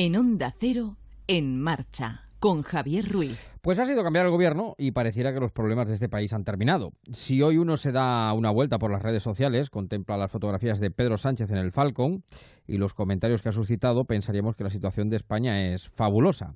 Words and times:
En 0.00 0.14
Onda 0.14 0.54
Cero, 0.56 0.96
en 1.26 1.60
marcha, 1.60 2.22
con 2.38 2.62
Javier 2.62 3.04
Ruiz. 3.08 3.36
Pues 3.62 3.80
ha 3.80 3.84
sido 3.84 4.04
cambiar 4.04 4.26
el 4.26 4.30
gobierno 4.30 4.76
y 4.78 4.92
pareciera 4.92 5.34
que 5.34 5.40
los 5.40 5.50
problemas 5.50 5.88
de 5.88 5.94
este 5.94 6.08
país 6.08 6.32
han 6.32 6.44
terminado. 6.44 6.92
Si 7.10 7.42
hoy 7.42 7.58
uno 7.58 7.76
se 7.76 7.90
da 7.90 8.32
una 8.32 8.52
vuelta 8.52 8.78
por 8.78 8.92
las 8.92 9.02
redes 9.02 9.24
sociales, 9.24 9.70
contempla 9.70 10.16
las 10.16 10.30
fotografías 10.30 10.78
de 10.78 10.92
Pedro 10.92 11.18
Sánchez 11.18 11.50
en 11.50 11.56
el 11.56 11.72
Falcon 11.72 12.22
y 12.64 12.76
los 12.76 12.94
comentarios 12.94 13.42
que 13.42 13.48
ha 13.48 13.52
suscitado, 13.52 14.04
pensaríamos 14.04 14.54
que 14.54 14.62
la 14.62 14.70
situación 14.70 15.10
de 15.10 15.16
España 15.16 15.74
es 15.74 15.88
fabulosa. 15.88 16.54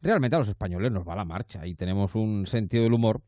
Realmente 0.00 0.36
a 0.36 0.38
los 0.38 0.48
españoles 0.48 0.92
nos 0.92 1.02
va 1.02 1.16
la 1.16 1.24
marcha 1.24 1.66
y 1.66 1.74
tenemos 1.74 2.14
un 2.14 2.46
sentido 2.46 2.84
del 2.84 2.92
humor 2.92 3.20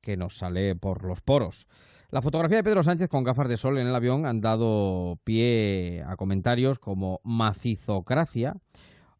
que 0.00 0.16
nos 0.16 0.38
sale 0.38 0.74
por 0.74 1.04
los 1.04 1.20
poros. 1.20 1.68
La 2.10 2.20
fotografía 2.20 2.56
de 2.56 2.64
Pedro 2.64 2.82
Sánchez 2.82 3.08
con 3.08 3.22
gafas 3.22 3.48
de 3.48 3.58
sol 3.58 3.78
en 3.78 3.86
el 3.86 3.94
avión 3.94 4.26
han 4.26 4.40
dado 4.40 5.20
pie 5.22 6.02
a 6.04 6.16
comentarios 6.16 6.80
como 6.80 7.20
macizocracia 7.22 8.56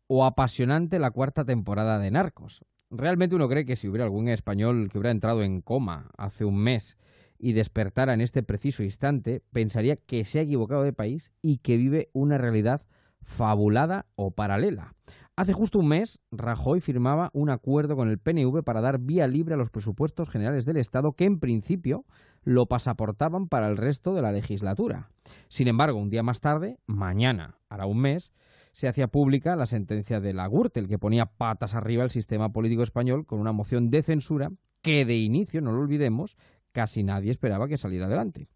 o 0.07 0.25
apasionante 0.25 0.99
la 0.99 1.11
cuarta 1.11 1.45
temporada 1.45 1.99
de 1.99 2.11
Narcos. 2.11 2.65
Realmente 2.91 3.35
uno 3.35 3.49
cree 3.49 3.65
que 3.65 3.77
si 3.77 3.89
hubiera 3.89 4.05
algún 4.05 4.29
español 4.29 4.89
que 4.91 4.99
hubiera 4.99 5.11
entrado 5.11 5.43
en 5.43 5.61
coma 5.61 6.11
hace 6.17 6.45
un 6.45 6.59
mes 6.59 6.97
y 7.39 7.53
despertara 7.53 8.15
en 8.15 8.21
este 8.21 8.43
preciso 8.43 8.83
instante, 8.83 9.43
pensaría 9.53 9.97
que 9.97 10.25
se 10.25 10.39
ha 10.39 10.43
equivocado 10.43 10.83
de 10.83 10.93
país 10.93 11.33
y 11.43 11.59
que 11.59 11.77
vive 11.77 12.09
una 12.13 12.39
realidad 12.39 12.83
fabulada 13.23 14.07
o 14.15 14.31
paralela. 14.31 14.95
Hace 15.37 15.53
justo 15.53 15.81
un 15.81 15.89
mes, 15.89 16.21
Rajoy 16.31 16.81
firmaba 16.81 17.31
un 17.33 17.51
acuerdo 17.51 17.97
con 17.97 18.09
el 18.09 18.19
PNV 18.19 18.63
para 18.63 18.81
dar 18.81 19.01
vía 19.01 19.27
libre 19.27 19.55
a 19.55 19.57
los 19.57 19.71
presupuestos 19.71 20.29
generales 20.29 20.65
del 20.65 20.77
Estado 20.77 21.15
que 21.15 21.25
en 21.25 21.41
principio 21.41 22.05
lo 22.45 22.67
pasaportaban 22.67 23.49
para 23.49 23.67
el 23.67 23.77
resto 23.77 24.15
de 24.15 24.23
la 24.23 24.31
legislatura. 24.31 25.11
Sin 25.49 25.67
embargo, 25.67 25.99
un 25.99 26.11
día 26.11 26.23
más 26.23 26.41
tarde, 26.41 26.79
mañana, 26.87 27.59
hará 27.69 27.87
un 27.87 28.01
mes, 28.01 28.33
se 28.75 28.89
hacía 28.89 29.09
pública 29.09 29.57
la 29.57 29.67
sentencia 29.67 30.21
de 30.21 30.35
la 30.35 30.47
Gürtel, 30.49 30.89
que 30.89 30.99
ponía 30.99 31.27
patas 31.27 31.75
arriba 31.75 32.05
el 32.05 32.11
sistema 32.11 32.53
político 32.53 32.83
español 32.83 33.25
con 33.25 33.41
una 33.41 33.53
moción 33.53 33.91
de 33.91 34.03
censura 34.03 34.51
que 34.83 35.07
de 35.07 35.17
inicio, 35.17 35.63
no 35.63 35.73
lo 35.73 35.81
olvidemos, 35.81 36.37
casi 36.73 37.03
nadie 37.03 37.31
esperaba 37.31 37.69
que 37.69 37.79
saliera 37.79 38.07
adelante. 38.07 38.49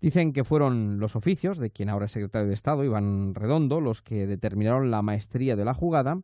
Dicen 0.00 0.32
que 0.32 0.44
fueron 0.44 1.00
los 1.00 1.16
oficios 1.16 1.58
de 1.58 1.70
quien 1.70 1.88
ahora 1.88 2.06
es 2.06 2.12
secretario 2.12 2.46
de 2.46 2.54
Estado, 2.54 2.84
Iván 2.84 3.34
Redondo, 3.34 3.80
los 3.80 4.02
que 4.02 4.26
determinaron 4.26 4.90
la 4.90 5.02
maestría 5.02 5.56
de 5.56 5.64
la 5.64 5.74
jugada 5.74 6.20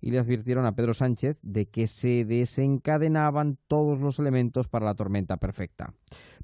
y 0.00 0.10
le 0.10 0.20
advirtieron 0.20 0.66
a 0.66 0.76
Pedro 0.76 0.94
Sánchez 0.94 1.38
de 1.42 1.66
que 1.66 1.88
se 1.88 2.24
desencadenaban 2.24 3.58
todos 3.66 4.00
los 4.00 4.18
elementos 4.18 4.68
para 4.68 4.86
la 4.86 4.94
tormenta 4.94 5.38
perfecta. 5.38 5.94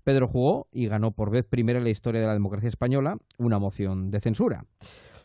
Pedro 0.03 0.27
jugó 0.27 0.69
y 0.73 0.89
ganó 0.89 1.13
por 1.13 1.31
vez 1.31 1.45
primera 1.45 1.79
en 1.79 1.85
la 1.85 1.91
historia 1.91 2.21
de 2.21 2.27
la 2.27 2.33
democracia 2.33 2.69
española 2.69 3.19
una 3.39 3.59
moción 3.59 4.11
de 4.11 4.21
censura. 4.21 4.65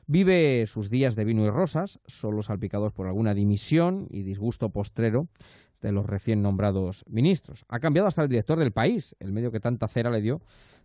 Vive 0.08 0.68
sus 0.68 0.90
días 0.90 1.16
de 1.16 1.26
vino 1.26 1.46
y 1.46 1.50
rosas, 1.50 2.00
solo 2.06 2.44
salpicados 2.44 2.94
por 2.94 3.08
alguna 3.08 3.34
dimisión 3.34 4.08
y 4.12 4.22
disgusto 4.22 4.70
postrero 4.70 5.28
de 5.82 5.92
los 5.92 6.06
recién 6.06 6.42
nombrados 6.44 7.04
ministros. 7.08 7.66
Ha 7.70 7.80
cambiado 7.80 8.08
hasta 8.08 8.22
el 8.22 8.30
director 8.30 8.60
del 8.60 8.72
país, 8.72 9.16
el 9.20 9.32
medio 9.32 9.52
que 9.52 9.60
tanta 9.60 9.88
cera 9.88 10.12
le 10.12 10.22
dio 10.22 10.42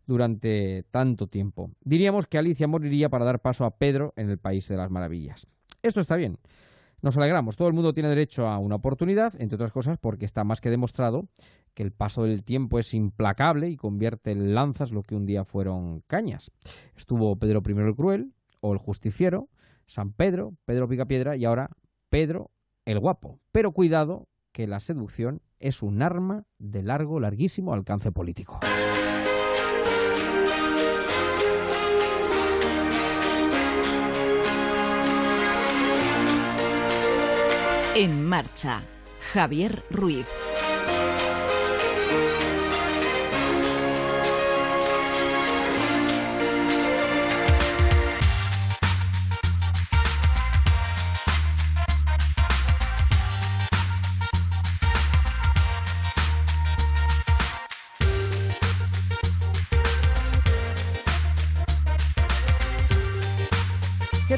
durante 0.07 0.85
tanto 0.91 1.27
tiempo. 1.27 1.71
Diríamos 1.85 2.27
que 2.27 2.39
Alicia 2.39 2.67
moriría 2.67 3.11
para 3.11 3.27
dar 3.27 3.41
paso 3.41 3.65
a 3.65 3.77
Pedro 3.77 4.15
en 4.17 4.31
el 4.31 4.39
País 4.39 4.67
de 4.69 4.77
las 4.77 4.91
Maravillas. 4.91 5.47
Esto 5.83 6.01
está 6.01 6.17
bien. 6.17 6.39
Nos 7.03 7.17
alegramos. 7.17 7.57
Todo 7.57 7.69
el 7.69 7.75
mundo 7.75 7.95
tiene 7.95 8.09
derecho 8.09 8.47
a 8.47 8.59
una 8.59 8.77
oportunidad, 8.77 9.35
entre 9.41 9.57
otras 9.57 9.73
cosas 9.73 9.99
porque 9.99 10.25
está 10.25 10.45
más 10.45 10.61
que 10.61 10.71
demostrado 10.71 11.29
que 11.75 11.83
el 11.83 11.93
paso 11.93 12.25
del 12.25 12.43
tiempo 12.43 12.79
es 12.79 12.93
implacable 12.95 13.71
y 13.71 13.77
convierte 13.77 14.33
en 14.33 14.55
lanzas 14.55 14.91
lo 14.91 15.03
que 15.03 15.15
un 15.15 15.25
día 15.25 15.45
fueron 15.45 16.03
cañas. 16.07 16.51
Estuvo 16.97 17.37
Pedro 17.37 17.63
I 17.67 17.73
el 17.73 17.95
Cruel, 17.95 18.33
o 18.61 18.73
el 18.73 18.79
Justiciero, 18.79 19.49
San 19.87 20.13
Pedro, 20.13 20.55
Pedro 20.65 20.89
Picapiedra 20.89 21.37
y 21.37 21.45
ahora 21.45 21.71
Pedro 22.09 22.51
el 22.85 22.99
Guapo. 22.99 23.41
Pero 23.53 23.73
cuidado 23.73 24.29
que 24.53 24.67
la 24.67 24.81
seducción 24.81 25.43
es 25.59 25.83
un 25.83 26.03
arma 26.03 26.45
de 26.59 26.83
largo, 26.83 27.21
larguísimo 27.21 27.75
alcance 27.75 28.13
político. 28.13 28.61
En 37.95 38.25
marcha, 38.25 38.83
Javier 39.33 39.83
Ruiz. 39.91 40.29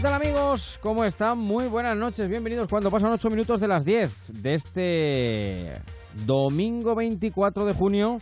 Tal 0.02 0.14
amigos? 0.14 0.80
¿Cómo 0.82 1.04
están? 1.04 1.38
Muy 1.38 1.68
buenas 1.68 1.96
noches, 1.96 2.28
bienvenidos 2.28 2.66
cuando 2.68 2.90
pasan 2.90 3.12
8 3.12 3.30
minutos 3.30 3.60
de 3.60 3.68
las 3.68 3.84
10 3.84 4.42
de 4.42 4.54
este 4.54 5.80
domingo 6.26 6.96
24 6.96 7.64
de 7.64 7.72
junio 7.72 8.18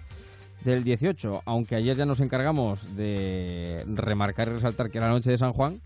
del 0.62 0.84
18, 0.84 1.40
aunque 1.46 1.76
ayer 1.76 1.96
ya 1.96 2.04
nos 2.04 2.20
encargamos 2.20 2.94
de 2.96 3.82
remarcar 3.86 4.48
y 4.48 4.50
resaltar 4.50 4.90
que 4.90 4.98
era 4.98 5.06
la 5.06 5.14
noche 5.14 5.30
de 5.30 5.38
San 5.38 5.54
Juan, 5.54 5.80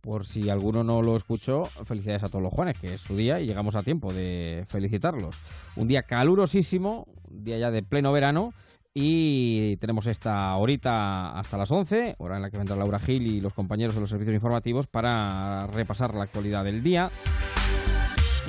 por 0.00 0.26
si 0.26 0.50
alguno 0.50 0.82
no 0.82 1.02
lo 1.02 1.14
escuchó, 1.14 1.66
felicidades 1.84 2.24
a 2.24 2.28
todos 2.28 2.42
los 2.42 2.52
Juanes, 2.52 2.76
que 2.76 2.94
es 2.94 3.00
su 3.00 3.14
día 3.14 3.38
y 3.38 3.46
llegamos 3.46 3.76
a 3.76 3.84
tiempo 3.84 4.12
de 4.12 4.64
felicitarlos. 4.68 5.36
Un 5.76 5.86
día 5.86 6.02
calurosísimo, 6.02 7.06
un 7.30 7.44
día 7.44 7.58
ya 7.58 7.70
de 7.70 7.84
pleno 7.84 8.10
verano, 8.10 8.54
y 9.00 9.76
tenemos 9.76 10.08
esta 10.08 10.56
horita 10.56 11.38
hasta 11.38 11.56
las 11.56 11.70
11, 11.70 12.16
hora 12.18 12.34
en 12.34 12.42
la 12.42 12.50
que 12.50 12.58
vendrá 12.58 12.74
Laura 12.74 12.98
Gil 12.98 13.28
y 13.28 13.40
los 13.40 13.54
compañeros 13.54 13.94
de 13.94 14.00
los 14.00 14.10
servicios 14.10 14.34
informativos 14.34 14.88
para 14.88 15.68
repasar 15.68 16.14
la 16.16 16.24
actualidad 16.24 16.64
del 16.64 16.82
día. 16.82 17.08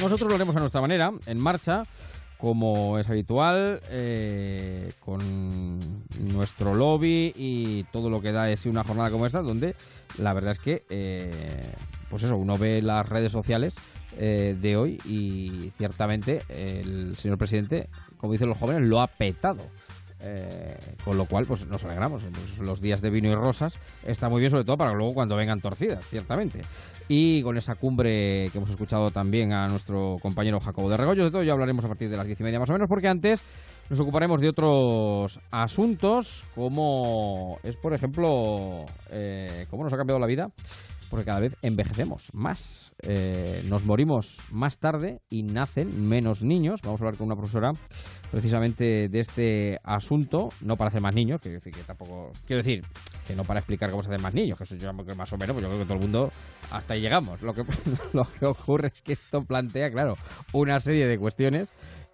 Nosotros 0.01 0.27
lo 0.27 0.35
haremos 0.35 0.55
a 0.55 0.59
nuestra 0.59 0.81
manera, 0.81 1.11
en 1.27 1.37
marcha, 1.37 1.83
como 2.39 2.97
es 2.97 3.07
habitual, 3.07 3.79
eh, 3.91 4.91
con 4.99 5.77
nuestro 6.33 6.73
lobby 6.73 7.31
y 7.35 7.83
todo 7.91 8.09
lo 8.09 8.19
que 8.19 8.31
da 8.31 8.49
es 8.49 8.65
una 8.65 8.83
jornada 8.83 9.11
como 9.11 9.27
esta, 9.27 9.43
donde 9.43 9.75
la 10.17 10.33
verdad 10.33 10.53
es 10.53 10.59
que, 10.59 10.83
eh, 10.89 11.75
pues 12.09 12.23
eso, 12.23 12.37
uno 12.37 12.57
ve 12.57 12.81
las 12.81 13.07
redes 13.07 13.31
sociales 13.31 13.75
eh, 14.17 14.57
de 14.59 14.77
hoy 14.77 14.99
y 15.05 15.71
ciertamente 15.77 16.41
el 16.49 17.15
señor 17.17 17.37
presidente, 17.37 17.87
como 18.17 18.33
dicen 18.33 18.49
los 18.49 18.57
jóvenes, 18.57 18.81
lo 18.81 18.99
ha 18.99 19.05
petado. 19.05 19.61
Eh, 20.21 20.77
con 21.05 21.17
lo 21.17 21.25
cual, 21.25 21.45
pues 21.45 21.65
nos 21.67 21.83
alegramos. 21.85 22.23
los 22.59 22.81
días 22.81 23.01
de 23.01 23.09
vino 23.09 23.29
y 23.29 23.35
rosas 23.35 23.75
está 24.05 24.27
muy 24.27 24.41
bien, 24.41 24.51
sobre 24.51 24.65
todo 24.65 24.77
para 24.77 24.93
luego 24.93 25.13
cuando 25.13 25.35
vengan 25.35 25.61
torcidas, 25.61 26.05
ciertamente. 26.07 26.61
Y 27.07 27.41
con 27.41 27.57
esa 27.57 27.75
cumbre 27.75 28.49
que 28.51 28.57
hemos 28.57 28.69
escuchado 28.69 29.11
también 29.11 29.53
a 29.53 29.67
nuestro 29.67 30.17
compañero 30.21 30.59
Jacobo 30.59 30.89
de 30.89 30.97
Regollo, 30.97 31.23
de 31.25 31.31
todo 31.31 31.43
ya 31.43 31.53
hablaremos 31.53 31.85
a 31.85 31.87
partir 31.87 32.09
de 32.09 32.17
las 32.17 32.25
diez 32.25 32.39
y 32.39 32.43
media 32.43 32.59
más 32.59 32.69
o 32.69 32.73
menos, 32.73 32.89
porque 32.89 33.07
antes 33.07 33.41
nos 33.89 33.99
ocuparemos 33.99 34.41
de 34.41 34.49
otros 34.49 35.39
asuntos, 35.49 36.43
como 36.53 37.57
es, 37.63 37.75
por 37.77 37.93
ejemplo, 37.93 38.85
eh, 39.11 39.65
cómo 39.69 39.83
nos 39.83 39.93
ha 39.93 39.97
cambiado 39.97 40.19
la 40.19 40.27
vida 40.27 40.51
porque 41.09 41.25
cada 41.25 41.39
vez 41.39 41.55
envejecemos 41.61 42.29
más, 42.33 42.93
eh, 43.01 43.63
nos 43.65 43.83
morimos 43.85 44.37
más 44.51 44.77
tarde 44.77 45.21
y 45.29 45.43
nacen 45.43 46.07
menos 46.07 46.43
niños. 46.43 46.81
Vamos 46.83 47.01
a 47.01 47.03
hablar 47.05 47.17
con 47.17 47.27
una 47.27 47.35
profesora 47.35 47.73
precisamente 48.31 49.09
de 49.09 49.19
este 49.19 49.79
asunto, 49.83 50.49
no 50.61 50.77
para 50.77 50.89
hacer 50.89 51.01
más 51.01 51.15
niños, 51.15 51.41
que 51.41 51.59
tampoco, 51.85 52.31
quiero 52.45 52.61
decir 52.63 52.83
que 53.27 53.35
no 53.35 53.43
para 53.43 53.59
explicar 53.59 53.89
cómo 53.89 54.03
se 54.03 54.09
hacen 54.09 54.21
más 54.21 54.33
niños, 54.33 54.57
que 54.57 54.63
eso 54.63 54.75
yo 54.75 54.89
que 55.05 55.15
más 55.15 55.31
o 55.33 55.37
menos, 55.37 55.53
pues 55.53 55.63
yo 55.63 55.69
creo 55.69 55.79
que 55.79 55.85
todo 55.85 55.95
el 55.95 56.01
mundo 56.01 56.31
hasta 56.71 56.93
ahí 56.93 57.01
llegamos. 57.01 57.41
Lo 57.41 57.53
que, 57.53 57.63
lo 58.13 58.25
que 58.25 58.45
ocurre 58.45 58.87
es 58.93 59.01
que 59.01 59.13
esto 59.13 59.43
plantea, 59.43 59.91
claro, 59.91 60.15
una 60.53 60.79
serie 60.79 61.07
de 61.07 61.17
cuestiones 61.17 61.69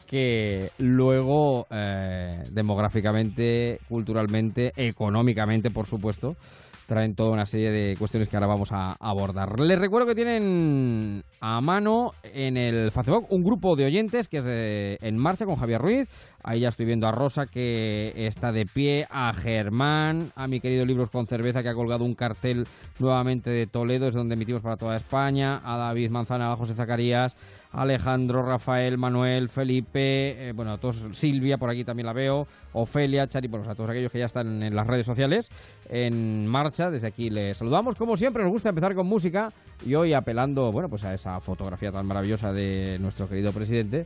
que 0.08 0.70
luego 0.78 1.68
eh, 1.70 2.44
demográficamente, 2.52 3.80
culturalmente, 3.90 4.72
económicamente, 4.76 5.72
por 5.72 5.88
supuesto, 5.88 6.36
traen 6.86 7.16
toda 7.16 7.32
una 7.32 7.46
serie 7.46 7.72
de 7.72 7.96
cuestiones 7.98 8.30
que 8.30 8.36
ahora 8.36 8.48
vamos 8.48 8.72
a 8.72 8.96
abordar. 9.00 9.60
Les 9.60 9.80
recuerdo 9.80 10.08
que 10.08 10.16
tienen 10.16 11.24
a 11.40 11.62
mano 11.62 12.14
en 12.34 12.58
el 12.58 12.92
Facebook 12.92 13.28
un 13.30 13.44
grupo 13.44 13.76
de 13.76 13.86
oyentes 13.86 14.28
que 14.28 14.38
es 14.38 14.46
eh, 14.48 14.98
en 15.02 15.18
marcha 15.18 15.46
con 15.46 15.56
Javier 15.56 15.82
Ruiz. 15.82 16.10
Ahí 16.44 16.60
ya 16.60 16.70
estoy 16.70 16.86
viendo 16.86 17.08
a 17.08 17.12
Rosa 17.12 17.48
que 17.48 18.14
está 18.16 18.52
de 18.52 18.66
pie, 18.66 19.08
a 19.10 19.34
Germán, 19.34 20.32
a 20.36 20.48
mi 20.48 20.60
querido 20.60 20.86
Libros 20.86 21.10
con 21.10 21.26
Cerveza 21.26 21.64
que 21.64 21.70
ha 21.70 21.74
colgado 21.74 22.06
un 22.06 22.14
cartel 22.14 22.68
nuevamente 23.00 23.50
de 23.50 23.66
Toledo, 23.66 24.08
es 24.08 24.14
donde 24.14 24.36
emitimos 24.36 24.62
para 24.62 24.78
toda 24.78 24.96
España, 24.96 25.62
a 25.64 25.78
David 25.78 26.12
Manzana, 26.12 26.52
a 26.52 26.56
José 26.56 26.76
Zacarías, 26.76 27.36
Alejandro, 27.76 28.44
Rafael, 28.44 28.98
Manuel, 28.98 29.50
Felipe, 29.50 30.50
eh, 30.50 30.52
bueno, 30.54 30.78
todos, 30.78 31.06
Silvia, 31.12 31.58
por 31.58 31.70
aquí 31.70 31.84
también 31.84 32.06
la 32.06 32.14
veo, 32.14 32.48
Ofelia, 32.74 33.28
Chari, 33.28 33.48
bueno, 33.48 33.70
a 33.70 33.76
todos 33.76 33.90
aquellos 33.90 34.12
que 34.12 34.20
ya 34.20 34.26
están 34.26 34.64
en 34.64 34.76
las 34.76 34.88
redes 34.88 35.06
sociales 35.06 35.50
en 35.90 36.48
marcha. 36.48 36.90
Desde 36.90 37.08
aquí 37.08 37.30
le 37.30 37.54
saludamos. 37.54 37.96
Como 37.96 38.16
siempre, 38.18 38.44
nos 38.44 38.52
gusta 38.52 38.70
empezar 38.70 38.96
con 38.96 39.08
música 39.08 39.52
y 39.86 39.96
hoy 39.96 40.14
apelando, 40.14 40.72
bueno, 40.72 40.90
pues 40.90 41.04
a 41.04 41.14
esa 41.14 41.40
fotografía 41.40 41.92
tan 41.92 42.06
maravillosa 42.06 42.54
de 42.54 42.98
nuestro 43.00 43.28
querido 43.28 43.52
presidente. 43.52 44.06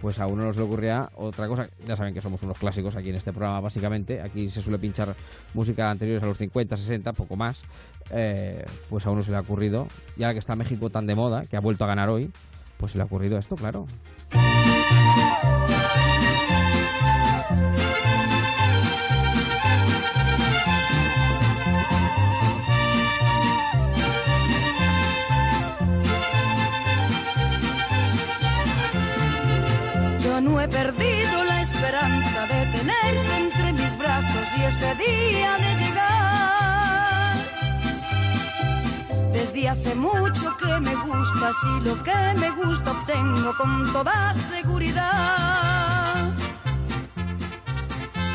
Pues 0.00 0.18
a 0.20 0.26
uno 0.26 0.44
nos 0.44 0.58
le 0.58 0.62
ocurría 0.62 1.08
otra 1.14 1.48
cosa. 1.48 1.66
Ya 1.86 1.96
saben 1.96 2.12
que 2.12 2.20
somos 2.20 2.42
unos 2.42 2.58
clásicos 2.58 2.94
aquí 2.96 3.08
en 3.08 3.16
este 3.16 3.32
programa, 3.32 3.60
básicamente. 3.60 4.20
Aquí 4.20 4.50
se 4.50 4.60
suele 4.60 4.78
pinchar 4.78 5.14
música 5.54 5.90
anteriores 5.90 6.22
a 6.22 6.26
los 6.26 6.36
50, 6.36 6.76
60, 6.76 7.14
poco 7.14 7.34
más. 7.34 7.64
Eh, 8.10 8.62
pues 8.90 9.06
a 9.06 9.10
uno 9.10 9.22
se 9.22 9.30
le 9.30 9.38
ha 9.38 9.40
ocurrido, 9.40 9.88
y 10.16 10.22
ahora 10.22 10.34
que 10.34 10.38
está 10.38 10.54
México 10.54 10.90
tan 10.90 11.06
de 11.06 11.14
moda, 11.14 11.44
que 11.46 11.56
ha 11.56 11.60
vuelto 11.60 11.84
a 11.84 11.86
ganar 11.88 12.08
hoy, 12.10 12.30
pues 12.76 12.94
le 12.94 13.02
ha 13.02 13.04
ocurrido 13.04 13.38
esto, 13.38 13.56
claro. 13.56 13.86
Yo 30.22 30.40
no 30.40 30.60
he 30.60 30.68
perdido 30.68 31.44
la 31.44 31.62
esperanza 31.62 32.46
de 32.46 32.66
tenerte 32.78 33.36
entre 33.36 33.72
mis 33.72 33.98
brazos 33.98 34.48
y 34.58 34.62
ese 34.64 34.94
día 34.96 35.56
de 35.56 35.75
Desde 39.46 39.68
hace 39.68 39.94
mucho 39.94 40.56
que 40.56 40.80
me 40.80 40.94
gustas 40.94 41.56
y 41.62 41.84
lo 41.84 42.02
que 42.02 42.34
me 42.36 42.50
gusta 42.50 42.90
obtengo 42.90 43.54
con 43.56 43.92
toda 43.92 44.34
seguridad. 44.34 46.32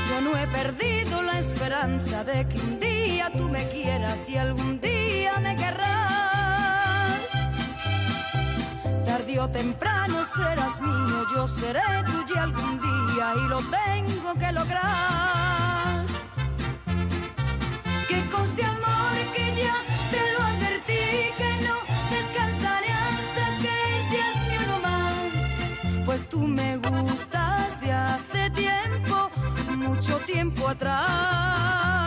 Yo 0.10 0.22
no 0.22 0.38
he 0.38 0.48
perdido 0.48 1.22
la 1.22 1.40
esperanza 1.40 2.24
de 2.24 2.48
que 2.48 2.60
un 2.62 2.80
día 2.80 3.30
tú 3.38 3.50
me 3.50 3.68
quieras 3.70 4.30
y 4.30 4.38
algún 4.38 4.80
día 4.80 5.38
me 5.40 5.56
querrás. 5.56 7.20
Tarde 9.06 9.40
o 9.40 9.50
temprano 9.50 10.24
serás 10.34 10.80
mío, 10.80 11.26
yo 11.36 11.46
seré 11.46 11.82
tuya 12.06 12.44
algún 12.44 12.80
día 12.80 13.34
y 13.36 13.50
lo 13.50 13.58
tengo 13.58 14.34
que 14.40 14.52
lograr. 14.54 15.51
Tú 26.32 26.40
me 26.40 26.78
gustas 26.78 27.82
de 27.82 27.92
hace 27.92 28.50
tiempo, 28.52 29.30
mucho 29.76 30.18
tiempo 30.20 30.70
atrás. 30.70 32.01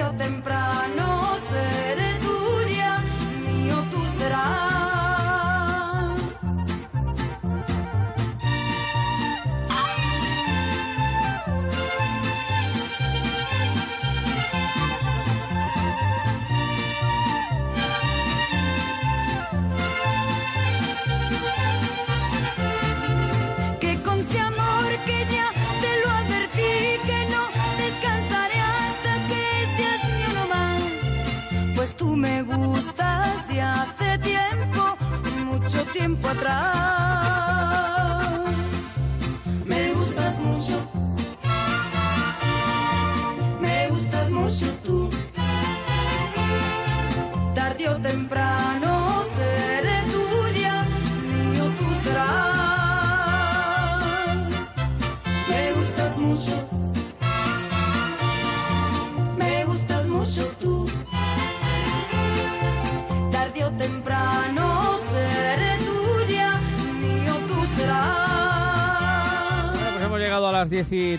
Tarde 0.00 0.02
o 0.02 0.16
temprano 0.16 0.69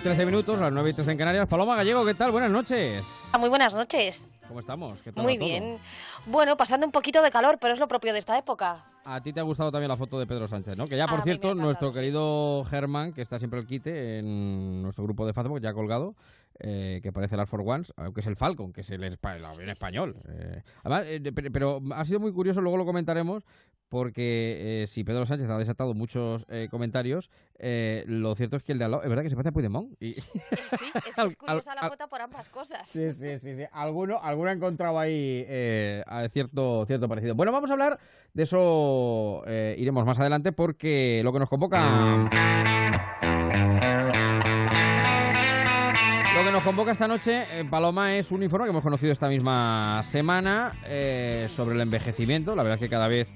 13 0.03 0.25
minutos, 0.25 0.59
las 0.59 0.71
9 0.73 0.89
y 0.89 0.93
13 0.93 1.11
en 1.11 1.17
Canarias. 1.17 1.47
Paloma 1.47 1.75
Gallego, 1.75 2.03
¿qué 2.03 2.15
tal? 2.15 2.31
Buenas 2.31 2.51
noches. 2.51 3.03
Ah, 3.31 3.37
Muy 3.37 3.49
buenas 3.49 3.75
noches. 3.75 4.27
¿Cómo 4.47 4.59
estamos? 4.59 4.99
¿Qué 5.01 5.11
tal 5.11 5.23
Muy 5.23 5.37
bien. 5.37 5.77
Bueno, 6.25 6.57
pasando 6.57 6.87
un 6.87 6.91
poquito 6.91 7.21
de 7.21 7.29
calor, 7.29 7.59
pero 7.61 7.73
es 7.73 7.79
lo 7.79 7.87
propio 7.87 8.11
de 8.11 8.17
esta 8.17 8.35
época. 8.37 8.83
A 9.05 9.21
ti 9.21 9.31
te 9.31 9.39
ha 9.39 9.43
gustado 9.43 9.71
también 9.71 9.89
la 9.89 9.97
foto 9.97 10.19
de 10.19 10.25
Pedro 10.25 10.47
Sánchez, 10.47 10.75
¿no? 10.75 10.87
Que 10.87 10.97
ya, 10.97 11.05
A 11.05 11.07
por 11.07 11.21
cierto, 11.21 11.53
nuestro 11.53 11.93
querido 11.93 12.65
Germán, 12.65 13.13
que 13.13 13.21
está 13.21 13.37
siempre 13.37 13.59
al 13.59 13.67
quite 13.67 14.19
en 14.19 14.81
nuestro 14.81 15.03
grupo 15.03 15.25
de 15.25 15.33
Facebook, 15.33 15.61
ya 15.61 15.69
ha 15.69 15.73
colgado, 15.73 16.15
eh, 16.63 16.99
que 17.03 17.11
parece 17.11 17.35
el 17.35 17.41
Air 17.41 17.47
for 17.47 17.61
Ones, 17.65 17.93
aunque 17.97 18.21
es 18.21 18.27
el 18.27 18.35
Falcon, 18.35 18.71
que 18.71 18.81
es 18.81 18.89
el, 18.91 19.03
espa- 19.03 19.35
el 19.35 19.43
avión 19.45 19.69
español. 19.69 20.15
eh. 20.29 20.61
Además, 20.83 21.05
eh, 21.07 21.31
pero, 21.35 21.51
pero 21.51 21.81
ha 21.93 22.05
sido 22.05 22.19
muy 22.19 22.31
curioso, 22.31 22.61
luego 22.61 22.77
lo 22.77 22.85
comentaremos, 22.85 23.43
porque 23.89 24.83
eh, 24.83 24.87
si 24.87 25.03
Pedro 25.03 25.25
Sánchez 25.25 25.49
ha 25.49 25.57
desatado 25.57 25.93
muchos 25.93 26.45
eh, 26.49 26.69
comentarios, 26.71 27.29
eh, 27.59 28.05
lo 28.07 28.35
cierto 28.35 28.55
es 28.55 28.63
que 28.63 28.71
el 28.71 28.79
de 28.79 28.85
al 28.85 28.91
lado, 28.91 29.03
es 29.03 29.09
verdad 29.09 29.23
que 29.23 29.29
se 29.29 29.35
parece 29.35 29.49
a 29.49 29.51
Puigdemont. 29.51 29.91
Y, 30.01 30.13
Sí, 30.13 30.21
es 31.09 31.15
que 31.15 31.21
es 31.27 31.35
curiosa 31.35 31.75
la 31.75 31.89
foto 31.89 32.07
por 32.07 32.21
ambas 32.21 32.47
cosas. 32.47 32.87
Sí, 32.87 33.11
sí, 33.11 33.37
sí, 33.39 33.55
sí. 33.57 33.63
Alguno, 33.73 34.17
alguno 34.21 34.49
ha 34.49 34.53
encontrado 34.53 34.97
ahí 34.97 35.45
a 36.07 36.27
cierto, 36.29 36.85
cierto 36.85 37.09
parecido. 37.09 37.35
Bueno, 37.35 37.51
vamos 37.51 37.69
a 37.69 37.73
hablar 37.73 37.99
de 38.33 38.43
eso, 38.43 39.43
iremos 39.77 40.05
más 40.05 40.19
adelante 40.19 40.53
porque 40.53 41.21
lo 41.23 41.33
que 41.33 41.39
nos 41.39 41.49
convoca... 41.49 42.29
convoca 46.63 46.91
esta 46.91 47.07
noche, 47.07 47.59
eh, 47.59 47.65
Paloma, 47.65 48.15
es 48.15 48.31
un 48.31 48.43
informe 48.43 48.65
que 48.65 48.71
hemos 48.71 48.83
conocido 48.83 49.11
esta 49.11 49.27
misma 49.27 50.01
semana 50.03 50.73
eh, 50.85 51.47
sobre 51.49 51.75
el 51.75 51.81
envejecimiento. 51.81 52.55
La 52.55 52.63
verdad 52.63 52.75
es 52.75 52.81
que 52.81 52.89
cada 52.89 53.07
vez 53.07 53.27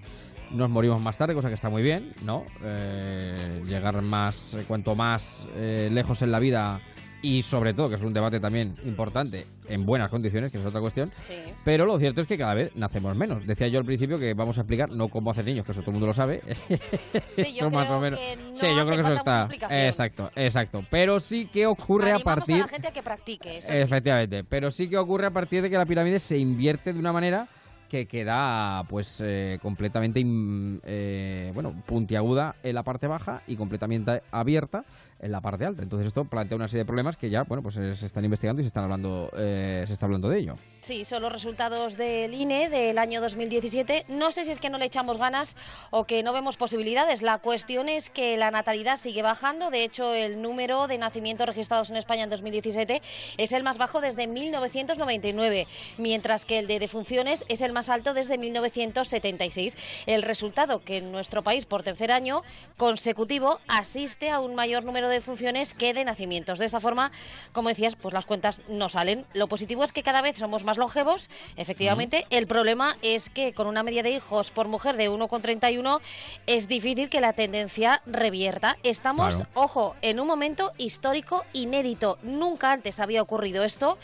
nos 0.51 0.70
morimos 0.70 1.01
más 1.01 1.17
tarde, 1.17 1.34
cosa 1.34 1.48
que 1.48 1.55
está 1.55 1.70
muy 1.70 1.82
bien, 1.82 2.13
¿no? 2.24 2.46
Eh, 2.63 3.63
llegar 3.65 4.01
más, 4.01 4.53
eh, 4.53 4.63
cuanto 4.67 4.96
más 4.96 5.48
eh, 5.55 5.89
lejos 5.91 6.22
en 6.22 6.32
la 6.32 6.39
vida 6.39 6.82
y 7.27 7.41
sobre 7.41 7.74
todo, 7.74 7.89
que 7.89 7.96
es 7.96 8.01
un 8.01 8.13
debate 8.13 8.39
también 8.39 8.75
importante, 8.86 9.46
en 9.67 9.86
buenas 9.86 10.10
condiciones, 10.10 10.51
que 10.51 10.60
es 10.60 10.65
otra 10.65 10.79
cuestión. 10.79 11.10
Sí. 11.27 11.34
Pero 11.63 11.86
lo 11.86 11.98
cierto 11.98 12.22
es 12.22 12.27
que 12.27 12.38
cada 12.38 12.53
vez 12.53 12.75
nacemos 12.75 13.15
menos. 13.15 13.48
Decía 13.48 13.67
yo 13.67 13.79
al 13.79 13.86
principio 13.86 14.20
que 14.20 14.34
vamos 14.34 14.58
a 14.58 14.62
explicar 14.62 14.91
no 14.91 15.08
cómo 15.08 15.32
hacer 15.32 15.46
niños, 15.46 15.65
que 15.65 15.72
eso 15.72 15.82
todo 15.82 15.89
el 15.91 15.94
mundo 15.94 16.08
lo 16.08 16.13
sabe. 16.13 16.41
Sí, 17.32 17.53
yo 17.60 17.70
más 17.72 17.86
creo 17.88 17.98
o 17.98 18.01
menos. 18.01 18.20
que 18.20 18.36
no 18.38 18.58
sí, 18.58 18.67
yo 18.67 18.74
creo 18.74 18.89
hace 18.89 18.96
que 18.96 19.01
eso 19.01 19.13
está. 19.13 19.50
Exacto, 19.88 20.32
exacto. 20.36 20.86
Pero 20.89 21.20
sí 21.20 21.48
que 21.48 21.65
ocurre 21.65 22.12
a 22.12 22.20
partir. 22.20 22.55
a 22.55 22.60
la 22.60 22.67
gente 22.67 22.88
a 22.88 22.91
que 22.94 23.01
practique 23.03 23.58
eso. 23.58 23.67
sí. 23.67 23.74
Efectivamente, 23.75 24.44
pero 24.44 24.70
sí 24.72 24.88
que 24.89 24.98
ocurre 24.98 25.25
a 25.27 25.32
partir 25.32 25.62
de 25.62 25.70
que 25.70 25.77
la 25.77 25.86
pirámide 25.86 26.20
se 26.20 26.38
invierte 26.38 26.94
de 26.94 27.00
una 27.00 27.12
manera 27.12 27.48
que 27.89 28.08
queda 28.08 28.84
pues 28.89 29.22
eh, 29.24 29.60
completamente 29.62 30.20
in- 30.20 30.82
eh, 30.86 31.51
bueno 31.53 31.84
puntiaguda 31.86 32.55
en 32.63 32.74
la 32.74 32.82
parte 32.82 33.05
baja 33.05 33.44
y 33.48 33.55
completamente 33.55 34.24
abierta 34.32 34.84
en 35.19 35.31
la 35.31 35.41
parte 35.41 35.65
alta. 35.65 35.84
Entonces 35.84 36.07
esto 36.07 36.25
plantea 36.25 36.55
una 36.55 36.67
serie 36.67 36.84
de 36.84 36.86
problemas 36.86 37.17
que 37.17 37.29
ya 37.29 37.43
bueno 37.43 37.63
pues 37.63 37.77
eh, 37.77 37.95
se 37.95 38.05
están 38.05 38.25
investigando 38.25 38.62
y 38.62 38.65
se 38.65 38.67
están 38.67 38.84
hablando 38.84 39.29
eh, 39.38 39.84
se 39.88 39.93
está 39.93 40.05
hablando 40.05 40.29
de 40.29 40.39
ello. 40.39 40.55
Sí, 40.81 41.03
son 41.03 41.24
los 41.24 41.34
resultados 41.34 41.98
del 41.98 42.34
INE 42.36 42.69
del 42.69 43.00
año 43.00 43.19
2017. 43.19 44.05
No 44.07 44.31
sé 44.31 44.45
si 44.45 44.51
es 44.51 44.60
que 44.60 44.69
no 44.69 44.77
le 44.77 44.86
echamos 44.86 45.17
ganas 45.17 45.55
o 45.89 46.05
que 46.05 46.22
no 46.22 46.31
vemos 46.31 46.57
posibilidades. 46.57 47.24
La 47.24 47.39
cuestión 47.39 47.89
es 47.89 48.12
que 48.12 48.38
la 48.38 48.51
natalidad 48.51 48.98
sigue 48.98 49.24
bajando. 49.24 49.72
De 49.72 49.84
hecho, 49.84 50.13
el 50.13 50.43
número 50.43 50.88
de 50.88 51.00
nacimientos 51.00 51.48
registrados 51.48 51.89
en 51.89 51.95
España 51.95 52.25
en 52.25 52.29
2017 52.29 53.01
es 53.38 53.51
el 53.51 53.63
más 53.63 53.79
bajo 53.79 54.00
desde 54.00 54.27
1999, 54.27 55.65
mientras 55.98 56.45
que 56.45 56.60
el 56.60 56.67
de 56.67 56.77
defunciones 56.77 57.45
es 57.50 57.62
el 57.62 57.74
más 57.74 57.89
alto 57.89 58.13
desde 58.13 58.38
1976. 58.38 59.75
El 60.05 60.22
resultado 60.22 60.84
que 60.84 60.98
en 60.98 61.12
nuestro 61.12 61.41
país, 61.41 61.65
por 61.65 61.81
tercer 61.81 62.12
año 62.12 62.43
consecutivo, 62.77 63.60
asiste 63.67 64.29
a 64.29 64.39
un 64.39 64.53
mayor 64.53 64.84
número 64.84 65.05
de 65.10 65.22
funciones 65.22 65.74
que 65.74 65.94
de 65.94 66.06
nacimientos. 66.06 66.60
De 66.60 66.66
esta 66.66 66.80
forma, 66.80 67.12
como 67.52 67.70
decías, 67.70 67.96
pues 67.96 68.14
las 68.14 68.26
cuentas 68.26 68.62
no 68.68 68.90
salen. 68.90 69.26
Lo 69.34 69.48
positivo 69.48 69.84
es 69.84 69.92
que 69.92 70.04
cada 70.04 70.22
vez 70.22 70.38
somos 70.38 70.64
más 70.64 70.78
longevos, 70.78 71.30
efectivamente. 71.56 72.26
El 72.30 72.48
problema 72.48 72.98
es 73.02 73.30
que 73.30 73.54
con 73.54 73.68
una 73.68 73.84
media 73.84 74.04
de 74.04 74.12
hijos 74.12 74.52
por 74.52 74.68
mujer 74.68 74.98
de 74.98 75.10
1,31 75.10 76.00
es 76.48 76.68
difícil 76.68 77.10
que 77.10 77.22
la 77.22 77.34
tendencia 77.34 78.02
revierta. 78.06 78.78
Estamos, 78.84 79.44
ojo, 79.54 79.96
en 80.02 80.20
un 80.20 80.28
momento 80.28 80.72
histórico 80.78 81.44
inédito. 81.54 82.18
Nunca 82.22 82.72
antes 82.72 83.00
había 83.00 83.22
ocurrido 83.22 83.64
esto 83.64 83.98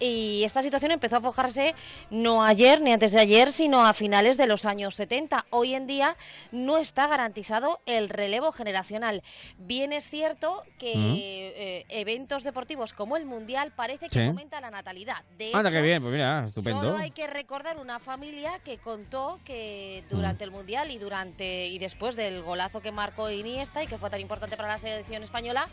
y 0.00 0.42
esta 0.44 0.62
situación 0.62 0.92
empezó 0.92 1.16
a 1.16 1.20
fojarse 1.20 1.74
no 2.10 2.44
ayer 2.44 2.80
ni 2.80 2.92
antes 2.92 3.12
de 3.12 3.20
ayer, 3.20 3.52
sino 3.52 3.86
a 3.86 3.94
finales 3.94 4.36
de 4.36 4.46
los 4.46 4.64
años 4.64 4.96
70. 4.96 5.46
Hoy 5.50 5.74
en 5.74 5.86
día 5.86 6.16
no 6.52 6.78
está 6.78 7.06
garantizado 7.06 7.80
el 7.86 8.08
relevo 8.08 8.52
generacional. 8.52 9.22
Bien 9.58 9.92
es 9.92 10.08
cierto 10.08 10.43
que 10.78 10.92
eh, 10.94 11.84
eventos 11.88 12.42
deportivos 12.42 12.92
como 12.92 13.16
el 13.16 13.24
Mundial 13.24 13.72
parece 13.74 14.08
que 14.08 14.26
aumenta 14.26 14.60
la 14.60 14.70
natalidad. 14.70 15.24
De 15.38 15.50
Anda, 15.52 15.70
qué 15.70 15.80
bien, 15.80 16.02
pues 16.02 16.12
mira, 16.12 16.44
estupendo. 16.46 16.80
Solo 16.80 16.96
hay 16.96 17.10
que 17.10 17.26
recordar 17.26 17.78
una 17.78 17.98
familia 17.98 18.58
que 18.64 18.78
contó 18.78 19.40
que 19.44 20.04
durante 20.10 20.44
el 20.44 20.50
Mundial 20.50 20.90
y 20.90 20.98
durante 20.98 21.68
y 21.68 21.78
después 21.78 22.16
del 22.16 22.42
golazo 22.42 22.80
que 22.80 22.92
marcó 22.92 23.30
Iniesta 23.30 23.82
y 23.82 23.86
que 23.86 23.98
fue 23.98 24.10
tan 24.10 24.20
importante 24.20 24.56
para 24.56 24.68
la 24.68 24.78
selección 24.78 25.22
española, 25.22 25.68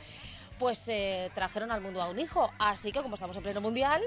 pues 0.62 0.88
eh, 0.90 1.32
trajeron 1.34 1.72
al 1.72 1.82
mundo 1.82 2.00
a 2.04 2.08
un 2.08 2.20
hijo. 2.20 2.54
Así 2.60 2.92
que 2.92 3.02
como 3.02 3.16
estamos 3.16 3.36
en 3.36 3.42
pleno 3.42 3.62
mundial, 3.62 4.00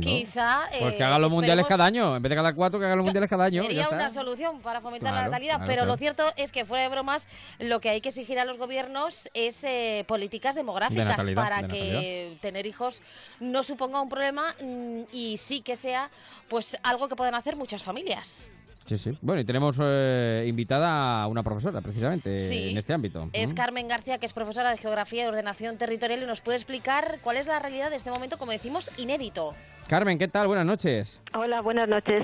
quizá... 0.00 0.60
pues 0.78 0.94
que 0.94 1.02
hagan 1.02 1.20
los 1.20 1.32
mundiales 1.32 1.66
cada 1.66 1.84
año, 1.86 2.14
en 2.14 2.22
vez 2.22 2.30
de 2.30 2.36
cada 2.36 2.54
cuatro, 2.54 2.78
que 2.78 2.86
hagan 2.86 2.98
los 2.98 3.04
mundiales 3.08 3.28
cada 3.28 3.46
año. 3.46 3.64
Sería 3.64 3.88
una 3.88 4.08
solución 4.12 4.60
para 4.62 4.80
fomentar 4.80 5.12
la 5.12 5.24
natalidad, 5.24 5.60
pero 5.66 5.84
lo 5.86 5.96
cierto 5.96 6.22
es 6.36 6.52
que 6.52 6.64
fuera 6.64 6.84
de 6.84 6.88
bromas, 6.88 7.26
lo 7.58 7.80
que 7.80 7.90
hay 7.90 8.00
que 8.00 8.10
exigir 8.10 8.38
a 8.38 8.44
los 8.44 8.58
gobiernos 8.58 9.28
es 9.34 9.64
eh, 9.64 10.04
políticas 10.06 10.54
demográficas 10.54 11.28
para 11.34 11.66
que 11.66 12.38
tener 12.40 12.64
hijos 12.66 13.02
no 13.40 13.64
suponga 13.64 14.00
un 14.00 14.08
problema 14.08 14.54
mm, 14.62 15.02
y 15.10 15.36
sí 15.38 15.62
que 15.62 15.74
sea 15.74 16.12
pues 16.48 16.78
algo 16.84 17.08
que 17.08 17.16
puedan 17.16 17.34
hacer 17.34 17.56
muchas 17.56 17.82
familias. 17.82 18.48
Sí, 18.88 18.96
sí. 18.96 19.18
Bueno, 19.20 19.42
y 19.42 19.44
tenemos 19.44 19.78
eh, 19.82 20.46
invitada 20.48 21.22
a 21.22 21.26
una 21.26 21.42
profesora, 21.42 21.82
precisamente, 21.82 22.36
en 22.70 22.78
este 22.78 22.94
ámbito. 22.94 23.28
Es 23.34 23.52
Carmen 23.52 23.86
García, 23.86 24.16
que 24.16 24.24
es 24.24 24.32
profesora 24.32 24.70
de 24.70 24.78
Geografía 24.78 25.24
y 25.24 25.26
Ordenación 25.26 25.76
Territorial 25.76 26.22
y 26.22 26.26
nos 26.26 26.40
puede 26.40 26.56
explicar 26.56 27.18
cuál 27.22 27.36
es 27.36 27.46
la 27.46 27.58
realidad 27.58 27.90
de 27.90 27.96
este 27.96 28.10
momento, 28.10 28.38
como 28.38 28.52
decimos, 28.52 28.90
inédito. 28.98 29.52
Carmen, 29.88 30.18
¿qué 30.18 30.28
tal? 30.28 30.46
Buenas 30.46 30.64
noches. 30.64 31.20
Hola, 31.34 31.60
buenas 31.60 31.86
noches. 31.86 32.22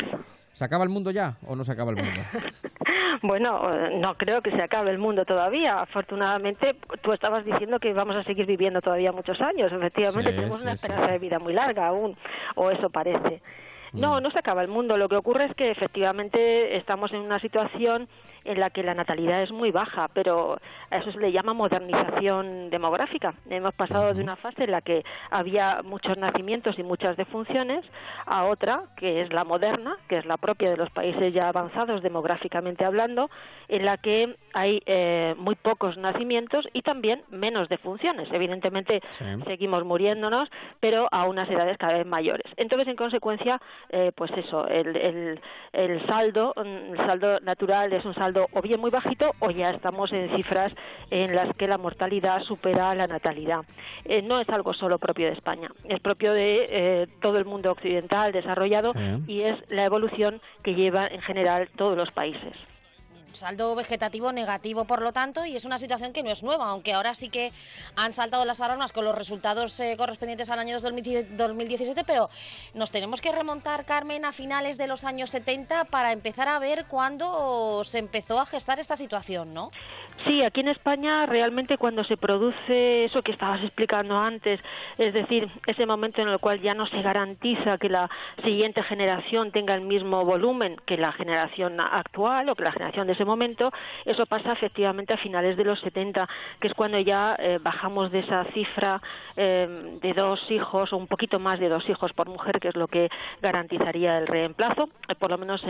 ¿Se 0.53 0.65
acaba 0.65 0.85
el 0.85 0.91
mundo 0.91 1.11
ya 1.11 1.37
o 1.47 1.55
no 1.55 1.65
se 1.65 1.73
acaba 1.73 1.91
el 1.91 1.97
mundo? 1.99 2.21
bueno, 3.23 3.71
no 3.99 4.15
creo 4.15 4.41
que 4.41 4.51
se 4.53 4.63
acabe 4.63 4.91
el 4.91 4.99
mundo 4.99 5.27
todavía. 5.27 5.83
Afortunadamente, 5.83 6.77
tú 7.03 7.13
estabas 7.13 7.45
diciendo 7.45 7.79
que 7.79 7.93
vamos 7.93 8.17
a 8.17 8.25
seguir 8.25 8.47
viviendo 8.47 8.81
todavía 8.81 9.13
muchos 9.13 9.39
años. 9.43 9.71
Efectivamente, 9.71 10.33
tenemos 10.33 10.63
una 10.63 10.73
esperanza 10.73 11.13
de 11.13 11.19
vida 11.19 11.39
muy 11.39 11.53
larga 11.53 11.89
aún, 11.89 12.17
o 12.55 12.71
eso 12.71 12.89
parece. 12.89 13.43
No, 13.95 14.19
mm. 14.19 14.23
no 14.23 14.31
se 14.31 14.39
acaba 14.39 14.63
el 14.63 14.69
mundo. 14.69 14.97
Lo 14.97 15.09
que 15.09 15.17
ocurre 15.17 15.47
es 15.47 15.55
que 15.55 15.71
efectivamente 15.71 16.77
estamos 16.77 17.13
en 17.13 17.21
una 17.21 17.39
situación 17.41 18.09
en 18.45 18.61
la 18.61 18.71
que 18.71 18.83
la 18.83 18.95
natalidad 18.95 19.43
es 19.43 19.51
muy 19.51 19.71
baja, 19.71 20.09
pero 20.13 20.59
a 20.91 20.97
eso 20.99 21.13
se 21.13 21.19
le 21.19 21.33
llama 21.33 21.55
modernización 21.55 22.71
demográfica. 22.71 23.35
Hemos 23.49 23.75
pasado 23.75 24.13
de 24.15 24.23
una 24.23 24.37
fase 24.37 24.65
en 24.65 24.71
la 24.71 24.83
que 24.83 25.03
había 25.31 25.81
muchos 25.83 26.17
nacimientos 26.19 26.79
y 26.79 26.83
muchas 26.83 27.17
defunciones 27.17 27.85
a 28.27 28.45
otra, 28.45 28.83
que 28.97 29.23
es 29.23 29.33
la 29.33 29.45
moderna, 29.45 29.97
que 30.09 30.19
es 30.19 30.27
la 30.27 30.37
propia 30.37 30.71
de 30.71 30.77
los 30.77 30.91
países 30.91 31.33
ya 31.33 31.49
avanzados 31.49 32.03
demográficamente 32.03 32.85
hablando, 32.85 33.31
en 33.69 33.85
la 33.85 33.97
que 33.97 34.37
hay 34.53 34.83
eh, 34.87 35.35
muy 35.39 35.55
pocos 35.55 35.97
nacimientos 35.97 36.67
y 36.73 36.83
también 36.83 37.23
menos 37.31 37.69
defunciones. 37.69 38.29
Evidentemente 38.31 39.01
seguimos 39.47 39.85
muriéndonos, 39.85 40.51
pero 40.81 41.09
a 41.11 41.25
unas 41.25 41.49
edades 41.49 41.79
cada 41.79 41.95
vez 41.95 42.07
mayores. 42.07 42.53
Entonces, 42.57 42.89
en 42.89 42.97
consecuencia, 42.97 43.61
eh, 43.91 44.13
pues 44.15 44.31
eso, 44.37 44.67
el, 44.69 44.97
el, 44.97 45.41
el 45.73 46.07
saldo, 46.07 46.55
el 46.57 46.97
saldo 46.97 47.41
natural 47.41 47.93
es 47.93 48.05
un 48.05 48.15
saldo 48.15 48.47
o 48.53 48.63
bien 48.63 48.81
muy 48.81 48.91
bajito 48.91 49.33
o 49.41 49.51
ya 49.51 49.71
estamos 49.71 50.13
en 50.13 50.35
cifras 50.37 50.73
en 51.11 51.35
las 51.35 51.55
que 51.57 51.69
la 51.69 51.79
mortalidad 51.79 52.43
supera 52.43 52.95
la 52.95 53.07
natalidad. 53.07 53.61
Eh, 54.05 54.23
no 54.23 54.41
es 54.41 54.49
algo 54.49 54.75
solo 54.75 54.99
propio 54.99 55.27
de 55.27 55.33
España, 55.33 55.69
es 55.85 56.01
propio 56.01 56.33
de 56.33 56.67
eh, 56.71 57.07
todo 57.21 57.39
el 57.39 57.45
mundo 57.45 57.71
occidental 57.71 58.33
desarrollado 58.33 58.93
y 59.27 59.43
es 59.43 59.57
la 59.71 59.85
evolución 59.85 60.41
que 60.63 60.75
lleva 60.75 61.05
en 61.07 61.21
general 61.21 61.69
todos 61.77 61.97
los 61.97 62.11
países 62.11 62.53
saldo 63.37 63.75
vegetativo 63.75 64.33
negativo, 64.33 64.85
por 64.85 65.03
lo 65.03 65.13
tanto, 65.13 65.45
y 65.45 65.57
es 65.57 65.65
una 65.65 65.79
situación 65.79 66.13
que 66.13 66.23
no 66.23 66.31
es 66.31 66.43
nueva, 66.43 66.69
aunque 66.69 66.93
ahora 66.93 67.15
sí 67.15 67.29
que 67.29 67.53
han 67.97 68.13
saltado 68.13 68.45
las 68.45 68.61
alarmas 68.61 68.93
con 68.93 69.05
los 69.05 69.15
resultados 69.15 69.79
eh, 69.81 69.97
correspondientes 69.97 70.51
al 70.51 70.59
año 70.59 70.79
2017, 70.79 72.05
pero 72.05 72.29
nos 72.75 72.91
tenemos 72.91 73.21
que 73.21 73.33
remontar, 73.33 73.85
Carmen, 73.85 74.25
a 74.25 74.33
finales 74.33 74.79
de 74.79 74.87
los 74.87 75.05
años 75.05 75.31
70 75.31 75.87
para 75.87 76.13
empezar 76.13 76.49
a 76.49 76.59
ver 76.59 76.87
cuándo 76.87 77.85
se 77.85 77.99
empezó 77.99 78.41
a 78.41 78.47
gestar 78.47 78.79
esta 78.79 78.97
situación, 78.97 79.55
¿no? 79.55 79.71
Sí, 80.27 80.43
aquí 80.43 80.61
en 80.61 80.69
España 80.69 81.27
realmente 81.27 81.77
cuando 81.77 82.03
se 82.05 82.17
produce 82.17 83.05
eso 83.05 83.23
que 83.23 83.33
estabas 83.33 83.63
explicando 83.63 84.17
antes, 84.17 84.61
es 84.97 85.13
decir, 85.13 85.51
ese 85.67 85.85
momento 85.85 86.23
en 86.23 86.29
el 86.29 86.39
cual 86.39 86.63
ya 86.63 86.73
no 86.73 86.87
se 86.87 87.03
garantiza 87.03 87.77
que 87.79 87.89
la 87.89 88.09
siguiente 88.43 88.83
generación 88.85 89.51
tenga 89.51 89.75
el 89.75 89.83
mismo 89.83 90.25
volumen 90.25 90.77
que 90.87 90.97
la 90.97 91.13
generación 91.13 91.79
actual 91.81 92.49
o 92.49 92.55
que 92.55 92.65
la 92.65 92.73
generación 92.73 93.07
de 93.07 93.15
ese 93.15 93.24
momento, 93.25 93.71
eso 94.05 94.27
pasa 94.27 94.53
efectivamente 94.53 95.13
a 95.13 95.17
finales 95.17 95.57
de 95.57 95.65
los 95.65 95.81
70, 95.81 96.29
que 96.61 96.69
es 96.69 96.75
cuando 96.75 96.99
ya 96.99 97.37
eh, 97.39 97.59
bajamos 97.61 98.11
de 98.11 98.21
esa 98.21 98.45
cifra 98.53 99.01
eh, 99.37 99.99
de 100.01 100.13
dos 100.13 100.41
hijos 100.51 100.93
o 100.93 100.97
un 100.97 101.07
poquito 101.07 101.39
más 101.39 101.61
de 101.61 101.69
dos 101.69 101.89
hijos 101.89 102.13
por 102.13 102.29
mujer, 102.29 102.61
que 102.61 102.69
es 102.69 102.77
lo 102.77 102.89
que 102.89 103.09
garantizaría 103.41 104.19
el 104.19 104.27
reemplazo, 104.27 104.89
eh, 105.09 105.15
por 105.15 105.31
lo 105.31 105.39
menos 105.39 105.63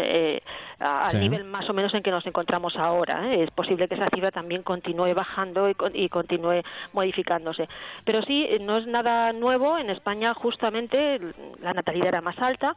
al 0.81 1.21
nivel 1.21 1.45
más 1.45 1.69
o 1.69 1.73
menos 1.73 1.95
en 1.95 2.03
que 2.03 2.11
nos 2.11 2.27
encontramos 2.27 2.77
ahora. 2.77 3.35
Es 3.35 3.51
posible 3.51 3.89
que 3.89 3.95
esa 3.95 4.09
cifra 4.11 4.31
también 4.31 4.63
continúe 4.63 5.15
bajando 5.15 5.69
y, 5.69 6.09
continúe 6.09 6.63
modificándose. 6.93 7.69
Pero 8.05 8.23
sí, 8.23 8.49
no 8.61 8.79
es 8.79 8.87
nada 8.87 9.33
nuevo. 9.33 9.79
En 9.79 9.91
España 9.91 10.35
justamente 10.35 11.21
la 11.61 11.73
natalidad 11.73 12.09
era 12.09 12.21
más 12.21 12.39
alta 12.39 12.75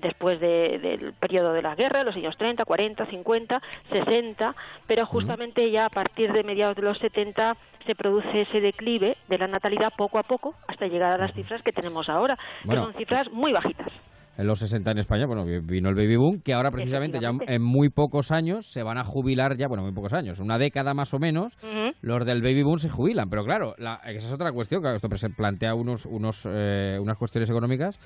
después 0.00 0.40
del 0.40 1.12
periodo 1.18 1.52
de 1.52 1.62
la 1.62 1.74
guerra, 1.74 2.04
los 2.04 2.16
años 2.16 2.36
30, 2.36 2.64
40, 2.64 3.06
50, 3.06 3.62
60, 3.90 4.54
pero 4.86 5.06
justamente 5.06 5.70
ya 5.70 5.86
a 5.86 5.90
partir 5.90 6.32
de 6.32 6.42
mediados 6.42 6.76
de 6.76 6.82
los 6.82 6.98
70 6.98 7.56
se 7.86 7.94
produce 7.94 8.42
ese 8.42 8.60
declive 8.60 9.16
de 9.28 9.38
la 9.38 9.46
natalidad 9.46 9.92
poco 9.96 10.18
a 10.18 10.22
poco 10.22 10.54
hasta 10.68 10.86
llegar 10.86 11.12
a 11.12 11.18
las 11.18 11.34
cifras 11.34 11.62
que 11.62 11.72
tenemos 11.72 12.08
ahora, 12.08 12.36
que 12.68 12.74
son 12.74 12.92
cifras 12.94 13.30
muy 13.32 13.52
bajitas. 13.52 13.88
en 14.36 14.46
los 14.46 14.58
60 14.60 14.90
en 14.92 14.98
España, 14.98 15.26
bueno, 15.26 15.44
vino 15.44 15.90
el 15.90 15.94
baby 15.94 16.16
boom, 16.16 16.40
que 16.42 16.54
ahora 16.54 16.70
precisamente 16.70 17.20
ya 17.20 17.30
en 17.46 17.62
muy 17.62 17.90
pocos 17.90 18.30
años 18.30 18.66
se 18.66 18.82
van 18.82 18.96
a 18.96 19.04
jubilar 19.04 19.56
ya, 19.58 19.68
bueno, 19.68 19.82
muy 19.82 19.92
pocos 19.92 20.14
años, 20.14 20.40
una 20.40 20.56
década 20.56 20.94
más 20.94 21.12
o 21.12 21.18
menos, 21.18 21.52
los 22.00 22.24
del 22.24 22.40
baby 22.40 22.62
boom 22.62 22.78
se 22.78 22.88
jubilan. 22.88 23.28
Pero 23.28 23.44
claro, 23.44 23.74
esa 23.76 24.26
es 24.28 24.32
otra 24.32 24.52
cuestión, 24.52 24.80
claro, 24.80 24.96
esto 24.96 25.08
plantea 25.36 25.74
unos, 25.74 26.06
unos, 26.06 26.46
eh, 26.50 26.98
unas 27.00 27.18
cuestiones 27.18 27.50
económicas, 27.50 27.98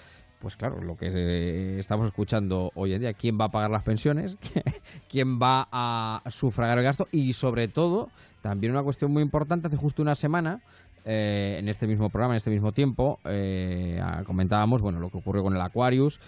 pues 0.44 0.56
claro, 0.56 0.82
lo 0.82 0.94
que 0.94 1.06
eh, 1.10 1.80
estamos 1.80 2.06
escuchando 2.06 2.70
hoy 2.74 2.92
en 2.92 3.00
día, 3.00 3.14
quién 3.14 3.40
va 3.40 3.46
a 3.46 3.50
pagar 3.50 3.70
las 3.70 3.82
pensiones, 3.82 4.36
quién 5.08 5.40
va 5.40 5.68
a 5.72 6.22
sufragar 6.28 6.76
el 6.76 6.84
gasto 6.84 7.08
y 7.10 7.32
sobre 7.32 7.66
todo, 7.66 8.10
también 8.42 8.70
una 8.70 8.82
cuestión 8.82 9.10
muy 9.10 9.22
importante, 9.22 9.68
hace 9.68 9.78
justo 9.78 10.02
una 10.02 10.14
semana 10.14 10.60
eh, 11.06 11.56
en 11.58 11.70
este 11.70 11.86
mismo 11.86 12.10
programa, 12.10 12.34
en 12.34 12.36
este 12.36 12.50
mismo 12.50 12.72
tiempo, 12.72 13.20
eh, 13.24 14.02
comentábamos 14.26 14.82
bueno 14.82 15.00
lo 15.00 15.08
que 15.08 15.16
ocurre 15.16 15.40
con 15.40 15.56
el 15.56 15.62
Aquarius 15.62 16.20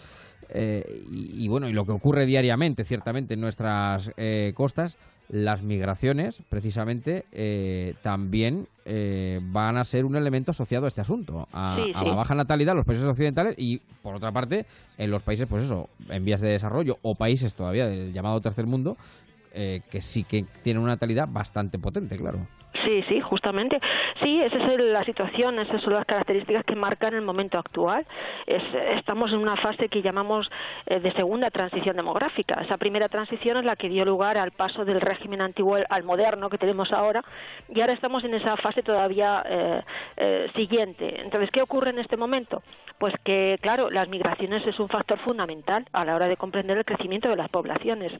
eh, 0.49 1.04
y, 1.11 1.46
bueno 1.49 1.68
y 1.68 1.75
lo 1.75 1.85
que 1.85 1.92
ocurre 1.92 2.25
diariamente, 2.25 2.85
ciertamente 2.85 3.35
en 3.35 3.42
nuestras 3.42 4.11
costas. 4.54 4.96
Las 5.28 5.62
migraciones, 5.62 6.42
precisamente, 6.49 7.25
también 8.02 8.68
van 9.52 9.76
a 9.76 9.85
ser 9.85 10.04
un 10.04 10.14
elemento 10.16 10.52
asociado 10.52 10.85
a 10.85 10.88
este 10.88 11.00
asunto, 11.00 11.49
a, 11.52 11.78
la 11.78 12.14
baja 12.14 12.35
natalidad 12.35 12.73
en 12.73 12.76
los 12.78 12.87
países 12.87 13.04
occidentales 13.04 13.54
y, 13.59 13.78
por 14.02 14.14
otra 14.14 14.30
parte, 14.30 14.66
en 14.99 15.11
los 15.11 15.23
países, 15.23 15.47
pues 15.49 15.64
eso, 15.64 15.88
en 16.09 16.25
vías 16.25 16.40
de 16.40 16.49
desarrollo 16.49 16.99
o 17.02 17.16
países 17.16 17.54
todavía 17.54 17.87
del 17.87 18.12
llamado 18.12 18.40
tercer 18.40 18.66
mundo, 18.66 18.97
que 19.52 20.00
sí 20.00 20.23
que 20.23 20.45
tienen 20.62 20.83
una 20.83 20.92
natalidad 20.92 21.28
bastante 21.28 21.78
potente, 21.78 22.16
claro. 22.16 22.47
Sí, 22.85 23.04
sí, 23.09 23.21
justamente. 23.21 23.78
Sí, 24.23 24.42
esa 24.42 24.56
es 24.56 24.80
la 24.80 25.04
situación, 25.04 25.59
esas 25.59 25.80
son 25.83 25.95
las 25.95 26.04
características 26.04 26.64
que 26.64 26.75
marcan 26.75 27.14
el 27.14 27.23
momento 27.23 27.59
actual. 27.59 28.06
estamos 28.47 29.33
en 29.33 29.38
una 29.38 29.56
fase 29.56 29.88
que 29.88 30.02
llamamos 30.02 30.50
eh, 30.87 31.00
de 31.00 31.12
segunda 31.12 31.50
transición 31.50 31.97
demográfica. 31.97 32.61
Esa 32.62 32.76
primera 32.76 33.09
transición 33.09 33.59
es 33.59 33.64
la 33.64 33.76
que 33.76 33.88
dio 33.88 34.04
lugar 34.04 34.38
al 34.38 34.50
paso 34.52 34.85
del 34.85 35.00
régimen 35.00 35.40
antiguo 35.40 35.78
al 35.88 36.02
moderno 36.04 36.49
que 36.49 36.59
tenemos 36.59 36.92
ahora 36.92 37.23
y 37.68 37.80
ahora 37.80 37.92
estamos 37.92 38.25
en 38.25 38.35
esa 38.35 38.56
fase 38.56 38.83
todavía 38.83 39.42
eh, 39.49 39.83
eh, 40.16 40.50
siguiente. 40.54 41.21
Entonces, 41.21 41.50
¿qué 41.50 41.62
ocurre 41.62 41.90
en 41.90 41.99
este 41.99 42.16
momento? 42.16 42.62
Pues 42.99 43.14
que, 43.25 43.59
claro, 43.61 43.90
las 43.90 44.09
migraciones 44.09 44.66
es 44.66 44.78
un 44.80 44.88
factor 44.88 45.18
fundamental 45.21 45.87
a 45.92 46.04
la 46.04 46.14
hora 46.14 46.28
de 46.28 46.37
comprender 46.37 46.78
el 46.78 46.85
crecimiento 46.85 47.28
de 47.28 47.37
las 47.37 47.49
poblaciones. 47.49 48.12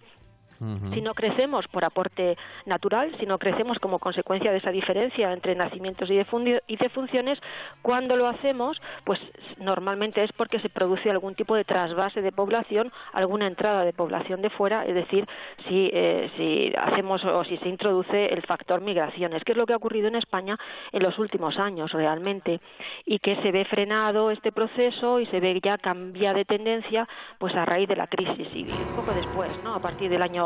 Si 0.59 1.01
no 1.01 1.15
crecemos 1.15 1.67
por 1.69 1.85
aporte 1.85 2.37
natural, 2.65 3.15
si 3.19 3.27
no 3.27 3.39
crecemos 3.39 3.79
como 3.79 3.99
consecuencia 3.99 4.51
de 4.51 4.59
esa 4.59 4.71
diferencia 4.71 5.33
entre 5.33 5.55
nacimientos 5.55 6.11
y, 6.11 6.77
defunciones, 6.77 7.39
cuando 7.83 8.17
lo 8.17 8.27
hacemos, 8.27 8.81
pues 9.05 9.21
normalmente 9.59 10.23
es 10.23 10.33
porque 10.33 10.61
se 10.61 10.69
produce 10.69 11.11
algún 11.11 11.35
tipo 11.35 11.55
de 11.55 11.65
trasvase 11.65 12.23
de 12.23 12.33
población, 12.33 12.93
alguna 13.13 13.47
entrada 13.47 13.85
de 13.85 13.93
población 13.93 14.43
de 14.43 14.51
fuera, 14.51 14.85
es 14.85 14.95
decir, 14.95 15.27
si, 15.69 15.91
eh, 15.93 16.31
si 16.37 16.73
hacemos 16.77 17.25
o 17.25 17.45
si 17.45 17.57
se 17.59 17.69
introduce 17.69 18.27
el 18.27 18.43
factor 18.43 18.81
migraciones, 18.81 19.45
que 19.45 19.53
es 19.53 19.59
lo 19.59 19.67
que 19.67 19.73
ha 19.73 19.77
ocurrido 19.77 20.09
en 20.09 20.17
España 20.17 20.59
en 20.93 21.03
los 21.03 21.19
últimos 21.19 21.59
años 21.59 21.93
realmente, 21.93 22.61
y 23.05 23.19
que 23.19 23.37
se 23.43 23.51
ve 23.51 23.65
frenado 23.65 24.31
este 24.31 24.53
proceso 24.53 25.21
y 25.21 25.27
se 25.27 25.41
ve 25.41 25.61
ya 25.63 25.79
cambia 25.79 26.33
de 26.33 26.45
tendencia 26.45 27.09
pues 27.39 27.55
a 27.55 27.65
raíz 27.65 27.89
de 27.89 27.97
la 27.97 28.07
crisis 28.07 28.49
y 28.55 28.83
un 28.83 28.93
poco 28.93 29.15
después, 29.15 29.59
¿no? 29.63 29.75
A 29.75 29.81
partir 29.81 30.11
del 30.11 30.23
año 30.23 30.46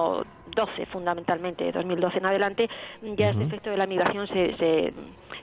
12 0.54 0.86
fundamentalmente, 0.86 1.70
2012 1.72 2.18
en 2.18 2.26
adelante, 2.26 2.68
ya 3.02 3.30
este 3.30 3.44
efecto 3.44 3.70
de 3.70 3.76
la 3.76 3.86
migración 3.86 4.26
se, 4.26 4.52
se, 4.54 4.92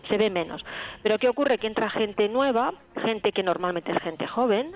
se 0.08 0.18
ve 0.18 0.30
menos. 0.30 0.64
Pero 1.04 1.18
¿qué 1.18 1.30
ocurre? 1.30 1.58
Que 1.58 1.68
entra 1.68 1.90
gente 1.90 2.28
nueva, 2.30 2.74
gente 3.02 3.32
que 3.32 3.44
normalmente 3.44 3.92
es 3.92 4.00
gente 4.00 4.28
joven, 4.28 4.72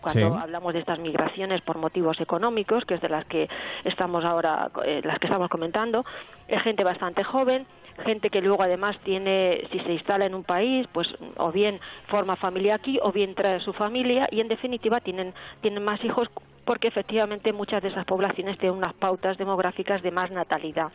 cuando 0.00 0.34
hablamos 0.36 0.72
de 0.72 0.80
estas 0.80 0.98
migraciones 0.98 1.60
por 1.62 1.78
motivos 1.78 2.20
económicos, 2.20 2.84
que 2.84 2.94
es 2.94 3.00
de 3.00 3.08
las 3.08 3.24
que 3.26 3.48
estamos 3.84 4.24
ahora, 4.24 4.70
eh, 4.84 5.00
las 5.04 5.18
que 5.18 5.26
estamos 5.26 5.48
comentando, 5.48 6.04
es 6.48 6.62
gente 6.62 6.84
bastante 6.84 7.22
joven, 7.22 7.66
gente 8.00 8.30
que 8.30 8.40
luego 8.40 8.62
además 8.62 8.96
tiene, 9.04 9.64
si 9.70 9.78
se 9.80 9.92
instala 9.92 10.26
en 10.26 10.34
un 10.34 10.44
país, 10.44 10.86
pues 10.92 11.08
o 11.36 11.52
bien 11.52 11.80
forma 12.08 12.36
familia 12.36 12.74
aquí 12.74 12.98
o 13.02 13.12
bien 13.12 13.34
trae 13.34 13.60
su 13.60 13.72
familia 13.72 14.28
y 14.30 14.40
en 14.40 14.48
definitiva 14.48 15.00
tienen, 15.00 15.32
tienen 15.60 15.84
más 15.84 16.02
hijos 16.04 16.28
porque 16.64 16.88
efectivamente 16.88 17.52
muchas 17.52 17.82
de 17.82 17.88
esas 17.88 18.04
poblaciones 18.04 18.58
tienen 18.58 18.78
unas 18.78 18.94
pautas 18.94 19.38
demográficas 19.38 20.02
de 20.02 20.10
más 20.10 20.30
natalidad. 20.30 20.92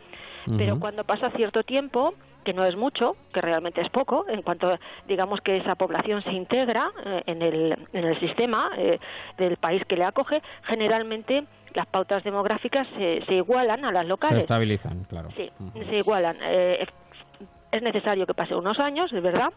Pero 0.56 0.78
cuando 0.78 1.02
pasa 1.02 1.30
cierto 1.30 1.64
tiempo, 1.64 2.14
que 2.46 2.54
no 2.54 2.64
es 2.64 2.76
mucho, 2.76 3.16
que 3.34 3.40
realmente 3.40 3.80
es 3.80 3.90
poco, 3.90 4.24
en 4.28 4.40
cuanto 4.42 4.78
digamos 5.08 5.40
que 5.40 5.56
esa 5.56 5.74
población 5.74 6.22
se 6.22 6.30
integra 6.30 6.92
eh, 7.04 7.24
en, 7.26 7.42
el, 7.42 7.76
en 7.92 8.04
el 8.04 8.20
sistema 8.20 8.70
eh, 8.78 9.00
del 9.36 9.56
país 9.56 9.84
que 9.84 9.96
le 9.96 10.04
acoge, 10.04 10.40
generalmente 10.62 11.42
las 11.74 11.86
pautas 11.88 12.22
demográficas 12.22 12.86
se, 12.96 13.24
se 13.26 13.34
igualan 13.34 13.84
a 13.84 13.90
las 13.90 14.06
locales. 14.06 14.38
Se 14.38 14.44
estabilizan, 14.44 15.04
claro. 15.08 15.28
Sí, 15.36 15.50
se 15.74 15.96
igualan. 15.96 16.36
Eh, 16.40 16.86
es 17.72 17.82
necesario 17.82 18.26
que 18.26 18.32
pase 18.32 18.54
unos 18.54 18.78
años, 18.78 19.12
es 19.12 19.22
verdad, 19.22 19.52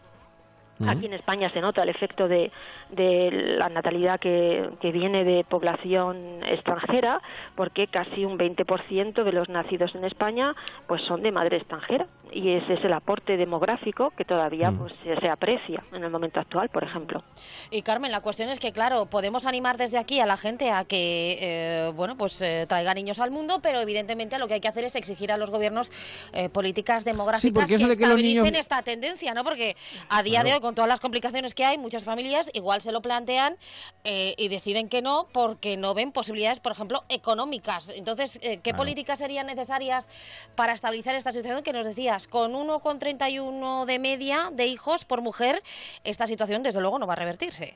Aquí 0.88 1.04
en 1.04 1.12
España 1.12 1.50
se 1.50 1.60
nota 1.60 1.82
el 1.82 1.90
efecto 1.90 2.26
de, 2.26 2.50
de 2.88 3.30
la 3.58 3.68
natalidad 3.68 4.18
que, 4.18 4.66
que, 4.80 4.92
viene 4.92 5.24
de 5.24 5.44
población 5.44 6.42
extranjera, 6.42 7.20
porque 7.54 7.86
casi 7.86 8.24
un 8.24 8.38
20% 8.38 9.22
de 9.22 9.32
los 9.32 9.50
nacidos 9.50 9.94
en 9.94 10.04
España 10.04 10.54
pues 10.86 11.02
son 11.02 11.22
de 11.22 11.32
madre 11.32 11.58
extranjera 11.58 12.06
y 12.32 12.54
ese 12.54 12.74
es 12.74 12.84
el 12.84 12.92
aporte 12.92 13.36
demográfico 13.36 14.10
que 14.16 14.24
todavía 14.24 14.70
mm. 14.70 14.78
pues 14.78 14.92
se, 15.02 15.28
aprecia 15.28 15.84
en 15.92 16.04
el 16.04 16.10
momento 16.10 16.40
actual, 16.40 16.68
por 16.68 16.84
ejemplo. 16.84 17.22
Y 17.70 17.82
Carmen, 17.82 18.10
la 18.10 18.20
cuestión 18.20 18.48
es 18.48 18.58
que 18.58 18.72
claro, 18.72 19.06
podemos 19.06 19.46
animar 19.46 19.76
desde 19.76 19.98
aquí 19.98 20.20
a 20.20 20.26
la 20.26 20.36
gente 20.36 20.70
a 20.70 20.84
que 20.84 21.38
eh, 21.40 21.92
bueno, 21.94 22.16
pues 22.16 22.40
eh, 22.42 22.66
traiga 22.68 22.94
niños 22.94 23.20
al 23.20 23.30
mundo, 23.30 23.60
pero 23.62 23.80
evidentemente 23.80 24.38
lo 24.38 24.48
que 24.48 24.54
hay 24.54 24.60
que 24.60 24.68
hacer 24.68 24.84
es 24.84 24.96
exigir 24.96 25.32
a 25.32 25.36
los 25.36 25.50
gobiernos 25.50 25.90
eh, 26.32 26.48
políticas 26.48 27.04
demográficas 27.04 27.66
que, 27.66 27.74
estabilicen 27.74 28.56
esta 28.56 28.82
tendencia, 28.82 29.34
¿no? 29.34 29.44
Porque 29.44 29.76
a 30.08 30.22
día 30.22 30.42
de 30.42 30.54
hoy 30.54 30.60
con 30.60 30.74
todas 30.74 30.88
las 30.88 31.00
complicaciones 31.00 31.54
que 31.54 31.64
hay, 31.64 31.78
muchas 31.78 32.04
familias 32.04 32.50
igual 32.54 32.82
se 32.82 32.92
lo 32.92 33.02
plantean 33.02 33.56
eh, 34.04 34.34
y 34.38 34.48
deciden 34.48 34.88
que 34.88 35.02
no 35.02 35.28
porque 35.32 35.76
no 35.76 35.94
ven 35.94 36.12
posibilidades, 36.12 36.60
por 36.60 36.72
ejemplo, 36.72 37.04
económicas. 37.08 37.90
Entonces, 37.90 38.38
eh, 38.42 38.60
¿qué 38.62 38.74
políticas 38.74 39.18
serían 39.18 39.46
necesarias 39.46 40.08
para 40.54 40.72
estabilizar 40.72 41.14
esta 41.14 41.32
situación 41.32 41.62
que 41.62 41.72
nos 41.72 41.86
decías? 41.86 42.19
Con 42.26 42.52
1,31 42.52 43.84
de 43.84 43.98
media 43.98 44.50
de 44.52 44.66
hijos 44.66 45.04
por 45.04 45.22
mujer, 45.22 45.62
esta 46.04 46.26
situación 46.26 46.62
desde 46.62 46.80
luego 46.80 46.98
no 46.98 47.06
va 47.06 47.14
a 47.14 47.16
revertirse. 47.16 47.74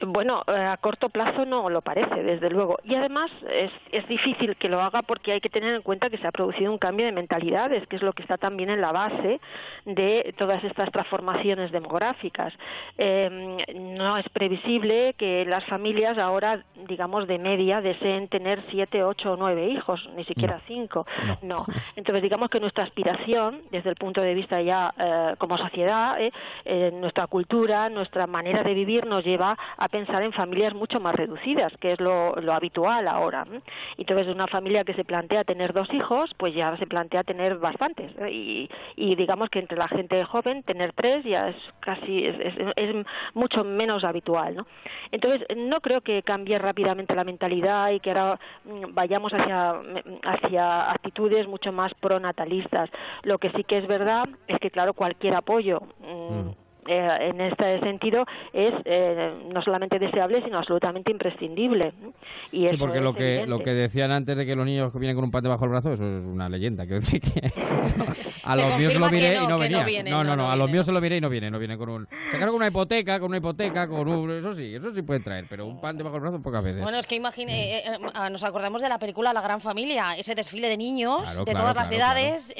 Bueno, 0.00 0.42
eh, 0.46 0.52
a 0.52 0.76
corto 0.76 1.08
plazo 1.08 1.44
no 1.44 1.68
lo 1.70 1.80
parece, 1.82 2.22
desde 2.22 2.50
luego. 2.50 2.78
Y 2.84 2.94
además 2.94 3.30
es, 3.50 3.72
es, 3.92 4.06
difícil 4.08 4.56
que 4.56 4.68
lo 4.68 4.80
haga 4.80 5.02
porque 5.02 5.32
hay 5.32 5.40
que 5.40 5.48
tener 5.48 5.74
en 5.74 5.82
cuenta 5.82 6.08
que 6.08 6.18
se 6.18 6.26
ha 6.26 6.32
producido 6.32 6.70
un 6.72 6.78
cambio 6.78 7.06
de 7.06 7.12
mentalidades, 7.12 7.86
que 7.88 7.96
es 7.96 8.02
lo 8.02 8.12
que 8.12 8.22
está 8.22 8.36
también 8.36 8.70
en 8.70 8.80
la 8.80 8.92
base 8.92 9.40
de 9.84 10.34
todas 10.38 10.62
estas 10.64 10.90
transformaciones 10.92 11.72
demográficas. 11.72 12.54
Eh, 12.96 13.64
no 13.74 14.16
es 14.16 14.28
previsible 14.28 15.14
que 15.18 15.44
las 15.44 15.64
familias 15.66 16.16
ahora, 16.18 16.62
digamos, 16.86 17.26
de 17.26 17.38
media 17.38 17.80
deseen 17.80 18.28
tener 18.28 18.62
siete, 18.70 19.02
ocho 19.02 19.32
o 19.32 19.36
nueve 19.36 19.68
hijos, 19.68 20.08
ni 20.14 20.24
siquiera 20.24 20.60
cinco. 20.66 21.06
No. 21.42 21.66
Entonces, 21.96 22.22
digamos 22.22 22.50
que 22.50 22.60
nuestra 22.60 22.84
aspiración, 22.84 23.62
desde 23.70 23.90
el 23.90 23.96
punto 23.96 24.20
de 24.20 24.34
vista 24.34 24.60
ya 24.62 24.92
eh, 24.98 25.34
como 25.38 25.58
sociedad, 25.58 26.20
eh, 26.20 26.32
eh, 26.64 26.90
nuestra 26.92 27.26
cultura, 27.26 27.88
nuestra 27.88 28.26
manera 28.26 28.62
de 28.62 28.74
vivir 28.74 29.06
nos 29.06 29.24
lleva 29.24 29.56
a 29.76 29.87
pensar 29.88 30.22
en 30.22 30.32
familias 30.32 30.74
mucho 30.74 31.00
más 31.00 31.14
reducidas, 31.14 31.72
que 31.80 31.92
es 31.92 32.00
lo, 32.00 32.34
habitual 32.52 33.08
ahora. 33.08 33.46
Y 33.96 34.02
entonces 34.02 34.34
una 34.34 34.46
familia 34.46 34.84
que 34.84 34.94
se 34.94 35.04
plantea 35.04 35.44
tener 35.44 35.72
dos 35.72 35.92
hijos, 35.92 36.30
pues 36.36 36.54
ya 36.54 36.76
se 36.76 36.86
plantea 36.86 37.24
tener 37.24 37.58
bastantes. 37.58 38.12
Y, 38.30 38.68
digamos 38.96 39.50
que 39.50 39.58
entre 39.58 39.76
la 39.76 39.88
gente 39.88 40.24
joven 40.24 40.62
tener 40.62 40.92
tres 40.92 41.24
ya 41.24 41.48
es 41.48 41.56
casi 41.80 42.24
es, 42.24 42.36
es, 42.76 43.06
mucho 43.34 43.64
menos 43.64 44.04
habitual. 44.04 44.54
¿no? 44.54 44.66
Entonces 45.10 45.46
no 45.56 45.80
creo 45.80 46.00
que 46.00 46.22
cambie 46.22 46.58
rápidamente 46.58 47.14
la 47.14 47.24
mentalidad 47.24 47.90
y 47.90 48.00
que 48.00 48.10
ahora 48.10 48.38
mm, 48.64 48.94
vayamos 48.94 49.32
hacia, 49.32 49.74
hacia 50.24 50.90
actitudes 50.92 51.48
mucho 51.48 51.72
más 51.72 51.92
pronatalistas. 51.94 52.90
Lo 53.22 53.38
que 53.38 53.50
sí 53.50 53.64
que 53.64 53.78
es 53.78 53.86
verdad 53.86 54.28
es 54.46 54.58
que 54.60 54.70
claro 54.70 54.94
cualquier 54.94 55.34
apoyo 55.34 55.80
mm, 56.00 56.48
mm. 56.48 56.67
Eh, 56.90 57.28
en 57.28 57.38
este 57.42 57.80
sentido 57.80 58.24
es 58.50 58.72
eh, 58.86 59.30
no 59.52 59.60
solamente 59.60 59.98
deseable 59.98 60.42
sino 60.42 60.56
absolutamente 60.56 61.10
imprescindible. 61.10 61.92
Y 62.50 62.66
sí, 62.66 62.76
porque 62.78 63.00
lo 63.00 63.12
que 63.12 63.46
lo 63.46 63.58
que 63.58 63.74
decían 63.74 64.10
antes 64.10 64.34
de 64.38 64.46
que 64.46 64.56
los 64.56 64.64
niños 64.64 64.94
vienen 64.94 65.14
con 65.14 65.26
un 65.26 65.30
pan 65.30 65.42
debajo 65.42 65.64
del 65.64 65.70
brazo 65.70 65.92
eso 65.92 66.04
es 66.04 66.24
una 66.24 66.48
leyenda 66.48 66.86
quiero 66.86 67.00
decir 67.00 67.20
que 67.20 67.52
a 68.44 68.56
los 68.56 68.78
míos 68.78 68.94
se 68.94 68.98
lo 68.98 69.10
miré 69.10 69.36
y 69.36 69.46
no 69.46 69.58
venía. 69.58 69.84
no, 70.04 70.24
no, 70.24 70.34
no, 70.34 70.50
a 70.50 70.56
los 70.56 70.70
míos 70.70 70.86
se 70.86 70.92
lo 70.92 71.00
miré 71.02 71.18
y 71.18 71.20
no 71.20 71.28
viene 71.28 71.50
no 71.50 71.58
viene 71.58 71.76
con 71.76 71.90
un 71.90 72.08
se 72.30 72.38
con 72.38 72.54
una 72.54 72.68
hipoteca 72.68 73.20
con 73.20 73.28
una 73.28 73.36
hipoteca 73.36 73.86
con 73.86 74.08
un 74.08 74.30
eso 74.30 74.54
sí 74.54 74.74
eso 74.74 74.90
sí 74.90 75.02
puede 75.02 75.20
traer 75.20 75.44
pero 75.46 75.66
un 75.66 75.82
pan 75.82 75.98
debajo 75.98 76.14
del 76.14 76.22
brazo 76.22 76.40
pocas 76.40 76.64
veces. 76.64 76.82
Bueno 76.82 76.96
es 76.96 77.06
que 77.06 77.16
imagine 77.16 77.80
eh, 77.80 77.82
nos 78.30 78.44
acordamos 78.44 78.80
de 78.80 78.88
la 78.88 78.98
película 78.98 79.34
La 79.34 79.42
Gran 79.42 79.60
Familia 79.60 80.16
ese 80.16 80.34
desfile 80.34 80.68
de 80.68 80.78
niños 80.78 81.44
de 81.44 81.52
todas 81.52 81.76
las 81.76 81.92
edades 81.92 82.54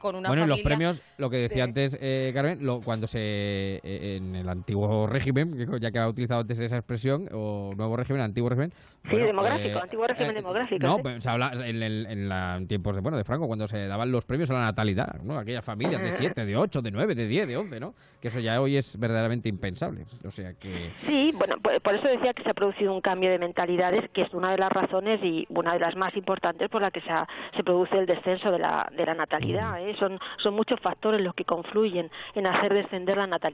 con 0.00 0.16
una 0.16 0.28
bueno 0.28 0.42
en 0.42 0.48
los 0.48 0.60
premios 0.62 1.00
lo 1.18 1.30
que 1.30 1.36
decía 1.36 1.62
antes 1.62 1.96
Carmen 2.34 2.66
lo, 2.66 2.80
cuando 2.80 3.06
se 3.06 3.59
eh, 3.82 4.16
en 4.16 4.34
el 4.34 4.48
antiguo 4.48 5.06
régimen, 5.06 5.56
ya 5.80 5.90
que 5.90 5.98
ha 5.98 6.08
utilizado 6.08 6.40
antes 6.40 6.58
esa 6.58 6.76
expresión, 6.76 7.26
o 7.32 7.72
nuevo 7.76 7.96
régimen, 7.96 8.22
antiguo 8.22 8.48
régimen. 8.48 8.72
Sí, 9.08 9.16
demográfico, 9.16 9.78
eh, 9.78 9.82
antiguo 9.82 10.06
régimen 10.06 10.30
eh, 10.30 10.34
demográfico. 10.34 10.86
No, 10.86 10.98
pues, 10.98 11.22
se 11.22 11.30
habla 11.30 11.52
en, 11.54 11.82
en, 11.82 12.68
tiempos 12.68 12.94
de, 12.94 13.00
bueno, 13.00 13.16
de 13.16 13.24
Franco, 13.24 13.46
cuando 13.46 13.66
se 13.66 13.86
daban 13.86 14.12
los 14.12 14.24
premios 14.24 14.50
a 14.50 14.54
la 14.54 14.60
natalidad, 14.60 15.20
¿no? 15.22 15.38
Aquellas 15.38 15.64
familias 15.64 16.02
de 16.02 16.12
7, 16.12 16.44
de 16.44 16.56
8, 16.56 16.82
de 16.82 16.90
9, 16.90 17.14
de 17.14 17.26
10, 17.26 17.48
de 17.48 17.56
11, 17.56 17.80
¿no? 17.80 17.94
Que 18.20 18.28
eso 18.28 18.40
ya 18.40 18.60
hoy 18.60 18.76
es 18.76 18.98
verdaderamente 18.98 19.48
impensable. 19.48 20.04
O 20.24 20.30
sea 20.30 20.54
que... 20.54 20.92
Sí, 21.02 21.32
bueno, 21.36 21.56
por, 21.60 21.94
eso 21.94 22.08
decía 22.08 22.32
que 22.34 22.42
se 22.42 22.50
ha 22.50 22.54
producido 22.54 22.94
un 22.94 23.00
cambio 23.00 23.30
de 23.30 23.38
mentalidades, 23.38 24.10
que 24.10 24.22
es 24.22 24.34
una 24.34 24.52
de 24.52 24.58
las 24.58 24.70
razones 24.70 25.20
y 25.22 25.46
una 25.48 25.72
de 25.74 25.80
las 25.80 25.96
más 25.96 26.14
importantes 26.16 26.68
por 26.68 26.82
la 26.82 26.90
que 26.90 27.00
se, 27.00 27.10
se 27.56 27.64
produce 27.64 27.96
el 27.98 28.06
descenso 28.06 28.50
de 28.50 28.58
la, 28.58 28.90
de 28.96 29.06
la 29.06 29.14
natalidad. 29.14 29.80
Mm. 29.80 29.96
Son, 29.98 30.18
son 30.42 30.54
muchos 30.54 30.78
factores 30.80 31.20
los 31.20 31.34
que 31.34 31.44
confluyen 31.44 32.10
en 32.34 32.46
hacer 32.46 32.74
descender 32.74 33.16
la 33.16 33.26
natalidad 33.26 33.49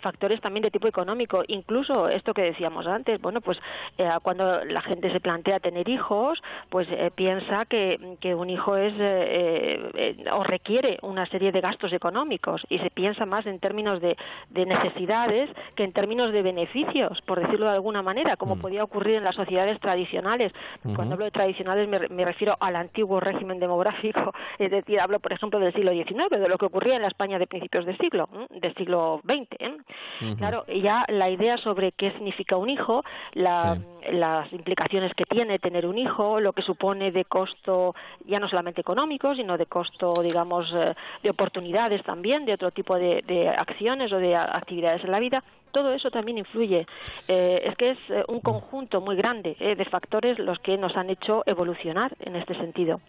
factores 0.00 0.40
también 0.40 0.62
de 0.62 0.70
tipo 0.70 0.88
económico, 0.88 1.42
incluso 1.48 2.08
esto 2.08 2.34
que 2.34 2.42
decíamos 2.42 2.86
antes, 2.86 3.20
bueno, 3.20 3.40
pues 3.40 3.58
eh, 3.98 4.08
cuando 4.22 4.64
la 4.64 4.82
gente 4.82 5.12
se 5.12 5.20
plantea 5.20 5.60
tener 5.60 5.88
hijos, 5.88 6.40
pues 6.68 6.88
eh, 6.90 7.10
piensa 7.14 7.64
que, 7.66 8.16
que, 8.20 8.34
un 8.34 8.50
hijo 8.50 8.76
es 8.76 8.94
o 10.32 10.44
requiere 10.44 10.98
una 11.02 11.26
serie 11.26 11.52
de 11.52 11.60
gastos 11.60 11.92
económicos 11.92 12.62
y 12.68 12.78
se 12.78 12.90
piensa 12.90 13.26
más 13.26 13.46
en 13.46 13.58
términos 13.58 14.00
de, 14.00 14.16
de 14.50 14.66
necesidades 14.66 15.50
que 15.74 15.84
en 15.84 15.92
términos 15.92 16.32
de 16.32 16.42
beneficios, 16.42 17.20
por 17.22 17.40
decirlo 17.40 17.66
de 17.66 17.72
alguna 17.72 18.02
manera, 18.02 18.36
como 18.36 18.56
mm. 18.56 18.60
podía 18.60 18.84
ocurrir 18.84 19.16
en 19.16 19.24
las 19.24 19.34
sociedades 19.34 19.80
tradicionales. 19.80 20.52
Cuando 20.94 21.14
hablo 21.14 21.24
de 21.24 21.30
tradicionales 21.30 21.88
me, 21.88 22.08
me 22.08 22.24
refiero 22.24 22.56
al 22.60 22.76
antiguo 22.76 23.20
régimen 23.20 23.58
demográfico, 23.58 24.32
es 24.58 24.70
decir, 24.70 25.00
hablo, 25.00 25.20
por 25.20 25.32
ejemplo, 25.32 25.58
del 25.58 25.72
siglo 25.72 25.92
XIX, 25.92 26.30
de 26.30 26.48
lo 26.48 26.58
que 26.58 26.66
ocurría 26.66 26.96
en 26.96 27.02
la 27.02 27.08
España 27.08 27.38
de 27.38 27.46
principios 27.46 27.86
de 27.86 27.96
siglo, 27.96 28.28
del 28.50 28.74
siglo 28.74 29.07
XX. 29.16 29.56
¿eh? 29.58 29.76
Claro, 30.36 30.64
ya 30.66 31.04
la 31.08 31.30
idea 31.30 31.56
sobre 31.58 31.92
qué 31.92 32.12
significa 32.12 32.56
un 32.56 32.70
hijo, 32.70 33.04
las 33.34 34.52
implicaciones 34.52 35.12
que 35.14 35.24
tiene 35.24 35.58
tener 35.58 35.86
un 35.86 35.98
hijo, 35.98 36.40
lo 36.40 36.52
que 36.52 36.62
supone 36.62 37.10
de 37.12 37.24
costo, 37.24 37.94
ya 38.26 38.38
no 38.38 38.48
solamente 38.48 38.80
económico, 38.80 39.34
sino 39.34 39.56
de 39.56 39.66
costo, 39.66 40.14
digamos, 40.22 40.72
eh, 40.74 40.94
de 41.22 41.30
oportunidades 41.30 42.02
también, 42.02 42.44
de 42.44 42.54
otro 42.54 42.70
tipo 42.70 42.96
de, 42.96 43.22
de 43.26 43.48
acciones 43.48 44.12
o 44.12 44.18
de 44.18 44.36
actividades 44.36 45.04
en 45.04 45.10
la 45.10 45.20
vida, 45.20 45.42
todo 45.72 45.92
eso 45.92 46.10
también 46.10 46.38
influye. 46.38 46.86
Eh, 47.28 47.62
es 47.64 47.76
que 47.76 47.90
es 47.90 47.98
un 48.28 48.40
conjunto 48.40 49.00
muy 49.00 49.16
grande 49.16 49.54
de 49.58 49.84
factores 49.84 50.38
los 50.38 50.58
que 50.60 50.78
nos 50.78 50.96
han 50.96 51.10
hecho 51.10 51.42
evolucionar 51.46 52.14
en 52.20 52.36
este 52.36 52.54
sentido. 52.54 53.00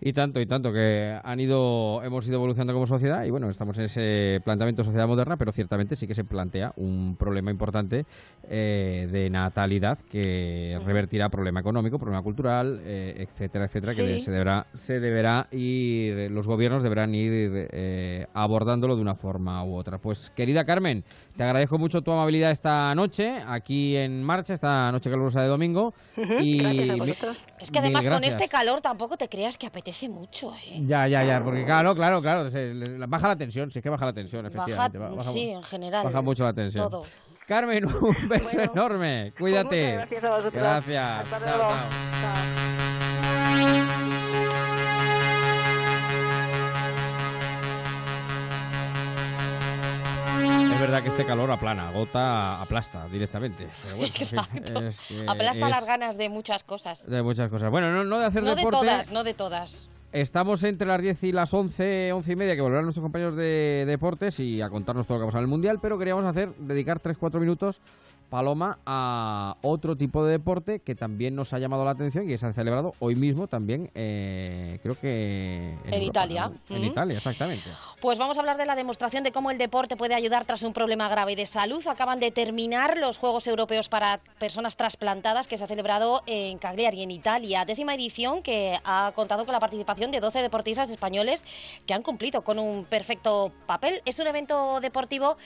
Y 0.00 0.12
tanto, 0.12 0.40
y 0.40 0.46
tanto, 0.46 0.72
que 0.72 1.18
han 1.24 1.40
ido, 1.40 2.04
hemos 2.04 2.24
ido 2.28 2.36
evolucionando 2.36 2.72
como 2.72 2.86
sociedad 2.86 3.24
y 3.24 3.30
bueno, 3.30 3.50
estamos 3.50 3.76
en 3.78 3.84
ese 3.84 4.40
planteamiento 4.44 4.82
de 4.82 4.84
sociedad 4.84 5.08
moderna, 5.08 5.36
pero 5.36 5.50
ciertamente 5.50 5.96
sí 5.96 6.06
que 6.06 6.14
se 6.14 6.22
plantea 6.22 6.72
un 6.76 7.16
problema 7.18 7.50
importante 7.50 8.06
eh, 8.48 9.08
de 9.10 9.28
natalidad 9.28 9.98
que 10.08 10.78
revertirá 10.84 11.28
problema 11.30 11.58
económico, 11.60 11.98
problema 11.98 12.22
cultural, 12.22 12.80
eh, 12.84 13.26
etcétera, 13.28 13.64
etcétera, 13.64 13.96
que 13.96 14.20
se 14.20 14.30
deberá, 14.30 14.66
se 14.72 15.00
deberá 15.00 15.48
ir, 15.50 16.30
los 16.30 16.46
gobiernos 16.46 16.84
deberán 16.84 17.12
ir 17.16 17.66
eh, 17.72 18.26
abordándolo 18.34 18.94
de 18.94 19.02
una 19.02 19.16
forma 19.16 19.64
u 19.64 19.74
otra. 19.74 19.98
Pues 19.98 20.30
querida 20.30 20.64
Carmen, 20.64 21.02
te 21.36 21.42
agradezco 21.42 21.76
mucho 21.76 22.02
tu 22.02 22.12
amabilidad 22.12 22.52
esta 22.52 22.94
noche, 22.94 23.42
aquí 23.44 23.96
en 23.96 24.22
marcha, 24.22 24.54
esta 24.54 24.92
noche 24.92 25.10
calurosa 25.10 25.42
de 25.42 25.48
domingo. 25.48 25.92
y 26.38 26.60
Es 27.58 27.72
que 27.72 27.80
además 27.80 28.06
con 28.06 28.22
este 28.22 28.46
calor 28.46 28.80
tampoco 28.80 29.16
te 29.16 29.28
creas 29.28 29.58
que 29.58 29.66
apetece 29.66 29.87
apetece 29.88 30.08
mucho, 30.08 30.54
¿eh? 30.54 30.82
Ya, 30.86 31.06
ya, 31.06 31.24
ya, 31.24 31.42
porque 31.42 31.64
claro, 31.64 31.94
claro, 31.94 32.20
claro, 32.20 32.50
baja 33.08 33.28
la 33.28 33.36
tensión, 33.36 33.70
sí 33.70 33.80
que 33.80 33.88
baja 33.88 34.06
la 34.06 34.12
tensión, 34.12 34.46
efectivamente. 34.46 34.98
Baja, 34.98 35.22
sí, 35.22 35.50
en 35.50 35.62
general. 35.62 36.04
Baja 36.04 36.22
mucho 36.22 36.44
la 36.44 36.52
tensión. 36.52 36.90
Todo. 36.90 37.04
Carmen, 37.46 37.86
un 37.86 38.28
beso 38.28 38.60
enorme. 38.60 39.32
Cuídate. 39.38 39.92
gracias 39.92 40.24
a 40.24 40.30
vosotros. 40.30 40.54
Gracias. 40.54 41.32
Hasta 41.32 41.38
luego. 41.38 41.68
Es 41.68 42.77
verdad 50.88 51.02
que 51.02 51.10
este 51.10 51.26
calor 51.26 51.50
aplana, 51.50 51.90
gota, 51.92 52.62
aplasta 52.62 53.06
directamente. 53.08 53.64
Exacto. 54.00 54.80
aplasta 55.26 55.68
las 55.68 55.84
ganas 55.84 56.16
de 56.16 56.30
muchas 56.30 56.64
cosas. 56.64 57.04
De 57.06 57.22
muchas 57.22 57.50
cosas. 57.50 57.70
Bueno, 57.70 57.92
no, 57.92 58.04
no 58.04 58.18
de 58.18 58.24
hacer 58.24 58.42
no 58.42 58.54
deporte. 58.54 58.76
No 58.76 58.82
de 58.82 58.88
todas, 58.88 59.12
no 59.12 59.24
de 59.24 59.34
todas. 59.34 59.90
Estamos 60.12 60.62
entre 60.62 60.88
las 60.88 61.02
10 61.02 61.22
y 61.24 61.32
las 61.32 61.52
11, 61.52 62.12
11 62.14 62.32
y 62.32 62.36
media, 62.36 62.56
que 62.56 62.62
volverán 62.62 62.84
nuestros 62.84 63.02
compañeros 63.02 63.36
de 63.36 63.84
deportes 63.86 64.40
y 64.40 64.62
a 64.62 64.70
contarnos 64.70 65.06
todo 65.06 65.18
lo 65.18 65.20
que 65.20 65.24
ha 65.24 65.28
pasado 65.28 65.40
en 65.40 65.44
el 65.44 65.50
Mundial, 65.50 65.78
pero 65.82 65.98
queríamos 65.98 66.24
hacer, 66.24 66.54
dedicar 66.56 67.02
3-4 67.02 67.38
minutos 67.38 67.80
Paloma 68.28 68.78
a 68.86 69.56
otro 69.62 69.96
tipo 69.96 70.24
de 70.24 70.32
deporte 70.32 70.80
que 70.80 70.94
también 70.94 71.34
nos 71.34 71.52
ha 71.52 71.58
llamado 71.58 71.84
la 71.84 71.92
atención 71.92 72.24
y 72.24 72.28
que 72.28 72.38
se 72.38 72.46
ha 72.46 72.52
celebrado 72.52 72.94
hoy 72.98 73.16
mismo 73.16 73.46
también, 73.46 73.90
eh, 73.94 74.78
creo 74.82 74.94
que 74.98 75.76
en, 75.84 76.02
Italia. 76.02 76.50
En 76.68 76.84
Italia, 76.84 77.16
exactamente. 77.16 77.68
Pues 78.00 78.18
vamos 78.18 78.36
a 78.36 78.40
hablar 78.40 78.56
de 78.58 78.66
la 78.66 78.76
demostración 78.76 79.24
de 79.24 79.32
cómo 79.32 79.50
el 79.50 79.58
deporte 79.58 79.96
puede 79.96 80.14
ayudar 80.14 80.44
tras 80.44 80.62
un 80.62 80.72
problema 80.72 81.08
grave 81.08 81.34
de 81.34 81.46
salud. 81.46 81.84
Acaban 81.86 82.20
de 82.20 82.30
terminar 82.30 82.98
los 82.98 83.18
Juegos 83.18 83.46
Europeos 83.46 83.88
para 83.88 84.20
Personas 84.38 84.76
Trasplantadas 84.76 85.48
que 85.48 85.58
se 85.58 85.64
ha 85.64 85.66
celebrado 85.66 86.22
en 86.26 86.58
Cagliari, 86.58 87.02
en 87.02 87.10
Italia. 87.10 87.64
Décima 87.64 87.94
edición 87.94 88.42
que 88.42 88.78
ha 88.84 89.10
contado 89.14 89.44
con 89.44 89.52
la 89.52 89.60
participación 89.60 90.12
de 90.12 90.20
12 90.20 90.42
deportistas 90.42 90.90
españoles 90.90 91.44
que 91.86 91.94
han 91.94 92.02
cumplido 92.02 92.42
con 92.42 92.58
un 92.58 92.84
perfecto 92.84 93.52
papel. 93.66 94.00
Es 94.04 94.18
un 94.18 94.26
evento 94.26 94.80
deportivo 94.80 95.36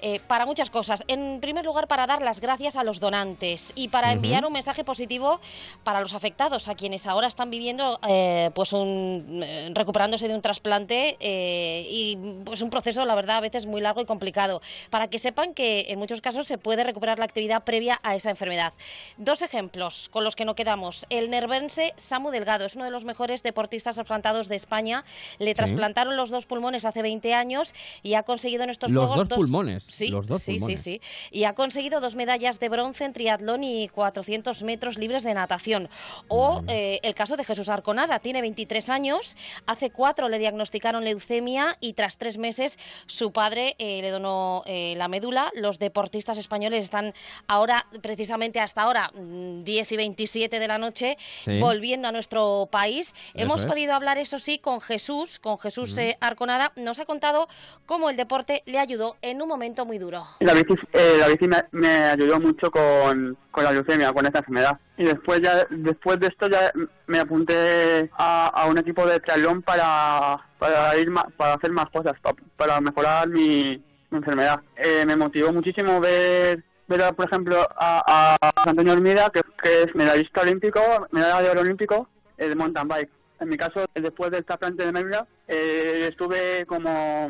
eh, 0.00 0.20
para 0.26 0.44
muchas 0.44 0.70
cosas. 0.70 1.04
En 1.06 1.40
primer 1.40 1.64
lugar, 1.64 1.88
para 1.88 2.06
dar 2.06 2.20
la 2.20 2.31
gracias 2.40 2.76
a 2.76 2.84
los 2.84 3.00
donantes 3.00 3.72
y 3.74 3.88
para 3.88 4.12
enviar 4.12 4.44
un 4.44 4.52
mensaje 4.52 4.84
positivo 4.84 5.40
para 5.84 6.00
los 6.00 6.14
afectados, 6.14 6.68
a 6.68 6.74
quienes 6.74 7.06
ahora 7.06 7.26
están 7.26 7.50
viviendo 7.50 7.98
eh, 8.08 8.50
pues 8.54 8.72
un, 8.72 9.40
eh, 9.42 9.70
recuperándose 9.74 10.28
de 10.28 10.34
un 10.34 10.42
trasplante 10.42 11.16
eh, 11.20 11.86
y 11.88 12.16
pues 12.44 12.62
un 12.62 12.70
proceso, 12.70 13.04
la 13.04 13.14
verdad, 13.14 13.38
a 13.38 13.40
veces 13.40 13.66
muy 13.66 13.80
largo 13.80 14.00
y 14.00 14.04
complicado, 14.04 14.62
para 14.90 15.08
que 15.08 15.18
sepan 15.18 15.54
que 15.54 15.86
en 15.88 15.98
muchos 15.98 16.20
casos 16.20 16.46
se 16.46 16.58
puede 16.58 16.84
recuperar 16.84 17.18
la 17.18 17.24
actividad 17.24 17.64
previa 17.64 18.00
a 18.02 18.16
esa 18.16 18.30
enfermedad. 18.30 18.72
Dos 19.16 19.42
ejemplos 19.42 20.08
con 20.10 20.24
los 20.24 20.36
que 20.36 20.44
no 20.44 20.54
quedamos. 20.54 21.06
El 21.10 21.30
nervense 21.30 21.94
Samu 21.96 22.30
Delgado 22.30 22.66
es 22.66 22.76
uno 22.76 22.84
de 22.84 22.90
los 22.90 23.04
mejores 23.04 23.42
deportistas 23.42 23.96
trasplantados 23.96 24.48
de 24.48 24.56
España. 24.56 25.04
Le 25.38 25.54
trasplantaron 25.54 26.16
los 26.16 26.30
dos 26.30 26.46
pulmones 26.46 26.84
hace 26.84 27.02
20 27.02 27.34
años 27.34 27.74
y 28.02 28.14
ha 28.14 28.22
conseguido 28.22 28.64
en 28.64 28.70
estos 28.70 28.90
los 28.90 29.06
Juegos 29.06 29.28
dos 29.28 29.38
pulmones. 29.38 29.84
Sí, 29.88 30.08
los 30.08 30.26
dos 30.26 30.42
sí, 30.42 30.52
pulmones. 30.54 30.82
sí, 30.82 31.00
sí. 31.00 31.28
Y 31.30 31.44
ha 31.44 31.54
conseguido 31.54 32.00
dos 32.00 32.14
medallas 32.22 32.60
de 32.60 32.68
bronce 32.68 33.04
en 33.04 33.12
triatlón 33.12 33.64
y 33.64 33.88
400 33.88 34.62
metros 34.62 34.96
libres 34.96 35.24
de 35.24 35.34
natación. 35.34 35.88
O 36.28 36.62
eh, 36.68 37.00
el 37.02 37.14
caso 37.14 37.36
de 37.36 37.42
Jesús 37.42 37.68
Arconada, 37.68 38.20
tiene 38.20 38.40
23 38.40 38.88
años, 38.90 39.36
hace 39.66 39.90
cuatro 39.90 40.28
le 40.28 40.38
diagnosticaron 40.38 41.02
leucemia 41.02 41.76
y 41.80 41.94
tras 41.94 42.18
tres 42.18 42.38
meses 42.38 42.78
su 43.06 43.32
padre 43.32 43.74
eh, 43.78 44.00
le 44.02 44.10
donó 44.10 44.62
eh, 44.66 44.94
la 44.96 45.08
médula. 45.08 45.50
Los 45.56 45.80
deportistas 45.80 46.38
españoles 46.38 46.84
están 46.84 47.12
ahora, 47.48 47.86
precisamente 48.02 48.60
hasta 48.60 48.82
ahora, 48.82 49.10
10 49.14 49.64
mm, 49.64 49.94
y 49.94 49.96
27 49.96 50.60
de 50.60 50.68
la 50.68 50.78
noche, 50.78 51.16
volviendo 51.60 52.06
a 52.06 52.12
nuestro 52.12 52.68
país. 52.70 53.14
Hemos 53.34 53.66
podido 53.66 53.94
hablar, 53.94 54.18
eso 54.18 54.38
sí, 54.38 54.58
con 54.60 54.80
Jesús, 54.80 55.40
con 55.40 55.58
Jesús 55.58 55.96
Arconada. 56.20 56.70
Nos 56.76 57.00
ha 57.00 57.04
contado 57.04 57.48
cómo 57.84 58.10
el 58.10 58.16
deporte 58.16 58.62
le 58.66 58.78
ayudó 58.78 59.16
en 59.22 59.42
un 59.42 59.48
momento 59.48 59.84
muy 59.84 59.98
duro. 59.98 60.24
La 60.38 60.54
bici, 60.54 60.74
la 60.92 61.26
bici 61.26 61.48
me 61.72 62.11
ayudó 62.12 62.40
mucho 62.40 62.70
con, 62.70 63.36
con 63.50 63.64
la 63.64 63.72
leucemia, 63.72 64.12
con 64.12 64.26
esta 64.26 64.38
enfermedad. 64.38 64.78
Y 64.96 65.04
después 65.04 65.40
ya 65.40 65.66
después 65.70 66.20
de 66.20 66.28
esto 66.28 66.48
ya 66.48 66.72
me 67.06 67.18
apunté 67.18 68.10
a, 68.18 68.66
un 68.68 68.78
equipo 68.78 69.06
de 69.06 69.20
triatlón 69.20 69.62
para, 69.62 70.38
para 70.58 70.96
ir 70.96 71.12
para 71.36 71.54
hacer 71.54 71.72
más 71.72 71.88
cosas, 71.90 72.14
para, 72.56 72.80
mejorar 72.80 73.28
mi, 73.28 73.82
enfermedad. 74.10 74.60
Eh, 74.76 75.04
me 75.06 75.16
motivó 75.16 75.52
muchísimo 75.52 75.98
ver 75.98 76.62
ver 76.86 77.14
por 77.14 77.26
ejemplo 77.26 77.66
a, 77.76 78.36
Antonio 78.66 78.92
Olmida 78.92 79.30
que, 79.30 79.40
es 79.82 79.94
medallista 79.94 80.42
olímpico, 80.42 80.80
medalla 81.10 81.40
de 81.40 81.50
oro 81.50 81.60
olímpico 81.62 82.08
eh, 82.36 82.48
de 82.48 82.54
mountain 82.54 82.88
bike. 82.88 83.10
En 83.40 83.48
mi 83.48 83.56
caso, 83.56 83.86
después 83.94 84.30
del 84.30 84.44
trasplante 84.44 84.84
de 84.84 84.92
médula, 84.92 85.26
eh, 85.48 86.06
estuve 86.10 86.64
como 86.66 87.28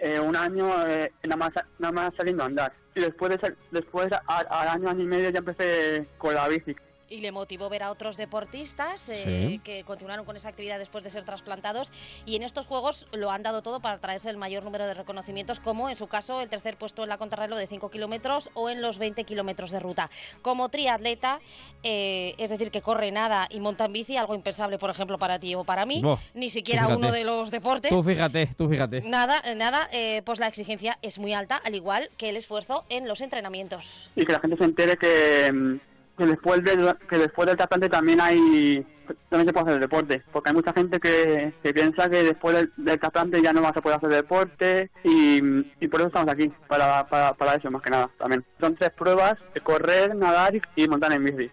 eh, 0.00 0.18
un 0.18 0.34
año 0.34 0.68
eh, 0.86 1.12
nada, 1.24 1.36
más, 1.36 1.52
nada 1.78 1.92
más 1.92 2.14
saliendo 2.16 2.42
a 2.42 2.46
andar. 2.46 2.72
Y 2.94 3.00
después, 3.00 3.30
de, 3.40 3.54
después 3.70 4.10
al 4.26 4.68
año, 4.68 4.88
año 4.88 5.02
y 5.02 5.06
medio 5.06 5.30
ya 5.30 5.38
empecé 5.38 6.06
con 6.18 6.34
la 6.34 6.48
bici 6.48 6.74
y 7.10 7.20
le 7.20 7.32
motivó 7.32 7.68
ver 7.68 7.82
a 7.82 7.90
otros 7.90 8.16
deportistas 8.16 9.08
eh, 9.08 9.60
que 9.64 9.84
continuaron 9.84 10.24
con 10.24 10.36
esa 10.36 10.48
actividad 10.48 10.78
después 10.78 11.04
de 11.04 11.10
ser 11.10 11.24
trasplantados 11.24 11.92
y 12.24 12.36
en 12.36 12.44
estos 12.44 12.66
juegos 12.66 13.06
lo 13.12 13.30
han 13.30 13.42
dado 13.42 13.62
todo 13.62 13.80
para 13.80 13.98
traerse 13.98 14.30
el 14.30 14.36
mayor 14.36 14.62
número 14.62 14.86
de 14.86 14.94
reconocimientos 14.94 15.60
como 15.60 15.90
en 15.90 15.96
su 15.96 16.06
caso 16.06 16.40
el 16.40 16.48
tercer 16.48 16.76
puesto 16.76 17.02
en 17.02 17.08
la 17.08 17.18
contrarreloj 17.18 17.58
de 17.58 17.66
5 17.66 17.90
kilómetros 17.90 18.50
o 18.54 18.70
en 18.70 18.80
los 18.80 18.98
20 18.98 19.24
kilómetros 19.24 19.70
de 19.72 19.80
ruta. 19.80 20.08
Como 20.40 20.68
triatleta, 20.68 21.40
eh, 21.82 22.34
es 22.38 22.50
decir, 22.50 22.70
que 22.70 22.80
corre 22.80 23.10
nada 23.10 23.48
y 23.50 23.60
monta 23.60 23.86
en 23.86 23.92
bici, 23.92 24.16
algo 24.16 24.34
impensable 24.34 24.78
por 24.78 24.90
ejemplo 24.90 25.18
para 25.18 25.38
ti 25.38 25.54
o 25.54 25.64
para 25.64 25.84
mí, 25.84 26.02
ni 26.34 26.48
siquiera 26.48 26.88
uno 26.88 27.10
de 27.10 27.24
los 27.24 27.50
deportes. 27.50 27.90
Tú 27.90 28.04
fíjate, 28.04 28.50
tú 28.56 28.68
fíjate. 28.68 29.02
Nada, 29.02 29.42
nada, 29.56 29.88
eh, 29.92 30.22
pues 30.24 30.38
la 30.38 30.46
exigencia 30.46 30.98
es 31.02 31.18
muy 31.18 31.32
alta, 31.32 31.56
al 31.56 31.74
igual 31.74 32.08
que 32.16 32.28
el 32.28 32.36
esfuerzo 32.36 32.84
en 32.88 33.08
los 33.08 33.20
entrenamientos. 33.20 34.10
Y 34.14 34.24
que 34.24 34.32
la 34.32 34.40
gente 34.40 34.56
se 34.56 34.64
entere 34.64 34.96
que 34.96 35.52
mm, 35.52 35.89
que 36.20 36.26
después 36.26 36.62
del, 36.62 36.94
que 37.08 37.16
después 37.16 37.46
del 37.46 37.56
tratante 37.56 37.88
también 37.88 38.20
hay 38.20 38.84
también 39.30 39.46
se 39.46 39.52
puede 39.54 39.66
hacer 39.68 39.80
deporte 39.80 40.22
porque 40.30 40.50
hay 40.50 40.54
mucha 40.54 40.74
gente 40.74 41.00
que, 41.00 41.54
piensa 41.72 42.10
que 42.10 42.22
después 42.22 42.54
del, 42.54 42.72
del, 42.76 43.00
trasplante 43.00 43.40
ya 43.42 43.54
no 43.54 43.62
vas 43.62 43.74
a 43.74 43.80
poder 43.80 43.96
hacer 43.96 44.10
deporte 44.10 44.90
y, 45.02 45.40
por 45.88 46.00
eso 46.00 46.08
estamos 46.08 46.28
aquí 46.28 46.52
para, 46.68 47.06
para, 47.08 47.54
eso 47.54 47.70
más 47.70 47.80
que 47.80 47.88
nada 47.88 48.10
también. 48.18 48.44
Son 48.60 48.76
tres 48.76 48.90
pruebas 48.90 49.38
correr 49.62 50.14
nadar 50.14 50.60
y, 50.76 50.88
montar 50.88 51.12
en 51.14 51.24
bici. 51.24 51.50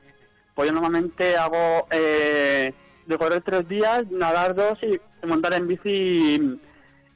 Pues 0.54 0.68
yo 0.68 0.74
normalmente 0.74 1.38
hago 1.38 1.88
eh, 1.90 2.74
de 3.06 3.18
correr 3.18 3.42
tres 3.44 3.70
días 3.70 4.06
nadar 4.12 4.54
dos 4.54 4.78
y 4.84 5.00
montar 5.26 5.54
en 5.54 5.68
bici 5.68 6.60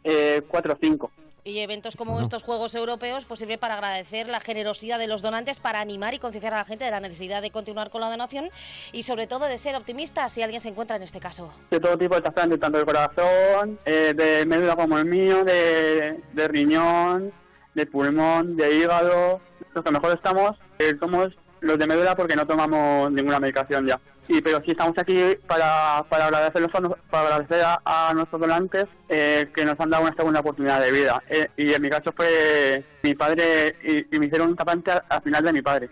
eh, 0.05 0.41
cuatro 0.47 0.73
o 0.73 0.77
cinco 0.81 1.11
Y 1.43 1.59
eventos 1.59 1.95
como 1.95 2.21
estos 2.21 2.43
Juegos 2.43 2.75
Europeos 2.75 3.25
pues 3.25 3.39
sirve 3.39 3.57
para 3.57 3.73
agradecer 3.73 4.29
la 4.29 4.39
generosidad 4.39 4.99
de 4.99 5.07
los 5.07 5.23
donantes, 5.23 5.59
para 5.59 5.79
animar 5.79 6.13
y 6.13 6.19
concienciar 6.19 6.53
a 6.53 6.57
la 6.57 6.65
gente 6.65 6.85
de 6.85 6.91
la 6.91 6.99
necesidad 6.99 7.41
de 7.41 7.49
continuar 7.49 7.89
con 7.89 8.01
la 8.01 8.11
donación 8.11 8.49
y 8.91 9.03
sobre 9.03 9.25
todo 9.25 9.45
de 9.45 9.57
ser 9.57 9.75
optimistas 9.75 10.31
si 10.31 10.43
alguien 10.43 10.61
se 10.61 10.69
encuentra 10.69 10.97
en 10.97 11.03
este 11.03 11.19
caso. 11.19 11.51
De 11.71 11.79
todo 11.79 11.97
tipo 11.97 12.13
de 12.13 12.21
trasplantes, 12.21 12.59
tanto 12.59 12.77
de 12.77 12.85
corazón, 12.85 13.79
eh, 13.85 14.13
de 14.15 14.45
médula 14.45 14.75
como 14.75 14.99
el 14.99 15.05
mío, 15.05 15.43
de, 15.43 16.21
de 16.31 16.47
riñón, 16.47 17.33
de 17.73 17.85
pulmón, 17.87 18.55
de 18.55 18.75
hígado. 18.75 19.41
Los 19.73 19.83
que 19.83 19.91
mejor 19.91 20.13
estamos 20.13 20.57
eh, 20.77 20.95
somos 20.99 21.35
los 21.61 21.79
de 21.79 21.87
médula 21.87 22.15
porque 22.15 22.35
no 22.35 22.45
tomamos 22.45 23.11
ninguna 23.11 23.39
medicación 23.39 23.87
ya. 23.87 23.99
Y 24.27 24.41
pero 24.41 24.61
sí 24.63 24.71
estamos 24.71 24.97
aquí 24.97 25.17
para, 25.47 26.05
para 26.09 26.27
agradecer, 26.27 26.69
para 27.09 27.23
agradecer 27.25 27.63
a, 27.85 28.13
nuestros 28.13 28.39
donantes 28.39 28.85
eh, 29.09 29.49
que 29.53 29.65
nos 29.65 29.79
han 29.79 29.89
dado 29.89 30.03
una 30.03 30.15
segunda 30.15 30.39
oportunidad 30.39 30.81
de 30.81 30.91
vida. 30.91 31.21
Eh, 31.29 31.47
y 31.57 31.73
en 31.73 31.81
mi 31.81 31.89
caso 31.89 32.11
fue 32.11 32.83
mi 33.03 33.13
padre 33.15 33.75
y, 33.83 34.17
me 34.17 34.27
hicieron 34.27 34.49
un 34.49 34.55
tapante 34.55 34.91
al 34.91 35.21
final 35.21 35.43
de 35.43 35.53
mi 35.53 35.61
padre. 35.61 35.89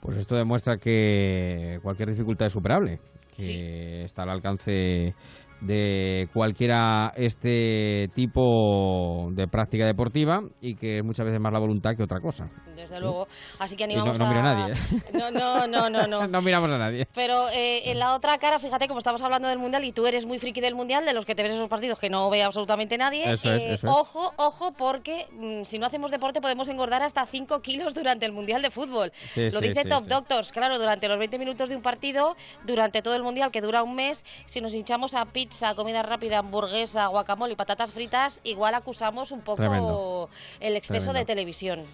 Pues 0.00 0.18
esto 0.18 0.36
demuestra 0.36 0.78
que 0.78 1.80
cualquier 1.82 2.10
dificultad 2.10 2.46
es 2.46 2.52
superable, 2.52 3.00
que 3.36 4.04
está 4.04 4.22
al 4.22 4.30
alcance 4.30 5.14
de 5.60 6.28
cualquiera 6.32 7.12
este 7.16 8.08
tipo 8.14 9.28
de 9.32 9.48
práctica 9.48 9.86
deportiva 9.86 10.40
y 10.60 10.74
que 10.74 10.98
es 10.98 11.04
muchas 11.04 11.26
veces 11.26 11.40
más 11.40 11.52
la 11.52 11.58
voluntad 11.58 11.96
que 11.96 12.02
otra 12.02 12.20
cosa. 12.20 12.48
Desde 12.74 13.00
luego. 13.00 13.26
Así 13.58 13.76
que 13.76 13.84
animamos 13.84 14.18
no, 14.18 14.24
no 14.24 14.30
a... 14.30 14.34
mira 14.34 14.40
a 14.40 14.54
nadie. 14.54 14.74
No, 15.12 15.30
no, 15.30 15.66
no, 15.66 15.90
no. 15.90 16.06
No, 16.06 16.26
no 16.28 16.42
miramos 16.42 16.70
a 16.70 16.78
nadie. 16.78 17.06
Pero 17.14 17.48
eh, 17.50 17.90
en 17.90 17.98
la 17.98 18.14
otra 18.14 18.36
cara, 18.38 18.58
fíjate, 18.58 18.86
como 18.86 18.98
estamos 18.98 19.22
hablando 19.22 19.48
del 19.48 19.58
Mundial 19.58 19.84
y 19.84 19.92
tú 19.92 20.06
eres 20.06 20.26
muy 20.26 20.38
friki 20.38 20.60
del 20.60 20.74
Mundial, 20.74 21.04
de 21.04 21.14
los 21.14 21.24
que 21.24 21.34
te 21.34 21.42
ves 21.42 21.52
esos 21.52 21.68
partidos 21.68 21.98
que 21.98 22.10
no 22.10 22.28
ve 22.30 22.42
absolutamente 22.42 22.98
nadie. 22.98 23.32
Eso 23.32 23.52
es, 23.52 23.62
eso 23.62 23.88
Ojo, 23.88 24.32
ojo, 24.36 24.72
porque 24.72 25.26
mm, 25.32 25.64
si 25.64 25.78
no 25.78 25.86
hacemos 25.86 26.10
deporte 26.10 26.40
podemos 26.40 26.68
engordar 26.68 27.02
hasta 27.02 27.24
5 27.24 27.60
kilos 27.60 27.94
durante 27.94 28.26
el 28.26 28.32
Mundial 28.32 28.62
de 28.62 28.70
Fútbol. 28.70 29.12
Lo 29.36 29.60
dice 29.60 29.84
Top 29.84 30.04
Doctors. 30.04 30.52
Claro, 30.52 30.78
durante 30.78 31.08
los 31.08 31.18
20 31.18 31.38
minutos 31.38 31.68
de 31.68 31.76
un 31.76 31.82
partido, 31.82 32.36
durante 32.64 33.02
todo 33.02 33.14
el 33.14 33.22
Mundial, 33.22 33.50
que 33.50 33.60
dura 33.60 33.82
un 33.82 33.94
mes, 33.94 34.24
si 34.44 34.60
nos 34.60 34.74
hinchamos 34.74 35.14
a 35.14 35.24
pizza, 35.24 35.45
comida 35.74 36.02
rápida, 36.02 36.38
hamburguesa, 36.38 37.06
guacamole 37.06 37.52
y 37.52 37.56
patatas 37.56 37.92
fritas, 37.92 38.40
igual 38.44 38.74
acusamos 38.74 39.32
un 39.32 39.40
poco 39.40 40.28
el 40.60 40.76
exceso 40.76 41.12
de 41.12 41.24
televisión. 41.24 41.84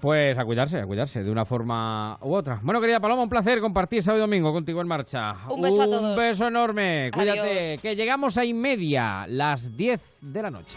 Pues 0.00 0.38
a 0.38 0.44
cuidarse, 0.44 0.78
a 0.78 0.86
cuidarse 0.86 1.24
de 1.24 1.30
una 1.30 1.44
forma 1.44 2.18
u 2.20 2.32
otra. 2.32 2.60
Bueno, 2.62 2.80
querida 2.80 3.00
Paloma, 3.00 3.22
un 3.22 3.28
placer 3.28 3.60
compartir 3.60 4.02
sábado 4.02 4.18
y 4.18 4.20
domingo 4.20 4.52
contigo 4.52 4.80
en 4.80 4.86
marcha. 4.86 5.28
Un 5.48 5.60
beso 5.60 5.82
a 5.82 5.86
todos. 5.86 6.02
Un 6.02 6.16
beso 6.16 6.46
enorme. 6.46 7.10
Cuídate, 7.12 7.78
que 7.82 7.96
llegamos 7.96 8.38
a 8.38 8.44
y 8.44 8.54
media, 8.54 9.26
las 9.26 9.76
10 9.76 10.00
de 10.20 10.42
la 10.42 10.50
noche. 10.50 10.76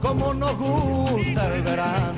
Como 0.00 0.34
nos 0.34 0.58
gusta 0.58 1.54
el 1.54 1.62
verano. 1.62 2.12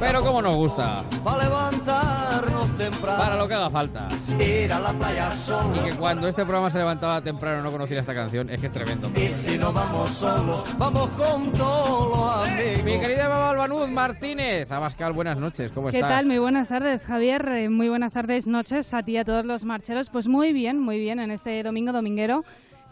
Pero 0.00 0.20
como 0.20 0.42
nos 0.42 0.54
gusta. 0.54 1.02
Para 1.24 1.44
levantarnos 1.44 2.76
temprano. 2.76 3.18
Para 3.18 3.36
lo 3.36 3.48
que 3.48 3.54
haga 3.54 3.70
falta. 3.70 4.08
Ir 4.38 4.72
a 4.72 4.78
la 4.78 4.92
playa 4.92 5.30
solo. 5.32 5.74
Y 5.76 5.90
que 5.90 5.96
cuando 5.96 6.28
este 6.28 6.42
programa 6.42 6.70
se 6.70 6.78
levantaba 6.78 7.20
temprano 7.20 7.62
no 7.62 7.70
conociera 7.70 8.00
esta 8.00 8.14
canción, 8.14 8.48
es 8.50 8.60
que 8.60 8.68
es 8.68 8.72
tremendo. 8.72 9.10
Y 9.16 9.28
si 9.28 9.58
no 9.58 9.72
vamos 9.72 10.10
solos, 10.10 10.62
vamos 10.78 11.10
con 11.10 11.52
todos 11.52 12.10
los 12.10 12.48
amigos. 12.48 12.84
Mi 12.84 13.00
querida 13.00 13.28
Baba 13.28 13.50
Albanuz 13.50 13.88
Martínez. 13.88 14.70
Abascal, 14.70 15.12
buenas 15.12 15.38
noches, 15.38 15.72
¿cómo 15.72 15.88
estás? 15.88 16.02
¿Qué 16.02 16.08
tal? 16.08 16.26
Muy 16.26 16.38
buenas 16.38 16.68
tardes, 16.68 17.04
Javier. 17.04 17.48
Eh, 17.48 17.68
muy 17.68 17.88
buenas 17.88 18.12
tardes, 18.12 18.46
noches 18.46 18.94
a 18.94 19.02
ti 19.02 19.12
y 19.12 19.16
a 19.18 19.24
todos 19.24 19.44
los 19.44 19.64
marcheros. 19.64 20.10
Pues 20.10 20.28
muy 20.28 20.52
bien, 20.52 20.78
muy 20.78 21.00
bien 21.00 21.18
en 21.18 21.32
este 21.32 21.62
domingo 21.62 21.92
dominguero 21.92 22.44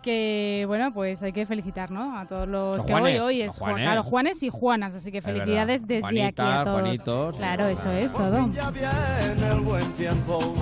que 0.07 0.65
bueno, 0.69 0.93
pues 0.93 1.21
hay 1.25 1.33
que 1.33 1.47
felicitar, 1.47 1.91
¿no? 1.91 2.17
A 2.17 2.27
todos 2.27 2.47
los, 2.47 2.85
que 2.85 2.95
hoy 2.95 3.19
hoy 3.19 3.43
es 3.43 3.59
Juan, 3.59 3.75
claro, 3.75 4.05
Juanes 4.05 4.41
y 4.45 4.51
Juanas, 4.51 4.95
así 4.95 5.11
que 5.11 5.21
felicidades 5.21 5.85
desde 5.85 6.23
aquí 6.23 6.41
a 6.41 6.63
todos. 6.65 7.37
claro, 7.37 7.67
eso 7.67 7.91
es 7.91 8.13
todo. 8.13 8.49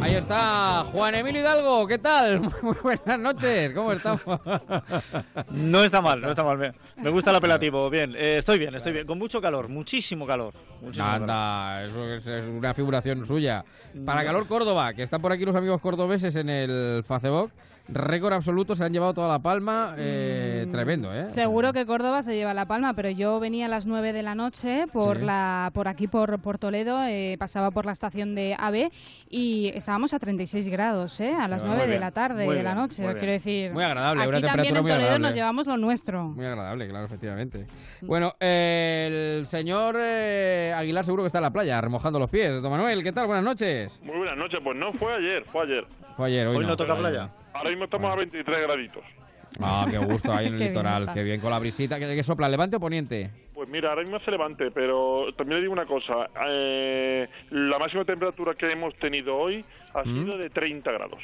Ahí 0.01 0.15
está 0.15 0.87
Juan 0.91 1.15
Emilio 1.17 1.43
Hidalgo, 1.43 1.87
¿qué 1.87 1.99
tal? 1.99 2.41
Muy 2.63 2.77
buenas 2.83 3.21
noches, 3.21 3.75
¿cómo 3.75 3.93
estamos? 3.93 4.23
no 5.51 5.85
está 5.85 6.01
mal, 6.01 6.23
no 6.23 6.31
está 6.31 6.43
mal. 6.43 6.75
Me, 6.97 7.11
gusta 7.11 7.29
el 7.29 7.37
apelativo, 7.37 7.91
bien, 7.91 8.15
eh, 8.17 8.39
estoy 8.39 8.59
bien, 8.59 8.75
estoy 8.75 8.95
bien, 8.95 9.07
con 9.07 9.19
mucho 9.19 9.43
calor, 9.43 9.69
muchísimo 9.69 10.27
calor. 10.27 10.55
Anda, 10.99 11.83
eso 11.83 12.15
es, 12.15 12.27
una 12.49 12.73
figuración 12.73 13.27
suya. 13.27 13.63
Para 14.07 14.25
Calor 14.25 14.47
Córdoba, 14.47 14.95
que 14.95 15.03
están 15.03 15.21
por 15.21 15.33
aquí 15.33 15.45
los 15.45 15.55
amigos 15.55 15.83
cordobeses 15.83 16.35
en 16.35 16.49
el 16.49 17.05
Facebook 17.07 17.53
récord 17.89 18.33
absoluto, 18.33 18.75
se 18.75 18.85
han 18.85 18.93
llevado 18.93 19.15
toda 19.15 19.29
la 19.29 19.39
palma, 19.39 19.95
eh, 19.99 20.65
mm, 20.67 20.73
tremendo, 20.73 21.15
¿eh? 21.15 21.29
Seguro 21.29 21.73
que 21.73 21.85
Córdoba 21.85 22.23
se 22.23 22.35
lleva 22.35 22.55
la 22.55 22.67
palma, 22.67 22.95
pero 22.95 23.11
yo 23.11 23.41
venía 23.41 23.67
a 23.67 23.69
las 23.69 23.87
9 23.87 24.13
de 24.13 24.23
la 24.23 24.35
noche 24.35 24.87
por 24.93 25.21
la 25.21 25.71
por 25.75 25.89
aquí, 25.89 26.09
por, 26.09 26.41
por 26.41 26.59
Toledo, 26.59 27.03
eh, 27.05 27.37
pasaba 27.39 27.71
por 27.71 27.85
la 27.85 27.93
estación 27.93 28.35
de 28.35 28.57
AVE 28.59 28.91
y 29.29 29.71
estábamos 29.75 30.15
a 30.15 30.19
36 30.19 30.69
grados, 30.69 31.21
¿eh? 31.21 31.35
A 31.35 31.49
las 31.49 31.63
9 31.63 31.87
de 31.87 31.99
la 31.99 32.11
tarde, 32.11 32.49
de 32.49 32.63
la 32.63 32.75
noche, 32.75 33.05
quiero 33.19 33.33
decir. 33.33 33.73
Muy 33.73 33.85
agradable, 33.85 34.23
aquí 34.23 34.29
una 34.29 34.41
también 34.41 34.77
en 34.77 34.87
Toledo 34.87 35.19
nos 35.19 35.35
llevamos 35.35 35.67
lo 35.67 35.77
nuestro. 35.77 36.25
Muy 36.25 36.47
agradable, 36.47 36.89
claro, 36.89 37.07
efectivamente. 37.07 37.67
Bueno, 38.01 38.35
el 38.41 39.45
señor 39.47 39.97
eh, 39.99 40.73
Aguilar 40.75 41.05
seguro 41.05 41.23
que 41.23 41.29
está 41.29 41.39
en 41.39 41.45
la 41.45 41.51
playa, 41.51 41.81
remojando 41.81 42.19
los 42.19 42.31
pies. 42.31 42.63
Don 42.63 42.71
Manuel, 42.71 43.03
¿qué 43.03 43.13
tal? 43.13 43.27
Buenas 43.27 43.45
noches. 43.45 44.01
Muy 44.03 44.17
buenas 44.17 44.37
noches, 44.37 44.61
pues 44.63 44.77
no, 44.77 44.93
fue 44.93 45.15
ayer, 45.15 45.45
fue 45.45 45.65
ayer. 45.65 45.87
Fue 46.17 46.27
ayer, 46.27 46.47
hoy, 46.47 46.57
hoy 46.57 46.67
no, 46.67 46.77
toca 46.77 46.97
playa. 46.97 47.31
Ahora 47.55 47.71
mismo 47.71 47.85
estamos 47.85 48.13
a 48.13 48.17
23 48.17 48.63
graditos. 48.63 49.05
Ah, 49.61 49.87
qué 49.89 49.99
gusto 49.99 50.33
ahí 50.33 50.49
en 50.49 50.55
el 50.55 50.61
litoral, 50.69 51.11
qué 51.15 51.23
bien 51.23 51.41
con 51.41 51.51
la 51.51 51.59
brisita. 51.61 51.99
¿Qué, 51.99 52.23
sopla, 52.23 52.49
levante 52.49 52.77
o 52.77 52.81
poniente? 52.81 53.31
Pues 53.55 53.69
mira, 53.69 53.91
ahora 53.91 54.03
mismo 54.03 54.19
se 54.21 54.31
levante, 54.33 54.73
pero 54.73 55.33
también 55.37 55.59
le 55.59 55.63
digo 55.63 55.73
una 55.73 55.87
cosa. 55.87 56.29
Eh, 56.49 57.29
la 57.51 57.79
máxima 57.79 58.05
temperatura 58.05 58.55
que 58.55 58.71
hemos 58.71 58.95
tenido 58.97 59.37
hoy 59.37 59.65
ha 59.95 60.03
¿Mm? 60.03 60.25
sido 60.25 60.39
de 60.39 60.51
30 60.51 60.91
grados. 60.91 61.23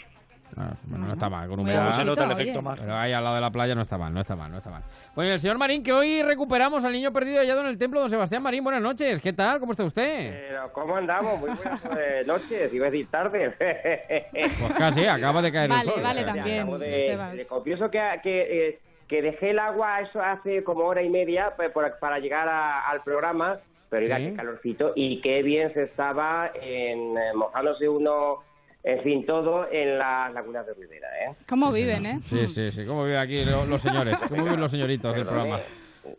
Ah, 0.57 0.73
bueno, 0.85 1.07
no 1.07 1.13
está 1.13 1.29
mal, 1.29 1.49
con 1.49 1.61
humedad. 1.61 1.93
se 1.93 2.05
nota 2.05 2.25
el 2.25 2.33
efecto 2.33 2.63
más. 2.63 2.81
Pero 2.81 2.97
ahí 2.97 3.13
al 3.13 3.23
lado 3.23 3.37
de 3.37 3.41
la 3.41 3.51
playa 3.51 3.75
no 3.75 3.83
está 3.83 3.99
mal, 3.99 4.13
no 4.13 4.21
está 4.21 4.37
mal, 4.37 4.51
no 4.51 4.59
está 4.59 4.71
mal. 4.71 4.83
Bueno, 5.15 5.33
el 5.33 5.39
señor 5.39 5.59
Marín, 5.59 5.83
que 5.83 5.93
hoy 5.93 6.23
recuperamos 6.23 6.85
al 6.85 6.93
niño 6.93 7.13
perdido 7.13 7.39
hallado 7.39 7.61
en 7.61 7.67
el 7.69 7.79
templo, 7.79 8.01
don 8.01 8.11
Sebastián 8.11 8.43
Marín, 8.43 8.65
buenas 8.65 8.83
noches. 8.83 9.21
¿Qué 9.21 9.33
tal? 9.33 9.61
¿Cómo 9.61 9.73
está 9.73 9.85
usted? 9.85 10.49
Pero, 10.49 10.73
¿cómo 10.73 10.97
andamos? 10.97 11.41
Muy 11.41 11.51
buenas 11.51 11.85
eh, 11.99 12.23
noches, 12.27 12.73
iba 12.73 12.87
a 12.87 12.91
decir 12.91 13.09
tarde. 13.11 13.55
pues 13.59 14.73
casi, 14.77 15.07
acaba 15.07 15.43
de 15.43 15.53
caer 15.53 15.71
el 15.71 15.83
sol. 15.83 16.03
Vale, 16.03 16.25
también, 16.25 16.79
de, 16.79 17.47
confieso 17.49 17.91
que, 17.91 18.01
que, 18.23 18.69
eh, 18.69 18.79
que, 19.09 19.23
dejé 19.23 19.51
el 19.51 19.59
agua 19.59 20.01
eso 20.01 20.21
hace 20.21 20.65
como 20.65 20.85
hora 20.85 21.03
y 21.03 21.09
media 21.09 21.53
pues, 21.57 21.71
para 22.01 22.19
llegar 22.19 22.49
al 22.49 23.03
programa, 23.03 23.59
pero 23.89 24.03
mira 24.03 24.19
qué 24.19 24.35
calorcito 24.35 24.93
y 24.95 25.21
qué 25.21 25.43
bien 25.43 25.73
se 25.75 25.85
estaba 25.85 26.51
en, 26.55 27.17
eh, 27.17 27.33
mojándose 27.35 27.89
uno 27.89 28.50
en 28.83 29.03
fin, 29.03 29.27
todo 29.27 29.71
en 29.71 29.99
las 29.99 30.33
lagunas 30.33 30.66
de 30.66 30.75
Rivera, 30.75 31.09
¿eh? 31.25 31.35
¿Cómo 31.49 31.71
viven, 31.71 32.07
eh? 32.07 32.21
Sí, 32.25 32.47
sí, 32.47 32.71
sí, 32.71 32.85
cómo 32.87 33.05
viven 33.05 33.19
aquí 33.19 33.45
los, 33.45 33.81
señores, 33.81 34.16
cómo 34.29 34.45
viven 34.45 34.61
los 34.61 34.71
señoritos 34.71 35.14
del 35.14 35.27
programa. 35.27 35.61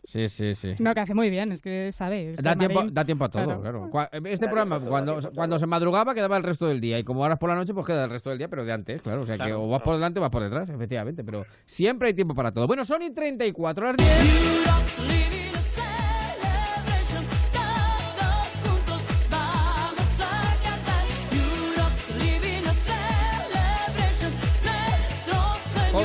Sí, 0.04 0.28
sí, 0.28 0.54
sí. 0.54 0.74
No, 0.78 0.94
que 0.94 1.00
hace 1.00 1.12
muy 1.12 1.28
bien, 1.28 1.50
es 1.50 1.60
que 1.60 1.90
sabe. 1.90 2.34
Da 2.40 2.54
tiempo, 2.56 2.84
da 2.90 3.04
tiempo 3.04 3.24
a 3.24 3.28
todo, 3.28 3.60
claro. 3.60 3.90
Este 4.24 4.46
programa, 4.46 4.80
cuando, 4.80 5.18
cuando 5.34 5.58
se 5.58 5.66
madrugaba, 5.66 6.14
quedaba 6.14 6.36
el 6.36 6.44
resto 6.44 6.66
del 6.68 6.80
día. 6.80 6.98
Y 7.00 7.04
como 7.04 7.22
ahora 7.22 7.34
es 7.34 7.40
por 7.40 7.50
la 7.50 7.56
noche, 7.56 7.74
pues 7.74 7.86
queda 7.86 8.04
el 8.04 8.10
resto 8.10 8.30
del 8.30 8.38
día, 8.38 8.48
pero 8.48 8.64
de 8.64 8.72
antes, 8.72 9.02
claro. 9.02 9.22
O 9.22 9.26
sea, 9.26 9.38
que 9.38 9.52
o 9.52 9.68
vas 9.68 9.82
por 9.82 9.94
delante 9.94 10.20
o 10.20 10.22
vas 10.22 10.30
por 10.30 10.42
detrás, 10.42 10.70
efectivamente. 10.70 11.24
Pero 11.24 11.44
siempre 11.64 12.08
hay 12.08 12.14
tiempo 12.14 12.34
para 12.34 12.52
todo. 12.52 12.66
Bueno, 12.68 12.84
son 12.84 13.02
y 13.02 13.10
34 13.10 13.86
las 13.86 13.96
10. 13.96 15.41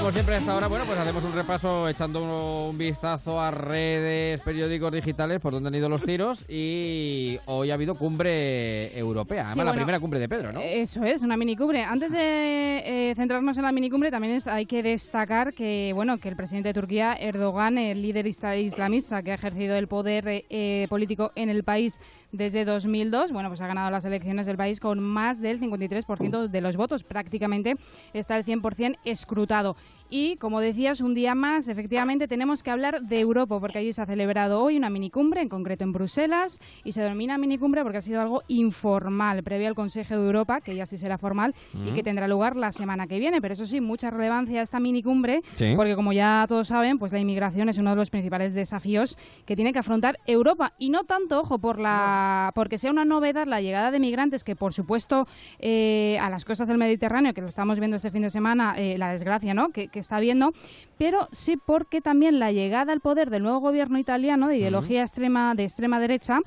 Como 0.07 0.13
siempre 0.13 0.35
a 0.35 0.37
esta 0.37 0.55
hora, 0.55 0.67
bueno, 0.67 0.85
pues 0.85 0.97
hacemos 0.97 1.21
un 1.25 1.33
repaso 1.33 1.89
echando 1.89 2.69
un 2.69 2.77
vistazo 2.77 3.41
a 3.41 3.51
redes, 3.51 4.41
periódicos 4.41 4.89
digitales 4.89 5.41
por 5.41 5.51
donde 5.51 5.67
han 5.67 5.75
ido 5.75 5.89
los 5.89 6.01
tiros 6.01 6.45
y 6.47 7.37
hoy 7.43 7.71
ha 7.71 7.73
habido 7.73 7.93
cumbre 7.93 8.97
europea, 8.97 9.47
además 9.47 9.65
la 9.65 9.73
primera 9.73 9.99
cumbre 9.99 10.17
de 10.21 10.29
Pedro, 10.29 10.53
¿no? 10.53 10.61
Eso 10.61 11.03
es, 11.03 11.23
una 11.23 11.35
mini 11.35 11.57
cumbre. 11.57 11.83
Antes 11.83 12.13
de 12.13 13.09
eh, 13.09 13.15
centrarnos 13.17 13.57
en 13.57 13.65
la 13.65 13.73
mini 13.73 13.89
cumbre, 13.89 14.09
también 14.09 14.35
es, 14.35 14.47
hay 14.47 14.65
que 14.65 14.81
destacar 14.81 15.53
que, 15.53 15.91
bueno, 15.93 16.19
que 16.19 16.29
el 16.29 16.37
presidente 16.37 16.69
de 16.69 16.73
Turquía, 16.73 17.13
Erdogan, 17.13 17.77
el 17.77 18.01
líder 18.01 18.27
islamista 18.27 19.21
que 19.23 19.31
ha 19.31 19.35
ejercido 19.35 19.75
el 19.75 19.89
poder 19.89 20.23
eh, 20.49 20.87
político 20.89 21.33
en 21.35 21.49
el 21.49 21.65
país 21.65 21.99
desde 22.31 22.63
2002, 22.63 23.33
bueno, 23.33 23.49
pues 23.49 23.59
ha 23.59 23.67
ganado 23.67 23.91
las 23.91 24.05
elecciones 24.05 24.47
del 24.47 24.55
país 24.55 24.79
con 24.79 25.01
más 25.01 25.41
del 25.41 25.59
53% 25.59 26.47
de 26.47 26.61
los 26.61 26.77
votos, 26.77 27.03
prácticamente 27.03 27.75
está 28.13 28.37
el 28.37 28.45
100% 28.45 28.99
escrutado. 29.03 29.75
Y, 30.09 30.37
como 30.37 30.59
decías, 30.59 31.01
un 31.01 31.13
día 31.13 31.35
más, 31.35 31.67
efectivamente, 31.67 32.27
tenemos 32.27 32.63
que 32.63 32.71
hablar 32.71 33.01
de 33.01 33.19
Europa, 33.19 33.59
porque 33.59 33.79
allí 33.79 33.91
se 33.91 34.01
ha 34.01 34.05
celebrado 34.05 34.61
hoy 34.61 34.77
una 34.77 34.89
minicumbre, 34.89 35.41
en 35.41 35.49
concreto 35.49 35.83
en 35.83 35.91
Bruselas, 35.91 36.59
y 36.83 36.91
se 36.93 37.01
denomina 37.01 37.37
minicumbre 37.37 37.83
porque 37.83 37.97
ha 37.97 38.01
sido 38.01 38.21
algo 38.21 38.43
informal, 38.47 39.43
previo 39.43 39.67
al 39.67 39.75
Consejo 39.75 40.15
de 40.17 40.25
Europa, 40.25 40.61
que 40.61 40.75
ya 40.75 40.85
sí 40.85 40.97
será 40.97 41.17
formal 41.17 41.53
y 41.85 41.91
que 41.91 42.03
tendrá 42.03 42.27
lugar 42.27 42.55
la 42.55 42.71
semana 42.71 43.07
que 43.07 43.19
viene. 43.19 43.41
Pero 43.41 43.53
eso 43.53 43.65
sí, 43.65 43.81
mucha 43.81 44.09
relevancia 44.09 44.59
a 44.59 44.63
esta 44.63 44.79
minicumbre, 44.79 45.41
porque 45.75 45.95
como 45.95 46.13
ya 46.13 46.45
todos 46.47 46.67
saben, 46.67 46.97
pues 46.99 47.11
la 47.11 47.19
inmigración 47.19 47.69
es 47.69 47.77
uno 47.77 47.91
de 47.91 47.95
los 47.95 48.09
principales 48.09 48.53
desafíos 48.53 49.17
que 49.45 49.55
tiene 49.55 49.73
que 49.73 49.79
afrontar 49.79 50.19
Europa. 50.25 50.73
Y 50.77 50.89
no 50.89 51.03
tanto, 51.03 51.41
ojo, 51.41 51.59
por 51.59 51.79
la, 51.79 52.51
porque 52.55 52.77
sea 52.77 52.91
una 52.91 53.05
novedad 53.05 53.47
la 53.47 53.61
llegada 53.61 53.91
de 53.91 53.99
migrantes, 53.99 54.43
que 54.43 54.55
por 54.55 54.73
supuesto 54.73 55.27
eh, 55.59 56.17
a 56.21 56.29
las 56.29 56.45
costas 56.45 56.67
del 56.67 56.77
Mediterráneo, 56.77 57.33
que 57.33 57.41
lo 57.41 57.47
estamos 57.47 57.79
viendo 57.79 57.97
este 57.97 58.11
fin 58.11 58.21
de 58.21 58.29
semana, 58.29 58.75
eh, 58.77 58.97
la 58.97 59.11
desgracia, 59.11 59.53
¿no? 59.53 59.69
Que, 59.69 59.89
que 59.97 60.01
está 60.01 60.19
viendo, 60.19 60.53
pero 60.99 61.27
sí 61.31 61.57
porque 61.57 62.01
también 62.01 62.37
la 62.37 62.51
llegada 62.51 62.93
al 62.93 63.01
poder 63.01 63.31
del 63.31 63.41
nuevo 63.41 63.59
gobierno 63.59 63.97
italiano 63.97 64.47
de 64.47 64.57
ideología 64.57 65.01
extrema 65.01 65.55
de 65.55 65.63
extrema 65.63 65.99
derecha, 65.99 66.39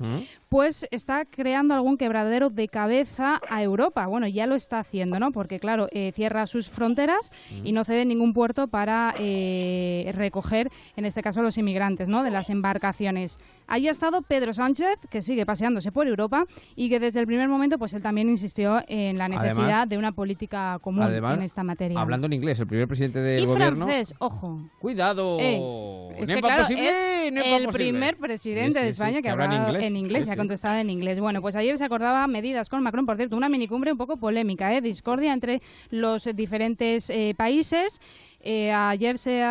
pues 0.47 0.87
está 0.91 1.25
creando 1.25 1.73
algún 1.73 1.97
quebradero 1.97 2.49
de 2.49 2.69
cabeza 2.69 3.41
a 3.49 3.61
Europa. 3.61 4.07
Bueno, 4.07 4.27
ya 4.27 4.47
lo 4.47 4.55
está 4.55 4.79
haciendo, 4.79 5.19
¿no? 5.19 5.31
Porque 5.31 5.59
claro, 5.59 5.87
eh, 5.91 6.11
cierra 6.13 6.45
sus 6.47 6.69
fronteras 6.69 7.31
y 7.63 7.73
no 7.73 7.83
cede 7.83 8.05
ningún 8.05 8.33
puerto 8.33 8.67
para 8.67 9.13
eh, 9.19 10.11
recoger, 10.15 10.69
en 10.95 11.05
este 11.05 11.21
caso, 11.21 11.41
los 11.41 11.57
inmigrantes, 11.57 12.07
¿no? 12.07 12.23
De 12.23 12.31
las 12.31 12.49
embarcaciones. 12.49 13.39
Allí 13.67 13.89
ha 13.89 13.91
estado 13.91 14.21
Pedro 14.21 14.53
Sánchez, 14.53 14.95
que 15.09 15.21
sigue 15.21 15.45
paseándose 15.45 15.91
por 15.91 16.07
Europa 16.07 16.45
y 16.75 16.89
que 16.89 16.99
desde 16.99 17.19
el 17.19 17.27
primer 17.27 17.49
momento, 17.49 17.77
pues 17.77 17.93
él 17.93 18.01
también 18.01 18.29
insistió 18.29 18.81
en 18.87 19.17
la 19.17 19.27
necesidad 19.27 19.87
de 19.87 19.97
una 19.97 20.13
política 20.13 20.79
común 20.81 21.03
en 21.03 21.41
esta 21.41 21.63
materia. 21.63 21.99
Hablando 21.99 22.27
en 22.27 22.33
inglés, 22.33 22.59
el 22.59 22.67
primer 22.67 22.87
presidente 22.87 23.19
del 23.41 23.49
gobierno. 23.49 23.85
francés, 23.85 24.15
ojo. 24.19 24.59
Cuidado. 24.79 25.37
Eh, 25.39 26.15
es 26.17 26.33
que 26.33 26.41
claro, 26.41 26.63
es 26.63 27.33
el 27.33 27.67
primer 27.67 28.17
presidente 28.17 28.79
de 28.79 28.89
España 28.89 29.21
que 29.21 29.29
habla 29.29 29.45
en 29.45 29.53
inglés, 29.53 29.83
en 29.83 29.97
inglés 29.97 30.29
ha 30.29 30.35
contestado 30.35 30.79
en 30.79 30.89
inglés. 30.89 31.19
Bueno, 31.19 31.41
pues 31.41 31.55
ayer 31.55 31.77
se 31.77 31.85
acordaba 31.85 32.25
medidas 32.27 32.69
con 32.69 32.81
Macron, 32.83 33.05
por 33.05 33.17
cierto, 33.17 33.35
una 33.35 33.49
minicumbre 33.49 33.91
un 33.91 33.97
poco 33.97 34.17
polémica, 34.17 34.73
¿eh? 34.75 34.81
discordia 34.81 35.33
entre 35.33 35.61
los 35.89 36.23
diferentes 36.35 37.09
eh, 37.09 37.33
países. 37.35 37.99
Eh, 38.43 38.71
ayer 38.71 39.17
se, 39.17 39.43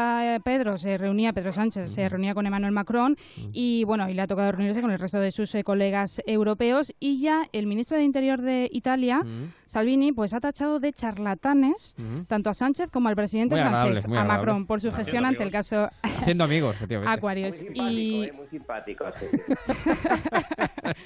Pedro 0.44 0.78
se 0.78 0.98
reunía, 0.98 1.32
Pedro 1.32 1.52
Sánchez 1.52 1.90
se 1.90 2.08
reunía 2.08 2.34
con 2.34 2.46
Emmanuel 2.46 2.72
Macron 2.72 3.16
y 3.52 3.84
bueno, 3.84 4.08
y 4.08 4.14
le 4.14 4.22
ha 4.22 4.26
tocado 4.26 4.52
reunirse 4.52 4.80
con 4.80 4.90
el 4.90 4.98
resto 4.98 5.20
de 5.20 5.30
sus 5.30 5.54
eh, 5.54 5.64
colegas 5.64 6.20
europeos 6.26 6.94
y 6.98 7.20
ya 7.20 7.44
el 7.52 7.66
ministro 7.66 7.96
de 7.96 8.04
Interior 8.04 8.40
de 8.40 8.68
Italia, 8.72 9.22
Salvini, 9.66 10.12
pues 10.12 10.34
ha 10.34 10.40
tachado 10.40 10.80
de 10.80 10.92
charlatanes 10.92 11.94
tanto 12.26 12.50
a 12.50 12.54
Sánchez 12.54 12.90
como 12.90 13.08
al 13.08 13.16
presidente 13.16 13.56
francés, 13.56 14.04
a 14.06 14.24
Macron, 14.24 14.66
por 14.66 14.80
su 14.80 14.92
gestión 14.92 15.24
ante 15.24 15.42
el 15.42 15.50
caso 15.50 15.88
Haciendo 16.02 16.44
amigos, 16.44 16.76
Aquarius. 17.06 17.62
y... 17.62 18.30
muy 18.34 18.46
simpático. 18.50 19.04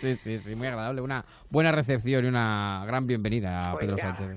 Sí. 0.01 0.17
sí, 0.17 0.39
sí, 0.39 0.55
muy 0.55 0.67
agradable. 0.67 1.01
Una 1.03 1.25
buena 1.51 1.71
recepción 1.71 2.25
y 2.25 2.29
una 2.29 2.85
gran 2.87 3.07
bienvenida 3.07 3.71
a 3.71 3.79
Pedro 3.79 3.99
Sánchez. 3.99 4.29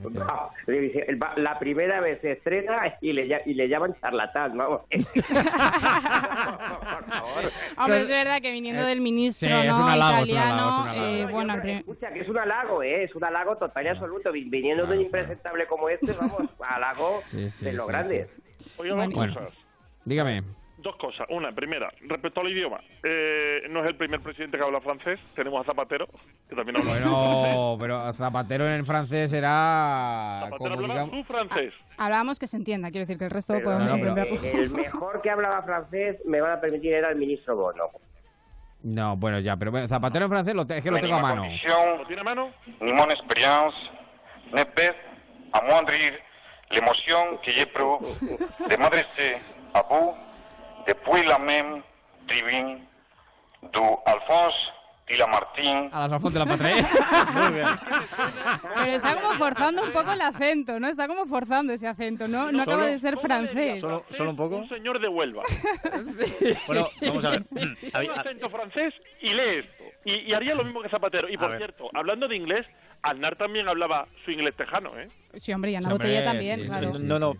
la 1.37 1.59
primera 1.59 2.01
vez 2.01 2.19
se 2.21 2.33
estrena 2.33 2.95
y 3.01 3.13
le 3.13 3.27
y 3.45 3.53
le 3.53 3.67
llaman 3.67 3.95
charlatán, 3.99 4.57
vamos. 4.57 4.81
Hombre, 7.77 8.01
es 8.01 8.09
verdad 8.09 8.41
que 8.41 8.51
viniendo 8.51 8.85
del 8.85 9.01
ministro 9.01 9.63
¿no? 9.63 9.95
italiano, 9.95 10.93
eh, 10.93 11.27
bueno, 11.29 11.55
escucha, 11.55 12.11
que 12.11 12.21
es 12.21 12.29
un 12.29 12.37
halago, 12.37 12.83
¿eh? 12.83 13.03
es 13.03 13.15
un 13.15 13.23
halago 13.23 13.57
total 13.57 13.85
y 13.85 13.89
absoluto. 13.89 14.31
Viniendo 14.31 14.85
de 14.85 14.97
un 14.97 15.01
impresentable 15.01 15.67
como 15.67 15.89
este, 15.89 16.13
vamos, 16.13 16.43
halago 16.61 17.23
de 17.31 17.73
lo 17.73 17.87
grande. 17.87 18.29
Oye, 18.77 18.93
bueno, 18.93 19.47
dígame 20.05 20.43
dos 20.77 20.95
cosas. 20.97 21.27
Una, 21.29 21.51
primera, 21.51 21.91
respecto 22.01 22.41
al 22.41 22.51
idioma, 22.51 22.79
eh, 23.03 23.61
no 23.69 23.81
es 23.81 23.87
el 23.87 23.95
primer 23.95 24.19
presidente 24.21 24.57
que 24.57 24.63
habla 24.63 24.81
francés. 24.81 25.19
Tenemos 25.35 25.61
a 25.61 25.65
Zapatero, 25.65 26.07
que 26.47 26.55
también 26.55 26.77
habla 26.77 26.91
bueno, 26.91 27.77
pero 27.79 28.13
Zapatero 28.13 28.67
en 28.67 28.85
francés 28.85 29.33
era... 29.33 30.41
Zapatero 30.45 30.73
hablaba 30.73 31.09
su 31.09 31.23
francés. 31.23 31.73
Ah, 31.97 32.05
hablábamos 32.05 32.39
que 32.39 32.47
se 32.47 32.57
entienda, 32.57 32.91
quiero 32.91 33.05
decir 33.05 33.17
que 33.17 33.25
el 33.25 33.31
resto 33.31 33.53
podemos 33.63 33.91
entenderlo. 33.91 34.41
El 34.41 34.69
mejor 34.71 35.21
que 35.21 35.29
hablaba 35.29 35.63
francés, 35.63 36.17
me 36.25 36.41
van 36.41 36.53
a 36.53 36.61
permitir, 36.61 36.93
era 36.93 37.09
el 37.09 37.15
ministro 37.17 37.55
Bono. 37.55 37.89
No, 38.83 39.17
bueno, 39.17 39.39
ya, 39.39 39.57
pero 39.57 39.87
Zapatero 39.87 40.25
en 40.25 40.31
francés 40.31 40.53
lo 40.53 40.61
es 40.61 40.83
que 40.83 40.91
lo 40.91 40.99
tengo 40.99 41.15
a 41.15 41.21
mano. 41.21 41.45
¿Lo 41.97 42.05
tiene 42.05 42.21
a 42.21 42.23
mano? 42.23 42.51
Ni 42.79 42.93
mon 42.93 43.09
expérience 43.09 43.75
ne 44.53 44.63
peut 44.63 44.95
amoindrir 45.51 46.13
l'émotion 46.71 47.37
que 47.43 47.51
j'éprouve 47.51 48.05
de 48.69 48.77
m'adresser 48.77 49.37
à 49.73 49.81
vous 49.81 50.13
Depuis 50.87 51.23
la 51.25 51.37
même 51.37 51.81
tribune 52.27 52.79
du 53.73 53.81
Alphonse 54.05 54.55
y 55.09 55.17
la 55.17 55.27
Martín. 55.27 55.89
A 55.91 56.01
las 56.01 56.13
Alfonso 56.13 56.39
de 56.39 56.45
la 56.45 56.51
Patria. 56.51 56.75
Muy 57.33 57.53
bien. 57.53 57.65
Pero 58.75 58.91
está 58.91 59.15
como 59.15 59.33
forzando 59.35 59.83
un 59.83 59.91
poco 59.91 60.11
el 60.11 60.21
acento, 60.21 60.79
¿no? 60.79 60.87
Está 60.87 61.07
como 61.07 61.25
forzando 61.25 61.73
ese 61.73 61.87
acento, 61.87 62.27
¿no? 62.27 62.51
No 62.51 62.63
acaba 62.63 62.85
de 62.85 62.99
ser 62.99 63.17
francés. 63.17 63.79
¿Solo, 63.79 64.03
¿Solo, 64.09 64.31
un 64.31 64.35
poco? 64.35 64.57
Un 64.57 64.69
señor 64.69 64.99
de 64.99 65.07
Huelva. 65.07 65.43
sí. 65.49 66.53
Bueno, 66.67 66.89
vamos 67.01 67.25
a 67.25 67.29
ver. 67.31 67.43
Tiene 67.45 67.77
un 68.13 68.19
acento 68.19 68.49
francés 68.49 68.93
y 69.21 69.29
lee 69.29 69.59
esto. 69.59 69.83
Y, 70.05 70.29
y, 70.29 70.33
haría 70.33 70.55
lo 70.55 70.63
mismo 70.63 70.81
que 70.81 70.89
Zapatero. 70.89 71.29
Y 71.29 71.37
por 71.37 71.55
cierto, 71.57 71.89
hablando 71.93 72.27
de 72.27 72.35
inglés, 72.35 72.65
Aznar 73.01 73.35
también 73.35 73.67
hablaba 73.67 74.07
su 74.25 74.31
inglés 74.31 74.55
tejano, 74.55 74.97
¿eh? 74.99 75.09
Sí, 75.37 75.53
hombre, 75.53 75.71
y 75.71 75.75
Ana 75.75 75.89
Botella 75.89 76.23
también, 76.23 76.65
claro. 76.65 76.91
no, 77.03 77.19
no, 77.19 77.33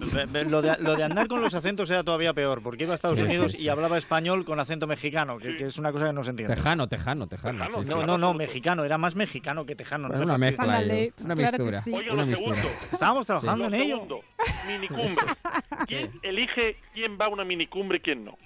lo 0.50 0.62
de, 0.62 0.78
lo 0.80 0.96
de 0.96 1.04
Aznar 1.04 1.28
con 1.28 1.41
los 1.41 1.54
acentos 1.54 1.89
era 1.89 2.04
todavía 2.04 2.34
peor, 2.34 2.62
porque 2.62 2.84
iba 2.84 2.93
a 2.93 2.96
Estados 2.96 3.20
Unidos 3.20 3.60
y 3.60 3.70
hablaba 3.70 3.98
español 3.98 4.46
con 4.46 4.60
acento 4.60 4.86
mexicano, 4.88 5.38
que, 5.38 5.65
es 5.65 5.78
una 5.78 5.91
cosa 5.91 6.08
que 6.08 6.13
no 6.13 6.24
se 6.24 6.32
entiende. 6.32 6.56
Tejano, 6.56 6.88
tejano, 6.88 7.28
tejano. 7.28 7.67
no, 7.86 8.06
no, 8.06 8.17
no, 8.17 8.34
mexicano, 8.34 8.84
era 8.84 8.98
más 8.98 9.15
mexicano 9.15 9.65
que 9.65 9.76
tejano. 9.76 10.10
No 10.10 10.22
una 10.22 10.38
mezcla, 10.38 10.82
una 11.20 11.36
mistura. 11.36 11.84
Oiga, 11.91 12.13
una 12.13 12.26
mistura. 12.26 12.62
Estábamos 12.91 13.26
trabajando 13.26 13.65
en 13.65 13.74
ello. 13.74 14.22
Minicumbre. 14.67 15.26
¿Quién 15.88 16.12
elige 16.22 16.78
quién 16.93 17.17
va 17.20 17.26
a 17.26 17.30
una 17.30 17.43
minicumbre 17.43 17.98
y 17.98 18.02
quién 18.02 18.26
no? 18.26 18.38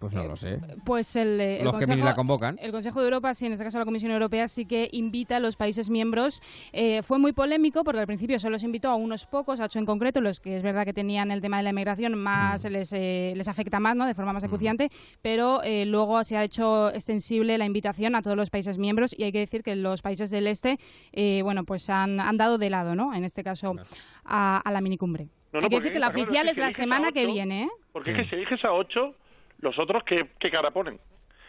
Pues 0.00 0.14
no 0.14 0.24
lo 0.24 0.34
sé. 0.34 0.58
Pues 0.82 1.14
el, 1.14 1.38
eh, 1.38 1.60
Los 1.62 1.74
Consejo, 1.74 1.98
que 1.98 2.04
la 2.04 2.14
convocan. 2.14 2.58
El 2.58 2.72
Consejo 2.72 3.00
de 3.00 3.04
Europa, 3.04 3.34
sí, 3.34 3.44
en 3.44 3.52
este 3.52 3.64
caso 3.64 3.78
la 3.78 3.84
Comisión 3.84 4.10
Europea, 4.10 4.48
sí 4.48 4.64
que 4.64 4.88
invita 4.92 5.36
a 5.36 5.40
los 5.40 5.56
países 5.56 5.90
miembros. 5.90 6.40
Eh, 6.72 7.02
fue 7.02 7.18
muy 7.18 7.34
polémico 7.34 7.84
porque 7.84 8.00
al 8.00 8.06
principio 8.06 8.38
solo 8.38 8.58
se 8.58 8.64
invitó 8.64 8.88
a 8.88 8.94
unos 8.94 9.26
pocos, 9.26 9.60
a 9.60 9.64
ocho 9.64 9.78
en 9.78 9.84
concreto, 9.84 10.22
los 10.22 10.40
que 10.40 10.56
es 10.56 10.62
verdad 10.62 10.86
que 10.86 10.94
tenían 10.94 11.30
el 11.30 11.42
tema 11.42 11.58
de 11.58 11.64
la 11.64 11.70
inmigración 11.70 12.14
más, 12.14 12.64
mm. 12.64 12.68
les, 12.68 12.92
eh, 12.94 13.34
les 13.36 13.46
afecta 13.46 13.78
más, 13.78 13.94
¿no? 13.94 14.06
De 14.06 14.14
forma 14.14 14.32
más 14.32 14.42
mm. 14.42 14.46
acuciante, 14.46 14.88
pero 15.20 15.60
luego 15.84 16.24
se 16.24 16.38
ha 16.38 16.44
hecho 16.44 16.88
extensible 16.88 17.58
la 17.58 17.66
invitación 17.66 18.14
a 18.14 18.22
todos 18.22 18.38
los 18.38 18.48
países 18.48 18.78
miembros 18.78 19.14
y 19.16 19.24
hay 19.24 19.32
que 19.32 19.40
decir 19.40 19.62
que 19.62 19.76
los 19.76 20.00
países 20.00 20.30
del 20.30 20.46
este, 20.46 20.78
bueno, 21.42 21.64
pues 21.64 21.90
han, 21.90 22.20
han 22.20 22.38
dado 22.38 22.56
de 22.56 22.70
lado, 22.70 22.94
¿no? 22.94 23.14
En 23.14 23.24
este 23.24 23.44
caso, 23.44 23.74
a, 24.24 24.62
la 24.70 24.80
minicumbre. 24.80 25.28
hay 25.52 25.68
que 25.68 25.76
decir 25.76 25.92
que 25.92 25.98
la 25.98 26.08
oficial 26.08 26.48
es, 26.48 26.56
la 26.56 26.72
semana 26.72 27.12
que 27.12 27.26
viene, 27.26 27.64
¿eh? 27.64 27.68
Porque 27.92 28.12
es 28.12 28.16
que 28.16 28.24
si 28.24 28.36
eliges 28.36 28.64
a 28.64 28.72
ocho 28.72 29.14
los 29.60 29.78
otros, 29.78 30.02
¿qué, 30.04 30.30
qué 30.38 30.50
cara 30.50 30.70
ponen? 30.70 30.98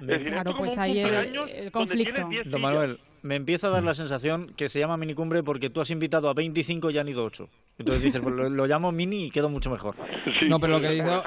Es 0.08 0.20
claro, 0.20 0.56
pues 0.58 0.78
ahí 0.78 1.00
el, 1.00 1.72
conflicto. 1.72 2.28
Don 2.46 2.62
Manuel, 2.62 3.00
me 3.22 3.36
empieza 3.36 3.68
a 3.68 3.70
dar 3.70 3.84
la 3.84 3.94
sensación 3.94 4.54
que 4.56 4.70
se 4.70 4.80
llama 4.80 4.98
minicumbre 4.98 5.44
porque 5.44 5.70
tú 5.70 5.82
has 5.82 5.92
invitado 5.92 6.30
a 6.30 6.34
25 6.34 6.90
y 6.90 6.98
han 6.98 7.08
ido 7.08 7.24
8. 7.24 7.48
Entonces 7.78 8.04
dices, 8.04 8.22
pues 8.22 8.34
lo, 8.36 8.66
llamo 8.66 8.92
mini 8.92 9.26
y 9.26 9.32
quedo 9.32 9.50
mucho 9.50 9.70
mejor. 9.70 9.96
no, 10.50 10.60
pero 10.60 10.74
lo 10.74 10.82
que 10.82 10.96
hizo, 10.96 11.24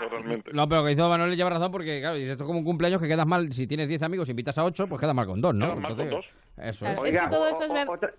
no, 0.53 0.69
pero 0.69 0.81
lo 0.81 0.87
que 0.87 0.93
hizo 0.93 1.09
Manuel 1.09 1.31
le 1.31 1.37
lleva 1.37 1.51
razón 1.51 1.71
porque, 1.71 2.01
claro, 2.01 2.17
dices, 2.17 2.33
esto 2.33 2.45
es 2.45 2.47
como 2.47 2.61
un 2.61 2.65
cumpleaños 2.65 3.01
que 3.01 3.09
quedas 3.09 3.27
mal. 3.27 3.53
Si 3.53 3.67
tienes 3.67 3.89
10 3.89 4.03
amigos 4.03 4.29
y 4.29 4.33
invitas 4.33 4.59
a 4.59 4.65
8, 4.65 4.87
pues 4.89 5.01
quedas 5.01 5.15
mal 5.15 5.27
con 5.27 5.41
2, 5.41 5.55
¿no? 5.55 5.77
mal 5.77 5.97
con 5.97 6.11
dos. 6.11 6.27
Eso 6.57 6.87
es. 6.87 7.19
que 7.19 7.29
todo 7.29 7.49
eso 7.49 7.65
es 7.65 7.73
verdad. 7.73 8.15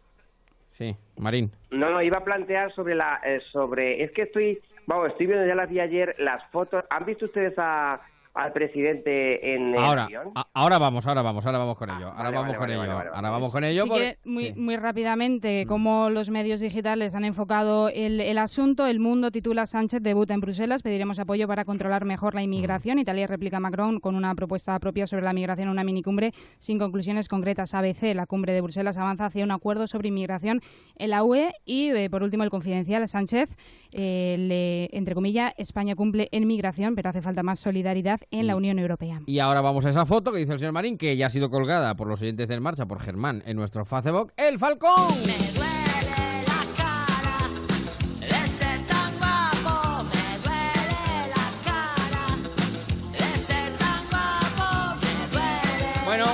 Sí, 0.72 0.96
Marín. 1.18 1.52
No, 1.72 1.90
no, 1.90 2.02
iba 2.02 2.18
a 2.18 2.24
plantear 2.24 2.74
sobre 2.74 2.96
la... 2.96 3.22
Eh, 3.26 3.42
sobre 3.52 4.04
Es 4.04 4.12
que 4.12 4.24
estoy... 4.24 4.60
Vamos, 4.88 5.08
estoy 5.08 5.26
viendo 5.26 5.48
ya 5.48 5.56
las 5.56 5.70
vi 5.70 5.80
ayer 5.80 6.16
las 6.20 6.44
fotos. 6.52 6.84
¿Han 6.90 7.06
visto 7.06 7.26
ustedes 7.26 7.54
a 7.58 8.02
al 8.36 8.52
presidente 8.54 9.56
en 9.56 9.78
ahora, 9.78 10.08
el 10.10 10.16
avión? 10.18 10.34
ahora 10.54 10.78
vamos, 10.78 11.08
ahora 11.08 11.22
vamos, 11.22 11.46
ahora 11.46 11.58
vamos 11.58 11.78
con 11.78 11.90
ello. 11.90 12.08
Ahora 12.10 12.24
vale, 12.24 12.36
vamos 12.36 12.48
vale, 12.48 12.58
con 12.58 12.68
vale, 12.88 12.92
ello. 13.02 13.14
ahora 13.16 13.30
vamos 13.32 13.52
con 13.52 13.64
ello. 13.64 13.86
Que 13.86 14.18
muy, 14.26 14.48
sí. 14.54 14.60
muy 14.60 14.76
rápidamente, 14.78 15.66
cómo 15.68 16.10
los 16.10 16.30
medios 16.30 16.60
digitales 16.60 17.16
han 17.16 17.24
enfocado 17.26 17.90
el, 17.90 18.20
el 18.20 18.38
asunto. 18.38 18.86
El 18.88 19.00
Mundo 19.00 19.32
titula 19.32 19.66
Sánchez 19.66 20.02
debuta 20.02 20.34
en 20.34 20.42
Bruselas. 20.42 20.82
Pediremos 20.82 21.18
apoyo 21.20 21.48
para 21.48 21.64
controlar 21.66 22.06
mejor 22.06 22.36
la 22.36 22.44
inmigración. 22.44 23.00
Italia 23.00 23.28
replica 23.28 23.60
Macron 23.60 24.00
con 24.00 24.16
una 24.16 24.36
propuesta 24.36 24.78
propia 24.80 25.08
sobre 25.08 25.24
la 25.24 25.34
migración, 25.34 25.70
una 25.70 25.84
minicumbre 25.84 26.32
sin 26.58 26.78
conclusiones 26.78 27.30
concretas. 27.30 27.74
ABC, 27.74 28.14
la 28.14 28.26
cumbre 28.26 28.54
de 28.54 28.62
Bruselas, 28.62 28.98
avanza 28.98 29.28
hacia 29.28 29.44
un 29.44 29.52
acuerdo 29.52 29.88
sobre 29.88 30.10
inmigración 30.10 30.60
en 30.98 31.10
la 31.12 31.24
UE. 31.24 31.54
Y, 31.66 31.90
eh, 31.92 32.10
por 32.10 32.22
último, 32.24 32.44
el 32.44 32.50
confidencial 32.50 33.08
Sánchez, 33.08 33.56
eh, 33.94 34.36
le- 34.40 34.90
entre 34.98 35.16
comillas, 35.16 35.54
España 35.58 35.96
cumple 35.96 36.28
en 36.32 36.46
migración, 36.48 36.96
pero 36.96 37.10
hace 37.10 37.22
falta 37.22 37.44
más 37.44 37.60
solidaridad 37.60 38.20
en 38.32 38.48
la 38.48 38.56
Unión 38.56 38.80
Europea. 38.80 39.22
Y 39.26 39.40
ahora 39.40 39.62
vamos 39.62 39.86
a 39.86 39.90
esa 39.90 40.06
foto 40.06 40.32
que 40.32 40.40
dice 40.40 40.54
el 40.54 40.60
señor 40.60 40.74
Marín, 40.74 40.98
que 40.98 41.16
ya 41.18 41.28
ha 41.28 41.30
sido 41.30 41.50
colgada 41.50 41.96
por 41.96 42.08
los 42.08 42.22
oyentes 42.22 42.48
de 42.48 42.56
En 42.56 42.64
Marcha, 42.64 42.86
por 42.86 43.00
Germán, 43.00 43.44
en 43.46 43.58
nuestro 43.58 43.86
Facebook, 43.86 44.32
¡El 44.38 44.60
Falcón! 44.60 45.14
Bueno, 56.06 56.26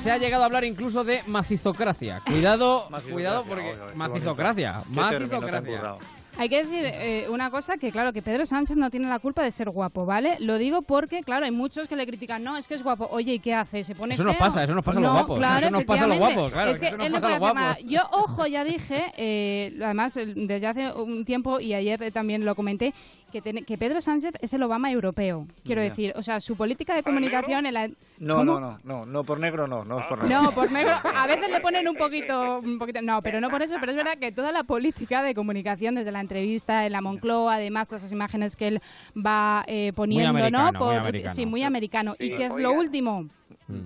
se 0.00 0.10
ha 0.10 0.18
llegado 0.18 0.44
a 0.44 0.46
hablar 0.46 0.64
incluso 0.64 1.04
de 1.04 1.20
macizocracia. 1.26 2.22
Cuidado, 2.26 2.88
cuidado 3.12 3.44
porque 3.46 3.76
macizocracia, 3.94 4.80
macizocracia. 4.88 5.96
Hay 6.40 6.48
que 6.48 6.56
decir 6.56 6.80
eh, 6.86 7.26
una 7.28 7.50
cosa, 7.50 7.76
que 7.76 7.92
claro, 7.92 8.14
que 8.14 8.22
Pedro 8.22 8.46
Sánchez 8.46 8.74
no 8.74 8.88
tiene 8.88 9.06
la 9.10 9.18
culpa 9.18 9.42
de 9.42 9.50
ser 9.50 9.68
guapo, 9.68 10.06
¿vale? 10.06 10.36
Lo 10.40 10.56
digo 10.56 10.80
porque, 10.80 11.22
claro, 11.22 11.44
hay 11.44 11.50
muchos 11.50 11.86
que 11.86 11.96
le 11.96 12.06
critican, 12.06 12.42
no, 12.42 12.56
es 12.56 12.66
que 12.66 12.72
es 12.76 12.82
guapo. 12.82 13.06
Oye, 13.10 13.34
¿y 13.34 13.38
qué 13.40 13.52
hace? 13.52 13.84
¿Se 13.84 13.94
pone 13.94 14.14
Eso 14.14 14.24
nos 14.24 14.36
feo? 14.36 14.46
pasa, 14.46 14.64
eso 14.64 14.74
nos 14.74 14.82
pasa 14.82 15.00
a 15.00 15.02
los 15.02 15.10
No, 15.10 15.18
guapos, 15.18 15.38
Claro, 15.38 15.58
eso 15.66 15.70
nos 15.70 15.84
pasa 15.84 16.04
a 16.04 16.06
los 16.06 16.16
efectivamente. 16.16 16.34
guapos, 16.40 16.52
claro, 16.54 16.70
Es 16.70 16.80
que 16.80 16.86
eso 16.88 16.96
nos 16.96 17.06
él 17.06 17.12
no 17.12 17.20
pasa 17.20 17.26
a 17.26 17.30
los 17.38 17.40
guapos. 17.40 17.84
Yo, 17.84 18.00
ojo, 18.12 18.46
ya 18.46 18.64
dije, 18.64 19.04
eh, 19.18 19.78
además, 19.84 20.16
el- 20.16 20.46
desde 20.46 20.66
hace 20.66 20.92
un 20.94 21.26
tiempo, 21.26 21.60
y 21.60 21.74
ayer 21.74 22.02
eh, 22.02 22.10
también 22.10 22.46
lo 22.46 22.54
comenté, 22.54 22.94
que, 23.30 23.42
ten- 23.42 23.64
que 23.66 23.76
Pedro 23.76 24.00
Sánchez 24.00 24.32
es 24.40 24.54
el 24.54 24.62
Obama 24.62 24.90
europeo. 24.90 25.46
Quiero 25.62 25.82
Ya. 25.82 25.90
decir, 25.90 26.14
o 26.16 26.22
sea, 26.22 26.40
su 26.40 26.56
política 26.56 26.94
de 26.94 27.02
comunicación... 27.02 27.66
En 27.66 27.74
la... 27.74 27.88
No, 28.18 28.36
¿Cómo? 28.36 28.44
no, 28.44 28.60
no, 28.60 28.78
no, 28.84 29.06
no, 29.06 29.24
por 29.24 29.38
negro 29.40 29.66
no, 29.68 29.84
no 29.84 30.00
es 30.00 30.06
por 30.06 30.22
negro. 30.22 30.42
No, 30.42 30.52
por 30.54 30.70
negro. 30.72 30.94
A 31.14 31.26
veces 31.26 31.50
le 31.50 31.60
ponen 31.60 31.86
un 31.88 31.96
poquito, 31.96 32.58
un 32.60 32.78
poquito. 32.78 33.00
No, 33.02 33.22
pero 33.22 33.40
no 33.40 33.48
por 33.50 33.62
eso. 33.62 33.76
Pero 33.80 33.92
es 33.92 33.96
verdad 33.96 34.18
que 34.18 34.32
toda 34.32 34.52
la 34.52 34.64
política 34.64 35.22
de 35.22 35.34
comunicación, 35.34 35.94
desde 35.94 36.12
la 36.12 36.20
entrevista 36.40 36.86
en 36.86 36.92
la 36.92 37.00
Moncloa, 37.00 37.56
además 37.56 37.88
todas 37.88 38.02
esas 38.02 38.12
imágenes 38.12 38.54
que 38.56 38.68
él 38.68 38.80
va 39.16 39.64
eh, 39.66 39.92
poniendo, 39.94 40.28
americano, 40.30 40.70
¿no? 40.72 40.86
muy 40.86 40.96
americano. 40.96 41.34
Sí, 41.34 41.46
muy 41.46 41.62
americano. 41.62 42.14
Sí, 42.18 42.26
¿Y 42.26 42.36
qué 42.36 42.46
es 42.46 42.52
oiga. 42.52 42.68
lo 42.68 42.74
último? 42.74 43.26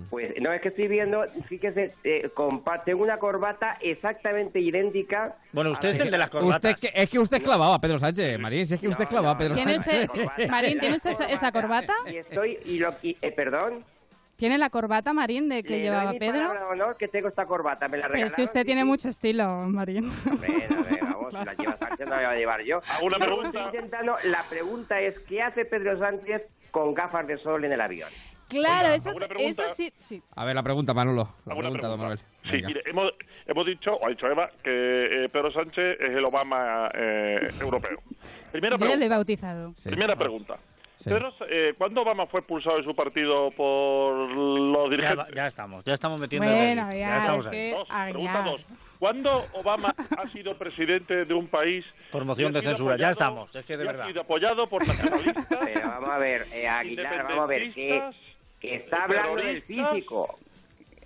Pues 0.09 0.33
no, 0.41 0.51
es 0.51 0.61
que 0.61 0.69
estoy 0.69 0.87
viendo, 0.87 1.23
fíjese, 1.47 1.93
eh, 2.03 2.29
compa- 2.35 2.83
tengo 2.83 3.03
una 3.03 3.17
corbata 3.17 3.77
exactamente 3.81 4.59
idéntica. 4.59 5.35
Bueno, 5.51 5.71
usted 5.71 5.89
es 5.89 5.99
el 5.99 6.09
de 6.09 6.17
las 6.17 6.27
Usted 6.29 6.39
corbatas. 6.39 6.71
es 6.71 6.77
que, 6.91 7.01
es 7.01 7.09
que 7.09 7.19
usted 7.19 7.37
es 7.37 7.43
clavado 7.43 7.73
a 7.73 7.79
Pedro 7.79 7.99
Sánchez, 7.99 8.39
Marín, 8.39 8.65
si 8.65 8.73
es 8.75 8.81
que 8.81 8.87
usted 8.87 9.03
es 9.03 9.09
clavado 9.09 9.35
a 9.35 9.37
Pedro 9.37 9.53
¿Tiene 9.55 9.77
Sánchez. 9.77 10.09
usted, 10.11 10.49
Marín, 10.49 10.79
¿tiene 10.79 10.95
usted 10.95 11.11
esa, 11.11 11.25
esa 11.29 11.51
corbata? 11.51 11.93
Y 12.11 12.15
estoy, 12.17 12.57
y 12.65 12.79
lo, 12.79 12.95
y, 13.03 13.15
eh, 13.21 13.31
perdón. 13.31 13.83
¿Tiene 14.35 14.57
la 14.57 14.69
corbata, 14.69 15.13
Marín, 15.13 15.47
de 15.47 15.63
que 15.63 15.77
Le 15.77 15.81
llevaba 15.83 16.11
mi 16.11 16.19
Pedro? 16.19 16.51
honor 16.69 16.97
que 16.97 17.07
tengo 17.07 17.29
esta 17.29 17.45
corbata, 17.45 17.87
me 17.87 17.97
la 17.97 18.03
Pero 18.03 18.13
regalaron. 18.15 18.27
es 18.27 18.35
que 18.35 18.43
usted 18.43 18.65
tiene 18.65 18.83
mucho 18.83 19.07
estilo, 19.09 19.47
Marín. 19.69 20.11
Hombre, 20.29 20.67
no, 20.69 20.83
venga, 20.83 21.13
vamos, 21.13 21.33
si 21.33 21.45
la 21.45 21.53
lleva 21.57 21.77
Sánchez 21.77 21.99
no 22.07 22.11
la 22.11 22.17
voy 22.17 22.25
a 22.25 22.35
llevar 22.35 22.61
yo. 22.63 22.81
¿Alguna 22.97 23.17
Luego 23.17 23.51
pregunta? 23.51 24.17
la 24.25 24.43
pregunta 24.49 24.99
es, 24.99 25.17
¿qué 25.19 25.41
hace 25.41 25.63
Pedro 25.65 25.97
Sánchez 25.99 26.43
con 26.71 26.93
gafas 26.93 27.25
de 27.27 27.37
sol 27.37 27.63
en 27.63 27.71
el 27.71 27.79
avión? 27.81 28.09
Claro, 28.49 28.89
Oiga, 28.89 28.95
eso, 28.95 29.09
eso 29.39 29.69
sí, 29.69 29.91
sí. 29.95 30.21
A 30.35 30.45
ver, 30.45 30.53
la 30.53 30.61
pregunta, 30.61 30.93
Manolo. 30.93 31.23
La 31.45 31.53
¿Alguna 31.53 31.69
pregunta, 31.69 31.87
don 31.87 31.99
Manuel. 31.99 32.19
Sí, 32.43 32.61
mire, 32.63 32.83
hemos, 32.85 33.11
hemos 33.47 33.65
dicho, 33.65 33.93
o 33.95 34.05
ha 34.05 34.09
dicho 34.09 34.27
Eva, 34.27 34.51
que 34.63 35.25
eh, 35.25 35.29
Pedro 35.29 35.51
Sánchez 35.51 35.97
es 35.99 36.11
el 36.15 36.23
Obama 36.25 36.91
eh, 36.93 37.47
europeo. 37.59 37.97
Primera 38.51 38.75
Yo 38.77 38.85
ya 38.85 38.95
le 38.97 39.05
he 39.05 39.09
bautizado. 39.09 39.73
Primera 39.83 40.15
pregunta. 40.15 40.57
Sí. 40.97 41.09
Eh, 41.49 41.73
¿Cuándo 41.77 42.01
Obama 42.01 42.25
fue 42.25 42.39
expulsado 42.39 42.77
de 42.77 42.83
su 42.83 42.95
partido 42.95 43.51
por 43.51 44.15
los 44.31 44.83
Ya, 44.85 44.89
dirigentes? 44.89 45.17
va- 45.19 45.35
ya 45.35 45.47
estamos, 45.47 45.83
ya 45.85 45.93
estamos 45.93 46.19
metiendo 46.19 46.47
Bueno, 46.47 46.89
el 46.89 46.97
ya, 46.99 47.17
estamos 47.17 47.45
es 47.45 47.51
ahí. 47.51 47.57
que... 47.57 47.71
Dos, 47.75 47.87
pregunta 47.89 48.33
ya. 48.45 48.51
dos. 48.51 48.65
¿Cuándo 48.97 49.45
Obama 49.53 49.93
ha 50.17 50.27
sido 50.29 50.57
presidente 50.57 51.25
de 51.25 51.33
un 51.33 51.47
país 51.47 51.85
Por 52.11 52.23
moción 52.25 52.53
de 52.53 52.61
censura, 52.61 52.95
ya 52.97 53.09
apoyado- 53.09 53.11
estamos, 53.11 53.55
es 53.55 53.65
que 53.65 53.77
de 53.77 53.83
y 53.83 53.87
verdad. 53.87 54.05
ha 54.05 54.07
sido 54.07 54.21
apoyado 54.21 54.67
por 54.67 54.87
nacionalistas, 54.87 55.45
Pero 55.65 55.87
vamos 55.87 56.09
a 56.09 56.17
ver, 56.17 56.47
eh, 56.53 56.67
Aguilar, 56.67 57.23
vamos 57.23 57.43
a 57.43 57.45
ver, 57.45 57.73
que, 57.73 58.01
que 58.61 58.75
está 58.75 59.03
hablando 59.03 59.35
del 59.35 59.61
físico. 59.63 60.39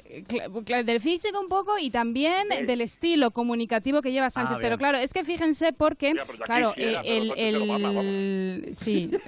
Del 0.10 0.99
físico 0.99 1.39
un 1.39 1.49
poco 1.49 1.78
y 1.78 1.91
también 1.91 2.47
del 2.66 2.82
estilo 2.82 3.30
comunicativo 3.30 4.01
que 4.01 4.12
lleva 4.12 4.32
Sánchez. 4.32 4.55
Ah, 4.55 4.60
pero 4.60 4.78
bien. 4.78 4.80
claro, 4.80 4.97
es 4.97 5.14
que 5.14 5.24
fíjense 5.24 5.72
porque, 5.72 6.14
Ya, 6.16 6.24
pero 6.26 6.43
claro, 6.45 6.74
quisiera, 6.74 7.01
eh, 7.01 7.03
pero 7.03 7.36
el, 7.36 7.60
Sánchez 7.60 7.68
mama, 7.68 8.01
el, 8.01 8.70
sí, 8.72 9.12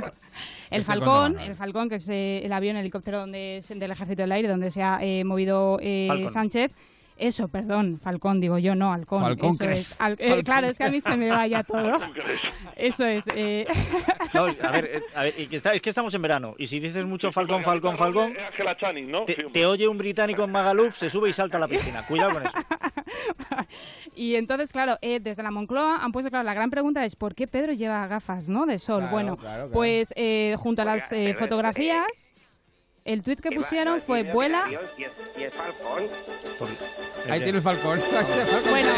el 0.70 0.82
el 0.82 0.84
Falcón, 0.84 1.38
el 1.38 1.54
Falcón 1.54 1.88
que 1.88 1.96
es 1.96 2.08
eh, 2.08 2.40
el 2.44 2.52
avión 2.52 2.76
helicóptero 2.76 3.20
donde 3.20 3.58
es 3.58 3.68
del 3.68 3.90
Ejército 3.90 4.22
del 4.22 4.32
Aire 4.32 4.48
donde 4.48 4.70
se 4.70 4.82
ha 4.82 4.98
eh, 5.00 5.24
movido 5.24 5.78
eh. 5.80 6.26
Sánchez. 6.32 6.72
Eso, 7.18 7.48
perdón, 7.48 7.98
Falcón, 8.00 8.40
digo 8.40 8.58
yo, 8.58 8.74
no, 8.74 8.92
Halcón. 8.92 9.22
Falcón 9.22 9.50
eso 9.50 9.64
Crest. 9.64 9.92
es. 9.92 10.00
Al- 10.00 10.12
eh, 10.12 10.28
Falcón 10.28 10.42
claro, 10.44 10.66
es 10.68 10.78
que 10.78 10.84
a 10.84 10.90
mí 10.90 11.00
se 11.00 11.16
me 11.16 11.28
vaya 11.30 11.64
todo. 11.64 11.98
Eso 12.76 13.04
es. 13.04 13.24
eh, 13.34 13.66
No, 14.34 14.44
a 14.44 14.70
ver, 14.72 14.84
eh, 14.84 15.02
a 15.14 15.22
ver, 15.24 15.34
y 15.38 15.46
que 15.48 15.56
está- 15.56 15.74
es 15.74 15.82
que 15.82 15.88
estamos 15.90 16.14
en 16.14 16.22
verano. 16.22 16.54
Y 16.58 16.66
si 16.68 16.78
dices 16.78 17.04
mucho 17.04 17.32
Falcón, 17.32 17.62
Falcón, 17.64 17.96
Falcón, 17.98 18.34
¿no? 19.10 19.24
te, 19.24 19.66
oye 19.66 19.88
un 19.88 19.98
británico 19.98 20.44
en 20.44 20.52
Magaluf, 20.52 20.96
se 20.96 21.10
sube 21.10 21.30
y 21.30 21.32
salta 21.32 21.56
a 21.56 21.60
la 21.60 21.68
piscina. 21.68 22.04
Cuidado 22.06 22.34
con 22.34 22.46
eso. 22.46 22.56
Y 24.14 24.34
entonces, 24.34 24.72
claro, 24.72 24.96
eh, 25.00 25.20
desde 25.20 25.42
la 25.42 25.50
Moncloa 25.50 26.02
han 26.02 26.12
puesto, 26.12 26.30
claro, 26.30 26.44
la 26.44 26.54
gran 26.54 26.70
pregunta 26.70 27.04
es 27.04 27.14
¿por 27.16 27.34
qué 27.34 27.46
Pedro 27.46 27.72
lleva 27.72 28.06
gafas, 28.06 28.48
no, 28.48 28.66
de 28.66 28.78
sol? 28.78 28.98
Claro, 29.00 29.12
bueno, 29.12 29.36
claro, 29.36 29.54
claro. 29.64 29.70
pues 29.70 30.12
eh, 30.16 30.56
junto 30.58 30.82
a 30.82 30.84
las 30.84 31.12
eh, 31.12 31.34
fotografías, 31.38 32.28
el 33.12 33.22
tuit 33.22 33.40
que 33.40 33.50
pusieron 33.50 34.00
fue 34.00 34.22
vuela... 34.22 34.66
es, 34.98 35.10
es 35.42 35.52
Falcón, 35.54 36.04
Ahí 37.30 37.40
tiene 37.40 37.58
el 37.58 37.62
Falcón. 37.62 38.00
Falcón. 38.00 38.70
Bueno, 38.70 38.90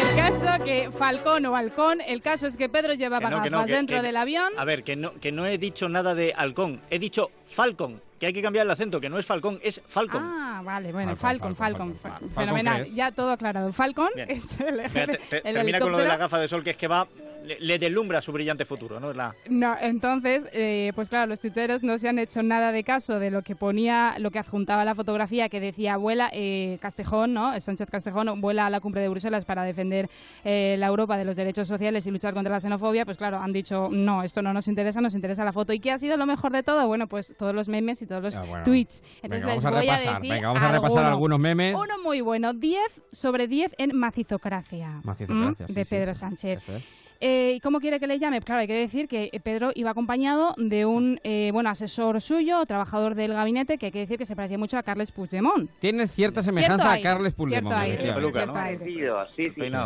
el 0.00 0.16
caso 0.16 0.64
que 0.64 0.90
Falcón 0.90 1.46
o 1.46 1.56
Halcón, 1.56 2.00
el 2.00 2.22
caso 2.22 2.46
es 2.46 2.56
que 2.56 2.68
Pedro 2.68 2.94
llevaba 2.94 3.28
Que 3.28 3.36
no, 3.36 3.42
que 3.42 3.50
gafas 3.50 3.66
que- 3.66 3.72
dentro 3.72 3.96
que- 3.96 4.02
del 4.02 4.16
avión. 4.16 4.52
A 4.56 4.64
ver, 4.64 4.84
que 4.84 4.96
no, 4.96 5.12
que 5.20 5.32
no 5.32 5.46
he 5.46 5.58
dicho 5.58 5.88
nada 5.88 6.14
de 6.14 6.32
halcón, 6.36 6.80
he 6.90 6.98
dicho 6.98 7.30
Falcon, 7.46 8.00
que 8.18 8.26
hay 8.26 8.32
que 8.32 8.42
cambiar 8.42 8.66
el 8.66 8.70
acento, 8.70 9.00
que 9.00 9.08
no 9.08 9.18
es 9.18 9.26
Falcón, 9.26 9.58
es 9.62 9.80
Falcon. 9.86 10.22
Ah, 10.24 10.60
vale, 10.64 10.92
bueno, 10.92 11.14
Falcon, 11.16 11.54
Falcon, 11.54 11.94
Falcon, 11.94 11.96
Falcon, 11.96 12.10
Falcon. 12.10 12.28
fe- 12.28 12.34
Falcon 12.34 12.44
fenomenal, 12.54 12.94
ya 12.94 13.12
todo 13.12 13.30
aclarado. 13.32 13.72
Falcon 13.72 14.08
Bien. 14.14 14.30
es 14.30 14.60
el, 14.60 14.74
Mira, 14.76 15.06
te- 15.06 15.18
te- 15.18 15.48
el 15.48 15.54
termina 15.54 15.78
con 15.80 15.92
lo 15.92 15.98
de 15.98 16.04
la 16.04 16.14
helicóptero. 16.14 16.18
gafa 16.18 16.38
de 16.40 16.48
sol, 16.48 16.64
que 16.64 16.70
es 16.70 16.76
que 16.76 16.88
va, 16.88 17.06
le, 17.44 17.58
le 17.60 17.78
deslumbra 17.78 18.20
su 18.20 18.32
brillante 18.32 18.64
futuro, 18.64 18.98
¿no? 18.98 19.12
La... 19.12 19.34
No, 19.48 19.76
entonces, 19.80 20.44
eh, 20.52 20.90
pues 20.94 21.08
claro, 21.08 21.26
los 21.26 21.40
tuiteros 21.40 21.82
no 21.84 21.96
se 21.98 22.08
han 22.08 22.18
hecho 22.18 22.42
nada 22.42 22.72
de 22.72 22.82
caso 22.84 23.18
de 23.20 23.30
lo 23.30 23.42
que 23.42 23.54
ponía, 23.54 24.16
lo 24.18 24.30
que 24.30 24.38
adjuntaba 24.40 24.84
la 24.84 24.94
fotografía 24.96 25.48
que 25.48 25.60
decía 25.60 25.96
vuela 25.96 26.28
eh, 26.32 26.78
Castejón, 26.82 27.32
¿no? 27.34 27.58
Sánchez 27.60 27.88
Castejón 27.90 28.40
vuela 28.40 28.66
a 28.66 28.70
la 28.70 28.80
cumbre 28.80 29.00
de 29.00 29.08
Bruselas 29.08 29.44
para 29.44 29.62
defender 29.62 30.10
eh, 30.44 30.74
la 30.78 30.88
Europa 30.88 31.16
de 31.16 31.24
los 31.24 31.36
derechos 31.36 31.68
sociales 31.68 32.06
y 32.06 32.10
luchar 32.10 32.34
contra 32.34 32.52
la 32.52 32.60
xenofobia. 32.60 33.04
Pues 33.04 33.16
claro, 33.16 33.38
han 33.38 33.52
dicho 33.52 33.88
no, 33.90 34.22
esto 34.24 34.42
no 34.42 34.52
nos 34.52 34.66
interesa, 34.68 35.00
nos 35.00 35.14
interesa 35.14 35.44
la 35.44 35.52
foto. 35.52 35.72
¿Y 35.72 35.78
qué 35.80 35.92
ha 35.92 35.98
sido 35.98 36.16
lo 36.16 36.26
mejor 36.26 36.52
de 36.52 36.62
todo? 36.64 36.86
Bueno, 36.88 37.06
pues 37.06 37.34
todos 37.38 37.54
los 37.54 37.68
memes 37.68 38.02
y 38.02 38.06
todos 38.08 38.22
los 38.22 38.34
Ah, 38.34 38.44
bueno. 38.48 38.64
tweets. 38.64 39.02
Entonces 39.22 39.30
Venga, 39.42 39.54
les 39.54 39.62
vamos 39.62 39.64
a 39.64 39.70
voy 39.70 39.80
repasar, 39.86 40.08
a 40.08 40.14
decir 40.18 40.30
venga, 40.30 40.48
vamos 40.48 40.62
a 40.62 40.72
repasar 40.72 40.98
alguno. 40.98 41.08
algunos 41.08 41.38
memes. 41.40 41.74
Uno 41.76 42.02
muy 42.02 42.20
bueno, 42.20 42.52
10 42.54 42.80
sobre 43.12 43.46
10 43.46 43.74
en 43.78 43.96
macizocracia. 43.96 45.00
Macizocracia, 45.04 45.64
¿m? 45.64 45.68
sí, 45.68 45.74
de 45.74 45.84
Pedro 45.84 46.14
Sánchez. 46.14 46.68
es. 46.68 46.84
Eh, 47.20 47.54
¿y 47.56 47.60
¿Cómo 47.60 47.80
quiere 47.80 47.98
que 47.98 48.06
le 48.06 48.18
llame? 48.18 48.40
Claro, 48.40 48.60
hay 48.60 48.66
que 48.68 48.74
decir 48.74 49.08
que 49.08 49.28
eh, 49.32 49.40
Pedro 49.40 49.70
iba 49.74 49.90
acompañado 49.90 50.54
de 50.56 50.86
un 50.86 51.18
eh, 51.24 51.50
bueno 51.52 51.68
asesor 51.70 52.20
suyo, 52.20 52.64
trabajador 52.64 53.14
del 53.16 53.32
gabinete, 53.32 53.76
que 53.76 53.86
hay 53.86 53.92
que 53.92 53.98
decir 54.00 54.18
que 54.18 54.24
se 54.24 54.36
parecía 54.36 54.56
mucho 54.58 54.78
a 54.78 54.82
Carles 54.84 55.10
Puigdemont. 55.10 55.68
Tiene 55.80 56.06
cierta 56.06 56.42
semejanza 56.42 56.92
a 56.92 57.00
Carles 57.00 57.34
Puigdemont. 57.34 57.74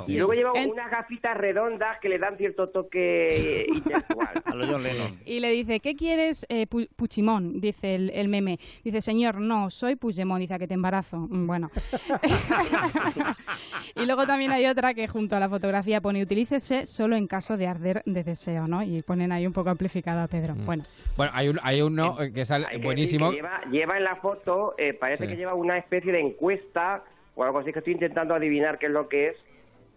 Y 0.08 0.16
luego 0.16 0.32
lleva 0.34 0.50
En- 0.54 0.70
unas 0.70 0.90
gafitas 0.90 1.36
redondas 1.36 1.98
que 2.00 2.08
le 2.08 2.18
dan 2.18 2.36
cierto 2.36 2.68
toque 2.68 3.66
intelectual. 3.74 4.42
A 4.44 4.54
lo 4.54 4.66
John 4.70 4.82
Lennon. 4.82 5.20
Y 5.24 5.40
le 5.40 5.50
dice, 5.52 5.80
¿qué 5.80 5.94
quieres, 5.96 6.44
eh, 6.48 6.66
Pu- 6.68 6.88
Puigdemont? 6.94 7.56
Dice 7.60 7.94
el, 7.94 8.10
el 8.10 8.28
meme. 8.28 8.58
Dice, 8.84 9.00
señor, 9.00 9.40
no, 9.40 9.70
soy 9.70 9.96
Puigdemont. 9.96 10.40
Dice, 10.40 10.54
¿a 10.54 10.58
que 10.58 10.68
te 10.68 10.74
embarazo? 10.74 11.16
Mm, 11.16 11.46
Bueno. 11.46 11.70
y 13.96 14.04
luego 14.06 14.26
también 14.26 14.52
hay 14.52 14.66
otra 14.66 14.94
que 14.94 15.08
junto 15.08 15.36
a 15.36 15.40
la 15.40 15.48
fotografía 15.48 16.00
pone, 16.00 16.22
utilícese 16.22 16.86
solo 16.86 17.16
en 17.16 17.21
caso 17.26 17.56
de 17.56 17.66
arder 17.66 18.02
de 18.06 18.24
deseo, 18.24 18.66
¿no? 18.68 18.82
Y 18.82 19.02
ponen 19.02 19.32
ahí 19.32 19.46
un 19.46 19.52
poco 19.52 19.70
amplificado 19.70 20.20
a 20.20 20.28
Pedro. 20.28 20.54
Mm. 20.54 20.64
Bueno, 20.66 20.84
Bueno, 21.16 21.32
hay, 21.34 21.48
un, 21.48 21.58
hay 21.62 21.82
uno 21.82 22.20
eh, 22.20 22.32
que 22.32 22.44
sale 22.44 22.66
Hay 22.68 22.78
que 22.78 22.84
buenísimo. 22.84 23.30
que 23.30 23.36
lleva, 23.36 23.60
lleva 23.70 23.96
en 23.98 24.04
la 24.04 24.16
foto, 24.16 24.74
eh, 24.78 24.94
parece 24.94 25.24
Sí. 25.24 25.30
que 25.30 25.36
lleva 25.36 25.54
una 25.54 25.78
especie 25.78 26.12
de 26.12 26.20
encuesta 26.20 27.02
o 27.34 27.44
algo 27.44 27.58
así 27.60 27.72
que 27.72 27.78
estoy 27.78 27.94
intentando 27.94 28.34
adivinar 28.34 28.78
qué 28.78 28.86
es 28.86 28.92
lo 28.92 29.08
que 29.08 29.28
es, 29.28 29.36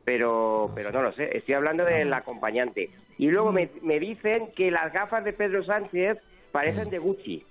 pero, 0.04 0.72
pero 0.76 0.92
no 0.92 1.02
lo 1.02 1.12
sé. 1.14 1.36
Estoy 1.38 1.56
hablando 1.56 1.84
del 1.84 2.14
acompañante. 2.14 2.90
Y 3.18 3.28
luego 3.28 3.52
me, 3.52 3.70
me 3.82 4.00
dicen 4.00 4.50
que 4.56 4.70
las 4.72 4.94
gafas 4.94 5.24
de 5.24 5.34
Pedro 5.34 5.64
Sánchez 5.64 6.18
parecen 6.52 6.90
de 6.90 7.00
Gucci. 7.00 7.44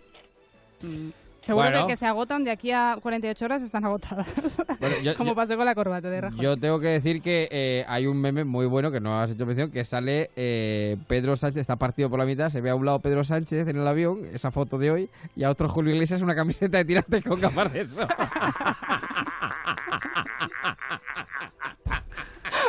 Mm. 0.83 1.09
Seguro 1.45 1.87
que, 1.87 1.97
se 1.97 2.07
agotan 2.07 2.43
de 2.43 2.51
aquí 2.51 2.73
a 2.73 2.97
48 3.01 3.45
horas 3.45 3.63
están 3.63 3.85
agotadas. 3.85 4.27
Como 5.17 5.35
pasó 5.35 5.57
con 5.57 5.67
la 5.67 5.75
corbata 5.75 6.09
de 6.09 6.23
Rajoy. 6.23 6.41
Yo 6.41 6.57
tengo 6.57 6.81
que 6.81 6.89
decir 6.89 7.21
que 7.23 7.49
eh, 7.51 7.85
hay 7.87 8.07
un 8.07 8.21
meme 8.21 8.45
muy 8.45 8.67
bueno 8.67 8.91
que 8.91 9.01
no 9.01 9.21
has 9.21 9.31
hecho 9.31 9.47
mención, 9.47 9.71
que 9.71 9.85
sale 9.85 10.31
eh, 10.37 10.97
Pedro 11.07 11.37
Sánchez, 11.37 11.61
está 11.61 11.77
partido 11.77 12.09
por 12.09 12.19
la 12.19 12.25
mitad, 12.25 12.49
se 12.49 12.61
ve 12.61 12.71
a 12.71 12.75
un 12.75 12.87
lado 12.87 13.01
Pedro 13.01 13.25
Sánchez 13.25 13.69
en 13.69 13.77
el 13.77 13.87
avión, 13.87 14.21
esa 14.33 14.51
foto 14.51 14.79
de 14.79 14.91
hoy, 14.91 15.11
y 15.37 15.45
a 15.45 15.51
otro 15.51 15.69
Julio 15.69 15.93
Iglesias 15.93 16.23
una 16.23 16.35
camiseta 16.35 16.79
de 16.79 16.85
tirantes 16.85 17.23
con 17.23 17.41
gafas 17.41 17.73
de 17.73 17.81
eso. 17.83 18.07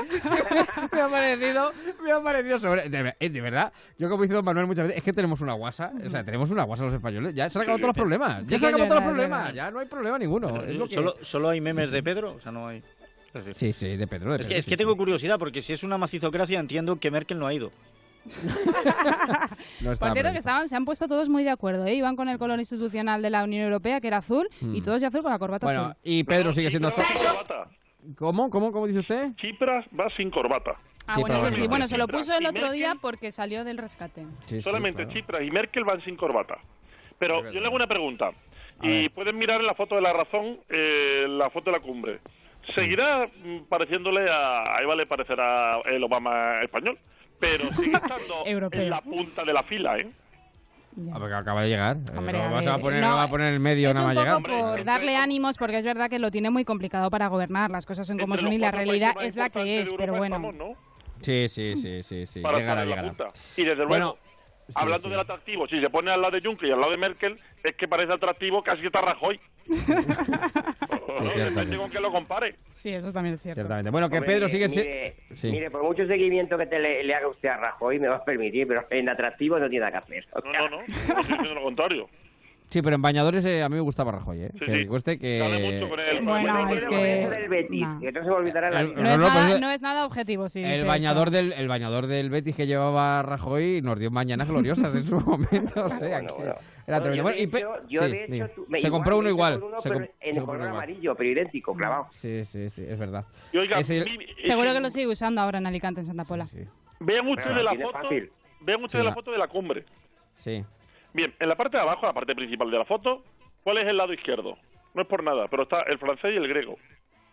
me 0.91 1.01
ha 1.01 1.09
parecido, 1.09 1.71
me 2.03 2.11
ha 2.11 2.21
parecido 2.21 2.59
sobre. 2.59 2.89
De, 2.89 3.15
de, 3.19 3.41
verdad, 3.41 3.73
yo 3.97 4.09
como 4.09 4.23
dice 4.23 4.33
Don 4.33 4.45
Manuel 4.45 4.67
muchas 4.67 4.87
veces, 4.87 4.97
es 4.97 5.03
que 5.03 5.13
tenemos 5.13 5.41
una 5.41 5.53
guasa, 5.53 5.91
o 6.05 6.09
sea, 6.09 6.23
tenemos 6.23 6.49
una 6.51 6.63
guasa 6.63 6.85
los 6.85 6.93
españoles, 6.93 7.33
ya 7.35 7.49
se 7.49 7.57
han 7.57 7.63
acabado 7.63 7.79
todos 7.79 7.89
los 7.89 7.97
problemas, 7.97 8.47
ya 8.47 8.59
se 8.59 8.65
han 8.65 8.73
acabado 8.73 8.89
todos 8.89 9.03
los 9.03 9.13
problemas, 9.13 9.53
ya 9.53 9.71
no 9.71 9.79
hay 9.79 9.87
problema 9.87 10.17
ninguno. 10.17 10.53
solo, 10.89 11.15
solo 11.21 11.49
hay 11.49 11.61
memes 11.61 11.91
de 11.91 12.03
Pedro, 12.03 12.35
o 12.35 12.41
sea, 12.41 12.51
no 12.51 12.67
hay. 12.67 12.83
Sí, 13.53 13.73
sí, 13.73 13.97
de 13.97 14.07
Pedro. 14.07 14.35
es 14.35 14.47
que, 14.47 14.57
es 14.57 14.65
que 14.65 14.77
tengo 14.77 14.95
curiosidad, 14.95 15.37
porque 15.37 15.61
si 15.61 15.73
es 15.73 15.83
una 15.83 15.97
macizocracia, 15.97 16.59
entiendo 16.59 16.97
que 16.97 17.11
Merkel 17.11 17.37
no 17.37 17.47
ha 17.47 17.53
ido. 17.53 17.71
no 19.81 19.93
Por 19.93 20.13
cierto, 20.13 20.31
que 20.31 20.37
estaban, 20.37 20.67
se 20.67 20.75
han 20.75 20.85
puesto 20.85 21.07
todos 21.07 21.29
muy 21.29 21.43
de 21.43 21.51
acuerdo, 21.51 21.85
¿eh? 21.85 21.95
Iban 21.95 22.15
con 22.15 22.29
el 22.29 22.37
color 22.37 22.59
institucional 22.59 23.21
de 23.21 23.29
la 23.29 23.43
Unión 23.43 23.63
Europea, 23.63 23.99
que 23.99 24.07
era 24.07 24.17
azul, 24.17 24.49
y 24.61 24.65
mm. 24.65 24.83
todos 24.83 25.01
de 25.01 25.07
azul 25.07 25.21
con 25.21 25.31
la 25.31 25.39
corbata 25.39 25.67
bueno, 25.67 25.95
y 26.03 26.23
Pedro 26.23 26.53
sigue 26.53 26.69
siendo 26.69 26.87
azul. 26.87 27.03
¿Cómo? 28.17 28.49
¿Cómo? 28.49 28.71
¿Cómo 28.71 28.87
dice 28.87 28.99
usted? 28.99 29.35
Chipras 29.35 29.85
va 29.97 30.09
sin 30.15 30.29
corbata. 30.29 30.75
Ah, 31.07 31.17
bueno, 31.19 31.37
eso 31.37 31.51
sí. 31.51 31.67
Bueno, 31.67 31.87
se 31.87 31.97
lo 31.97 32.07
puso 32.07 32.35
el 32.35 32.45
otro 32.45 32.71
día 32.71 32.95
porque 32.99 33.31
salió 33.31 33.63
del 33.63 33.77
rescate. 33.77 34.25
Solamente 34.61 35.07
Chipras 35.07 35.43
y 35.43 35.51
Merkel 35.51 35.83
van 35.83 36.01
sin 36.01 36.15
corbata. 36.15 36.57
Pero 37.17 37.51
yo 37.51 37.59
le 37.59 37.65
hago 37.67 37.75
una 37.75 37.87
pregunta. 37.87 38.31
y 38.81 39.09
pueden 39.09 39.37
mirar 39.37 39.61
en 39.61 39.67
la 39.67 39.73
foto 39.73 39.95
de 39.95 40.01
la 40.01 40.13
razón, 40.13 40.59
eh, 40.69 41.25
la 41.29 41.49
foto 41.49 41.71
de 41.71 41.77
la 41.77 41.83
cumbre. 41.83 42.19
¿Seguirá 42.73 43.27
mm, 43.27 43.65
pareciéndole 43.69 44.29
a... 44.29 44.63
Ahí 44.75 44.85
vale 44.85 45.05
parecerá 45.05 45.79
el 45.85 46.03
Obama 46.03 46.61
español, 46.63 46.97
pero 47.39 47.71
sigue 47.73 47.91
estando 48.03 48.43
en 48.45 48.89
la 48.89 49.01
punta 49.01 49.43
de 49.43 49.53
la 49.53 49.63
fila, 49.63 49.97
¿eh? 49.99 50.09
A 51.11 51.19
ver, 51.19 51.33
acaba 51.33 51.61
de 51.61 51.69
llegar. 51.69 51.97
Eh, 51.97 52.31
no, 52.31 52.51
vas 52.51 52.67
a 52.67 52.77
poner, 52.77 53.01
no, 53.01 53.15
va 53.15 53.23
a 53.23 53.29
poner 53.29 53.53
el 53.53 53.59
medio 53.59 53.93
nada 53.93 54.13
más 54.13 54.15
llegar. 54.15 54.41
por 54.41 54.83
darle 54.85 55.17
ánimos, 55.17 55.57
porque 55.57 55.77
es 55.77 55.85
verdad 55.85 56.09
que 56.09 56.19
lo 56.19 56.31
tiene 56.31 56.49
muy 56.49 56.63
complicado 56.63 57.09
para 57.09 57.27
gobernar. 57.27 57.69
Las 57.69 57.85
cosas 57.85 58.07
son 58.07 58.17
como 58.17 58.37
son 58.37 58.53
y 58.53 58.57
la 58.57 58.71
realidad 58.71 59.13
es 59.21 59.35
la 59.35 59.49
que 59.49 59.81
es, 59.81 59.93
pero 59.97 60.15
bueno. 60.15 60.51
Sí, 61.21 61.47
sí, 61.49 61.75
sí, 61.75 62.03
sí, 62.03 62.25
sí. 62.25 62.41
Llegará, 62.41 62.85
llegará. 62.85 63.13
Y 63.57 63.63
desde 63.63 63.75
luego, 63.75 63.87
bueno, 63.87 64.17
hablando 64.73 65.09
del 65.09 65.19
atractivo, 65.19 65.67
si 65.67 65.79
se 65.79 65.89
pone 65.89 66.11
al 66.11 66.21
lado 66.21 66.39
de 66.39 66.41
Juncker 66.41 66.69
y 66.69 66.71
al 66.71 66.79
lado 66.79 66.91
de 66.91 66.97
Merkel, 66.97 67.39
es 67.63 67.75
que 67.75 67.87
parece 67.87 68.13
atractivo 68.13 68.63
casi 68.63 68.81
que 68.81 68.87
está 68.87 69.01
Rajoy. 69.01 69.39
sí, 69.65 69.77
con 71.77 71.89
que 71.89 71.99
lo 71.99 72.11
compare. 72.11 72.55
Sí, 72.73 72.89
eso 72.89 73.11
también 73.11 73.35
es 73.35 73.41
cierto. 73.41 73.61
Ciertamente. 73.61 73.89
Bueno, 73.89 74.09
que 74.09 74.21
Pedro 74.21 74.47
sigue... 74.47 74.67
Mire, 74.67 75.15
mire, 75.43 75.71
por 75.71 75.83
mucho 75.83 76.05
seguimiento 76.07 76.57
que 76.57 76.65
te 76.65 76.79
le, 76.79 77.13
haga 77.13 77.27
usted 77.27 77.49
a 77.49 77.57
Rajoy, 77.57 77.99
me 77.99 78.07
va 78.07 78.17
a 78.17 78.25
permitir, 78.25 78.67
pero 78.67 78.85
en 78.89 79.09
atractivo 79.09 79.59
no 79.59 79.69
tiene 79.69 79.85
nada 79.85 79.99
que 79.99 80.05
hacer. 80.05 80.25
No, 80.43 80.51
no, 80.51 80.69
no, 80.69 80.77
no, 80.77 80.83
estoy 80.85 81.15
diciendo 81.15 81.53
lo 81.53 81.63
contrario. 81.63 82.09
Sí, 82.69 82.81
pero 82.81 82.95
en 82.95 83.01
bañadores 83.01 83.45
eh, 83.45 83.63
a 83.63 83.69
mí 83.69 83.75
me 83.75 83.81
gustaba 83.81 84.11
Rajoy, 84.11 84.41
¿eh? 84.41 84.49
Sí, 84.53 84.65
que 84.65 84.79
sí. 84.79 84.85
cueste 84.87 85.19
que... 85.19 85.79
mucho 85.79 85.89
con 85.89 85.99
él. 85.99 86.23
Bueno, 86.23 86.73
es 86.73 86.85
que... 86.85 86.95
Del 86.95 87.49
Betis, 87.49 87.87
no. 87.87 87.99
que 87.99 88.11
no 88.11 88.23
se 88.23 88.29
me 88.29 88.35
olvidará 88.35 88.69
la 88.71 88.83
no, 88.83 88.89
es 88.89 89.17
nada, 89.17 89.59
no, 89.59 89.71
es 89.71 89.81
nada, 89.81 90.05
objetivo, 90.05 90.49
sí. 90.49 90.63
El 90.63 90.85
bañador, 90.85 91.29
del, 91.29 91.53
el 91.53 91.67
bañador 91.67 92.07
del 92.07 92.29
Betis 92.29 92.55
que 92.55 92.67
llevaba 92.67 93.21
Rajoy 93.21 93.81
nos 93.81 93.99
dio 93.99 94.11
mañanas 94.11 94.49
gloriosas 94.49 94.95
en 94.95 95.05
su 95.05 95.15
momento, 95.21 95.85
o 95.85 95.89
sea, 95.89 95.99
bueno, 95.99 96.27
que 96.27 96.33
bueno. 96.33 96.55
era 96.87 96.99
tremendo. 97.01 97.23
Bueno, 97.23 97.37
yo, 97.37 97.49
de 97.49 97.57
hecho, 97.59 97.87
yo 97.87 98.01
sí, 98.01 98.11
de 98.11 98.37
hecho 98.37 98.65
me, 98.67 98.81
se 98.81 98.89
compró 98.89 99.17
uno 99.17 99.29
igual. 99.29 99.61
Uno, 99.61 99.79
se 99.79 99.89
comp 99.89 100.05
en 100.19 100.37
el 100.37 100.43
color 100.43 100.67
amarillo, 100.67 101.15
pero 101.15 101.29
idéntico, 101.29 101.75
clavado. 101.75 102.07
Sí, 102.11 102.45
sí, 102.45 102.69
sí, 102.69 102.83
es 102.87 102.99
verdad. 102.99 103.25
Y 103.53 103.57
oiga, 103.57 103.77
el... 103.77 103.85
Seguro 104.39 104.73
que 104.73 104.79
lo 104.79 104.89
sigue 104.89 105.07
usando 105.07 105.41
ahora 105.41 105.59
en 105.59 105.67
Alicante, 105.67 106.01
en 106.01 106.07
Santa 106.07 106.25
Pola. 106.25 106.47
Sí, 106.47 106.57
sí. 106.59 106.69
Vea 106.99 107.21
mucho 107.21 107.49
de 107.53 107.63
la 107.63 107.73
foto, 107.75 108.09
vea 108.61 108.77
mucho 108.77 108.97
de 108.97 109.03
la 109.03 109.13
foto 109.13 109.31
de 109.31 109.37
la 109.37 109.47
cumbre. 109.47 109.85
Sí. 110.37 110.63
Bien, 111.15 111.33
en 111.39 111.47
la 111.47 111.55
parte 111.55 111.77
de 111.77 111.83
abajo, 111.83 112.05
la 112.05 112.11
parte 112.11 112.35
principal 112.35 112.69
de 112.69 112.77
la 112.77 112.83
foto, 112.83 113.23
¿cuál 113.63 113.77
es 113.77 113.87
el 113.87 113.95
lado 113.95 114.11
izquierdo? 114.11 114.57
No 114.93 115.01
es 115.01 115.07
por 115.07 115.23
nada, 115.23 115.47
pero 115.49 115.63
está 115.63 115.83
el 115.83 115.97
francés 115.97 116.31
y 116.33 116.35
el 116.35 116.45
griego. 116.45 116.75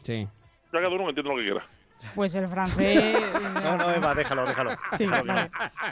Sí. 0.03 0.29
Ya 0.73 0.81
cada 0.81 0.89
uno 0.89 1.09
entiende 1.09 1.29
lo 1.29 1.37
que 1.37 1.43
quiera. 1.43 1.67
Pues 2.15 2.33
el 2.37 2.47
francés... 2.47 3.21
no, 3.65 3.77
no, 3.77 3.93
Eva, 3.93 4.15
déjalo, 4.15 4.47
déjalo. 4.47 4.77
Sí, 4.97 5.05
déjalo, 5.05 5.51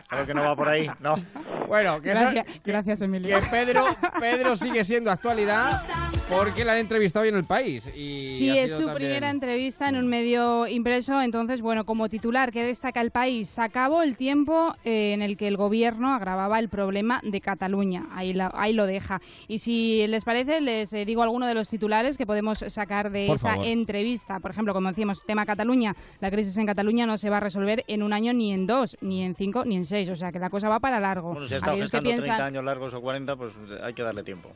que, 0.09 0.26
que 0.26 0.34
no 0.34 0.45
va 0.45 0.55
por 0.55 0.68
ahí, 0.68 0.88
no. 1.01 1.16
Bueno, 1.66 2.01
que 2.01 2.11
gracias, 2.11 2.62
gracias 2.64 3.03
Emilio. 3.03 3.41
Que 3.41 3.47
Pedro, 3.47 3.86
Pedro 4.20 4.57
sigue 4.57 4.84
siendo 4.84 5.11
actualidad 5.11 5.82
porque 6.31 6.64
la 6.64 6.72
han 6.72 6.78
entrevistado 6.78 7.24
hoy 7.24 7.28
en 7.31 7.37
el 7.37 7.45
país. 7.45 7.87
Y 7.95 8.37
sí, 8.39 8.57
es 8.57 8.76
su 8.76 8.87
primera 8.95 9.31
entrevista 9.31 9.89
en 9.89 9.97
un 9.97 10.07
medio 10.07 10.66
impreso. 10.66 11.20
Entonces, 11.20 11.61
bueno, 11.61 11.85
como 11.85 12.09
titular 12.09 12.53
que 12.53 12.62
destaca 12.64 13.01
el 13.01 13.11
país, 13.11 13.59
acabó 13.59 14.03
el 14.03 14.16
tiempo 14.16 14.74
eh, 14.85 15.12
en 15.12 15.22
el 15.22 15.37
que 15.37 15.49
el 15.49 15.57
gobierno 15.57 16.14
agravaba 16.14 16.59
el 16.59 16.68
problema 16.68 17.20
de 17.24 17.41
Cataluña. 17.41 18.07
Ahí, 18.14 18.37
ahí 18.55 18.72
lo 18.72 18.87
deja. 18.87 19.20
Y 19.49 19.59
si 19.59 20.07
les 20.07 20.24
parece, 20.24 20.61
les 20.61 20.93
eh, 20.93 21.05
digo 21.05 21.22
alguno 21.22 21.47
de 21.47 21.55
los 21.55 21.68
titulares 21.68 22.16
que 22.16 22.26
podemos 22.26 22.59
sacar 22.68 23.11
de 23.11 23.33
esa 23.33 23.57
entrevista. 23.57 24.39
Por 24.41 24.53
ejemplo, 24.53 24.72
como 24.72 24.89
decíamos, 24.89 25.24
tema 25.26 25.45
Cataluña. 25.45 25.95
La 26.20 26.31
crisis 26.31 26.57
en 26.59 26.66
Cataluña 26.66 27.07
no 27.07 27.18
se 27.18 27.28
va 27.28 27.39
a 27.39 27.41
resolver 27.41 27.85
en 27.89 28.03
un 28.03 28.12
año, 28.12 28.33
ni 28.33 28.53
en 28.53 28.66
dos, 28.66 28.97
ni 29.01 29.22
en 29.24 29.35
cinco, 29.35 29.64
ni 29.64 29.76
en 29.76 29.85
seis. 29.85 30.09
O 30.09 30.16
sea, 30.16 30.31
que 30.31 30.39
la 30.39 30.51
cosa 30.51 30.68
va 30.68 30.78
para 30.78 31.01
largo. 31.01 31.33
Bueno, 31.33 31.49
si 31.49 31.55
ha 31.55 31.59
estado 31.59 31.76
gestando 31.76 32.14
30 32.14 32.45
años 32.45 32.64
largos 32.64 32.95
o 32.95 33.01
40, 33.01 33.37
pues 33.37 33.53
hay 33.83 33.95
que 33.95 34.03
darle 34.03 34.22
tiempo. 34.22 34.51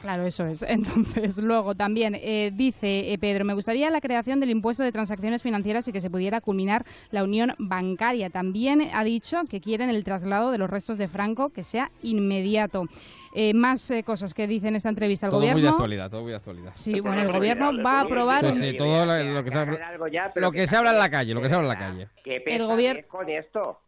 Claro, 0.00 0.24
eso 0.24 0.46
es. 0.46 0.62
Entonces, 0.68 1.38
luego 1.38 1.74
también 1.74 2.14
eh, 2.14 2.50
dice 2.54 3.12
eh, 3.12 3.18
Pedro, 3.18 3.44
me 3.44 3.54
gustaría 3.54 3.90
la 3.90 4.00
creación 4.00 4.40
del 4.40 4.50
impuesto 4.50 4.82
de 4.82 4.92
transacciones 4.92 5.42
financieras 5.42 5.86
y 5.88 5.92
que 5.92 6.00
se 6.00 6.10
pudiera 6.10 6.40
culminar 6.40 6.84
la 7.10 7.22
unión 7.22 7.54
bancaria. 7.58 8.30
También 8.30 8.88
ha 8.92 9.04
dicho 9.04 9.42
que 9.48 9.60
quieren 9.60 9.90
el 9.90 10.04
traslado 10.04 10.50
de 10.50 10.58
los 10.58 10.70
restos 10.70 10.98
de 10.98 11.08
Franco 11.08 11.50
que 11.50 11.62
sea 11.62 11.90
inmediato. 12.02 12.84
Eh, 13.32 13.54
más 13.54 13.92
cosas 14.04 14.34
que 14.34 14.48
dice 14.48 14.68
en 14.68 14.74
esta 14.74 14.88
entrevista 14.88 15.26
el 15.26 15.30
todo 15.30 15.40
gobierno. 15.40 15.60
Muy 15.60 15.62
de 15.62 15.68
actualidad, 15.68 16.10
todo 16.10 16.22
muy 16.22 16.30
de 16.30 16.36
actualidad. 16.36 16.72
Sí, 16.74 16.98
bueno, 16.98 17.22
el 17.22 17.32
gobierno 17.32 17.70
va 17.82 17.98
a 17.98 18.00
aprobar. 18.00 18.40
Pues 18.40 18.56
sí, 18.56 18.76
todo 18.76 19.06
lo, 19.06 19.44
que, 19.44 19.50
se 19.52 19.58
habla, 19.58 19.94
lo 20.34 20.52
que 20.52 20.66
se 20.66 20.76
habla 20.76 20.90
en 20.90 20.98
la 20.98 21.10
calle, 21.10 21.34
lo 21.34 21.40
que 21.40 21.48
se 21.48 21.54
habla 21.54 21.72
en 21.72 21.78
la 21.78 21.78
calle. 21.78 22.08
el 22.24 22.66
gobierno 22.66 23.02
con 23.08 23.28
esto? 23.28 23.78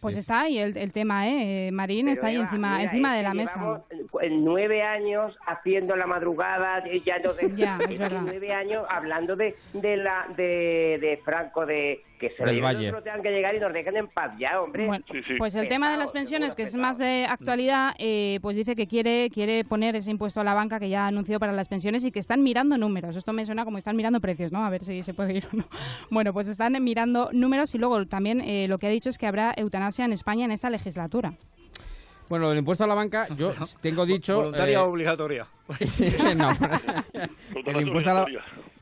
Pues 0.00 0.16
está 0.16 0.42
ahí 0.42 0.58
el, 0.58 0.92
tema, 0.92 1.28
¿eh? 1.28 1.70
Marín 1.72 2.08
está 2.08 2.28
ahí 2.28 2.36
encima, 2.36 2.82
encima 2.82 3.16
de 3.16 3.22
la 3.22 3.34
mesa. 3.34 3.82
Nueve 4.30 4.82
años 4.82 5.36
haciendo 5.46 5.96
la 5.96 6.06
madrugada, 6.06 6.82
ya 7.04 7.18
no 7.18 7.32
de, 7.32 7.52
ya, 7.56 7.78
es 7.88 7.98
verdad. 7.98 8.22
nueve 8.24 8.52
años 8.52 8.84
hablando 8.88 9.36
de, 9.36 9.56
de 9.72 9.96
la 9.96 10.26
de, 10.36 10.98
de 11.00 11.20
Franco 11.24 11.66
de 11.66 12.02
que 12.22 12.30
se 12.30 12.46
lo 12.46 12.62
Valle. 12.62 12.92
tengan 13.02 13.20
que 13.20 13.30
llegar 13.32 13.52
y 13.56 13.58
nos 13.58 13.72
dejen 13.72 13.96
en 13.96 14.06
paz 14.06 14.30
ya, 14.38 14.60
hombre. 14.60 14.88
Pues 15.38 15.56
el 15.56 15.68
tema 15.68 15.90
de 15.90 15.96
las 15.96 16.12
pensiones, 16.12 16.54
que 16.54 16.62
es 16.62 16.76
más 16.76 16.98
de 16.98 17.26
actualidad, 17.28 17.94
eh, 17.98 18.38
pues 18.42 18.54
dice 18.54 18.76
que 18.76 18.86
quiere 18.86 19.28
quiere 19.30 19.64
poner 19.64 19.96
ese 19.96 20.12
impuesto 20.12 20.40
a 20.40 20.44
la 20.44 20.54
banca 20.54 20.78
que 20.78 20.88
ya 20.88 21.08
anunció 21.08 21.40
para 21.40 21.52
las 21.52 21.66
pensiones 21.66 22.04
y 22.04 22.12
que 22.12 22.20
están 22.20 22.44
mirando 22.44 22.78
números. 22.78 23.16
Esto 23.16 23.32
me 23.32 23.44
suena 23.44 23.64
como 23.64 23.78
están 23.78 23.96
mirando 23.96 24.20
precios, 24.20 24.52
¿no? 24.52 24.64
A 24.64 24.70
ver 24.70 24.84
si 24.84 25.02
se 25.02 25.14
puede 25.14 25.34
ir 25.34 25.46
o 25.52 25.56
no. 25.56 25.64
Bueno, 26.10 26.32
pues 26.32 26.46
están 26.46 26.72
mirando 26.84 27.30
números 27.32 27.74
y 27.74 27.78
luego 27.78 28.06
también 28.06 28.40
eh, 28.40 28.66
lo 28.68 28.78
que 28.78 28.86
ha 28.86 28.90
dicho 28.90 29.08
es 29.08 29.18
que 29.18 29.26
habrá 29.26 29.41
eutanasia 29.50 30.04
en 30.04 30.12
España 30.12 30.44
en 30.44 30.52
esta 30.52 30.70
legislatura. 30.70 31.34
Bueno, 32.28 32.50
el 32.50 32.58
impuesto 32.58 32.84
a 32.84 32.86
la 32.86 32.94
banca, 32.94 33.26
yo 33.36 33.52
tengo 33.82 34.06
dicho... 34.06 34.36
Voluntaria 34.36 34.82
o 34.82 34.86
eh, 34.86 34.88
obligatoria. 34.88 35.46
no, 36.36 36.50
el 37.66 37.86
impuesto 37.86 38.10
a 38.10 38.14
la, 38.14 38.26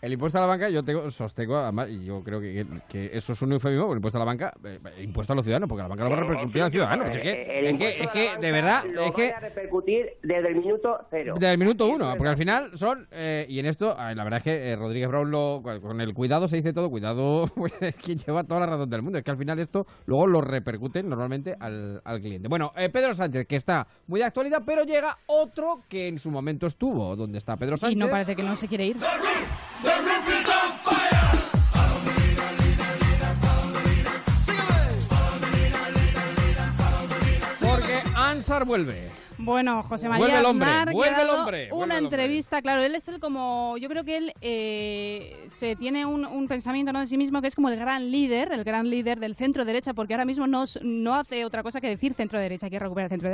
el 0.02 0.14
impuesto 0.14 0.38
a 0.38 0.40
la 0.40 0.46
banca, 0.46 0.70
yo 0.70 0.82
tengo, 0.82 1.10
sostengo, 1.10 1.58
además, 1.58 1.90
y 1.90 2.04
yo 2.06 2.22
creo 2.24 2.40
que, 2.40 2.64
que, 2.88 3.10
eso 3.12 3.34
es 3.34 3.42
un 3.42 3.52
eufemismo, 3.52 3.92
el 3.92 3.98
impuesto 3.98 4.18
a 4.18 4.20
la 4.20 4.24
banca, 4.24 4.54
eh, 4.64 4.78
impuesto 5.02 5.34
a 5.34 5.36
los 5.36 5.44
ciudadanos, 5.44 5.68
porque 5.68 5.82
la 5.82 5.88
banca 5.88 6.04
lo 6.04 6.10
va 6.10 6.16
a 6.16 6.20
repercutir 6.20 6.62
al 6.62 6.70
ciudadano. 6.70 7.04
Es 7.04 7.18
que, 7.18 7.68
es 7.68 7.78
que, 7.78 8.02
es 8.02 8.10
que 8.10 8.36
de 8.40 8.52
verdad, 8.52 8.84
es 8.86 9.12
que... 9.12 9.32
a 9.32 9.40
repercutir 9.40 10.14
desde 10.22 10.48
el 10.48 10.56
minuto 10.56 10.98
cero. 11.10 11.34
Desde 11.38 11.52
el 11.52 11.58
minuto 11.58 11.86
uno, 11.86 12.14
porque 12.16 12.30
al 12.30 12.38
final 12.38 12.78
son, 12.78 13.08
eh, 13.10 13.44
y 13.46 13.58
en 13.58 13.66
esto, 13.66 13.94
la 13.94 14.24
verdad 14.24 14.38
es 14.38 14.44
que 14.44 14.70
eh, 14.70 14.76
Rodríguez 14.76 15.10
Brown, 15.10 15.30
lo, 15.30 15.62
con 15.62 16.00
el 16.00 16.14
cuidado 16.14 16.48
se 16.48 16.56
dice 16.56 16.72
todo, 16.72 16.88
cuidado, 16.88 17.46
pues, 17.54 17.74
es 17.80 17.94
quien 17.96 18.18
lleva 18.18 18.44
toda 18.44 18.60
la 18.60 18.66
razón 18.66 18.88
del 18.88 19.02
mundo, 19.02 19.18
es 19.18 19.24
que 19.24 19.30
al 19.30 19.36
final 19.36 19.58
esto 19.58 19.86
luego 20.06 20.26
lo 20.26 20.40
repercuten 20.40 21.10
normalmente 21.10 21.54
al, 21.60 22.00
al 22.04 22.20
cliente. 22.20 22.48
Bueno, 22.48 22.72
Pedro 22.74 23.12
Sánchez, 23.12 23.46
que 23.46 23.56
está 23.56 23.86
muy 24.06 24.20
de 24.20 24.26
actualidad, 24.26 24.62
pero 24.64 24.84
llega 24.84 25.18
otro 25.26 25.82
que 25.90 26.08
en 26.08 26.18
su 26.18 26.30
momento 26.30 26.66
estuvo, 26.70 27.14
donde 27.14 27.38
está 27.38 27.56
Pedro 27.56 27.76
Sánchez. 27.76 27.96
Y 27.96 28.00
no 28.00 28.08
parece 28.08 28.34
que 28.34 28.42
no 28.42 28.56
se 28.56 28.66
quiere 28.66 28.86
ir. 28.86 28.96
Porque 28.96 30.00
Vuelve. 38.50 39.08
Bueno, 39.38 39.82
José 39.84 40.08
María 40.08 40.40
Aznar, 40.40 40.92
una 41.70 41.98
entrevista, 41.98 42.60
claro, 42.60 42.82
él 42.82 42.96
es 42.96 43.08
el 43.08 43.20
como, 43.20 43.76
yo 43.78 43.88
creo 43.88 44.02
que 44.02 44.16
él 44.16 44.32
eh, 44.40 45.46
se 45.48 45.76
tiene 45.76 46.04
un, 46.04 46.48
pensamiento 46.48 46.92
¿no? 46.92 46.98
de 46.98 47.06
sí 47.06 47.16
mismo 47.16 47.40
que 47.40 47.46
es 47.46 47.54
como 47.54 47.68
el 47.68 47.78
gran 47.78 48.10
líder, 48.10 48.50
el 48.52 48.64
gran 48.64 48.90
líder 48.90 49.20
del 49.20 49.36
centro 49.36 49.64
derecha, 49.64 49.94
porque 49.94 50.14
ahora 50.14 50.24
mismo 50.24 50.48
no, 50.48 50.64
no 50.82 51.14
hace 51.14 51.44
otra 51.44 51.62
cosa 51.62 51.80
que 51.80 51.86
decir 51.86 52.12
centro 52.12 52.40
derecha, 52.40 52.66
hay 52.66 52.70
que 52.70 52.78
recuperar 52.80 53.08
centro, 53.08 53.30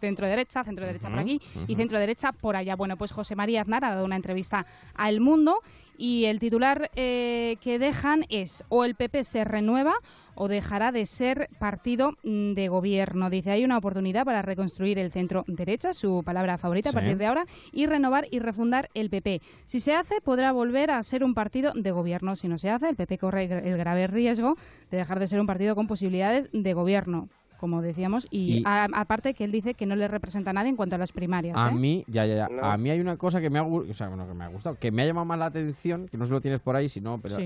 centro 0.00 0.26
derecha, 0.26 0.62
centro 0.62 0.84
derecha 0.84 1.08
por 1.08 1.18
aquí 1.18 1.40
y 1.66 1.74
centro 1.74 1.98
derecha 1.98 2.32
por 2.32 2.54
allá. 2.54 2.76
Bueno, 2.76 2.98
pues 2.98 3.10
José 3.10 3.34
María 3.34 3.62
Aznar 3.62 3.84
ha 3.86 3.94
dado 3.94 4.04
una 4.04 4.16
entrevista 4.16 4.66
a 4.94 5.08
El 5.08 5.20
Mundo 5.20 5.62
y 5.96 6.26
el 6.26 6.38
titular 6.38 6.90
eh, 6.94 7.56
que 7.60 7.78
dejan 7.78 8.24
es 8.28 8.64
o 8.68 8.84
el 8.84 8.94
PP 8.94 9.24
se 9.24 9.44
renueva 9.44 9.94
o 10.38 10.48
dejará 10.48 10.92
de 10.92 11.04
ser 11.04 11.48
partido 11.58 12.12
mm, 12.22 12.54
de 12.54 12.68
gobierno. 12.68 13.28
Dice, 13.28 13.50
hay 13.50 13.64
una 13.64 13.76
oportunidad 13.76 14.24
para 14.24 14.40
reconstruir 14.40 14.98
el 14.98 15.10
centro 15.10 15.44
derecha, 15.48 15.92
su 15.92 16.22
palabra 16.24 16.58
favorita 16.58 16.90
a 16.90 16.92
partir 16.92 17.18
de 17.18 17.26
ahora, 17.26 17.44
y 17.72 17.86
renovar 17.86 18.26
y 18.30 18.38
refundar 18.38 18.88
el 18.94 19.10
PP. 19.10 19.42
Si 19.64 19.80
se 19.80 19.94
hace, 19.94 20.20
podrá 20.20 20.52
volver 20.52 20.92
a 20.92 21.02
ser 21.02 21.24
un 21.24 21.34
partido 21.34 21.72
de 21.74 21.90
gobierno. 21.90 22.36
Si 22.36 22.46
no 22.46 22.56
se 22.56 22.70
hace, 22.70 22.88
el 22.88 22.96
PP 22.96 23.18
corre 23.18 23.44
el 23.44 23.76
grave 23.76 24.06
riesgo 24.06 24.56
de 24.90 24.98
dejar 24.98 25.18
de 25.18 25.26
ser 25.26 25.40
un 25.40 25.46
partido 25.46 25.74
con 25.74 25.88
posibilidades 25.88 26.48
de 26.52 26.72
gobierno 26.72 27.28
como 27.58 27.82
decíamos, 27.82 28.28
y, 28.30 28.62
aparte 28.64 29.34
que 29.34 29.42
él 29.42 29.50
dice 29.50 29.74
que 29.74 29.84
no 29.84 29.96
le 29.96 30.06
representa 30.06 30.50
a 30.50 30.52
nadie 30.52 30.70
en 30.70 30.76
cuanto 30.76 30.94
a 30.94 30.98
las 30.98 31.10
primarias. 31.10 31.58
A 31.58 31.70
¿eh? 31.70 31.74
mí, 31.74 32.04
ya, 32.06 32.24
ya, 32.24 32.48
ya. 32.48 32.72
A 32.72 32.76
mí 32.76 32.88
hay 32.88 33.00
una 33.00 33.16
cosa 33.16 33.40
que 33.40 33.50
me 33.50 33.58
ha, 33.58 33.64
o 33.64 33.92
sea, 33.94 34.06
bueno, 34.06 34.28
que 34.28 34.34
me 34.34 34.44
ha 34.44 34.48
gustado, 34.48 34.76
que 34.78 34.92
me 34.92 35.02
ha 35.02 35.06
llamado 35.06 35.24
más 35.24 35.40
la 35.40 35.46
atención, 35.46 36.06
que 36.06 36.16
no 36.16 36.24
sé 36.24 36.28
si 36.28 36.34
lo 36.34 36.40
tienes 36.40 36.60
por 36.60 36.76
ahí, 36.76 36.88
sino, 36.88 37.18
pero 37.20 37.36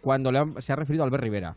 cuando 0.00 0.32
le 0.32 0.60
se 0.60 0.72
ha 0.72 0.76
referido 0.76 1.04
a 1.04 1.06
Albert 1.06 1.22
Rivera. 1.22 1.56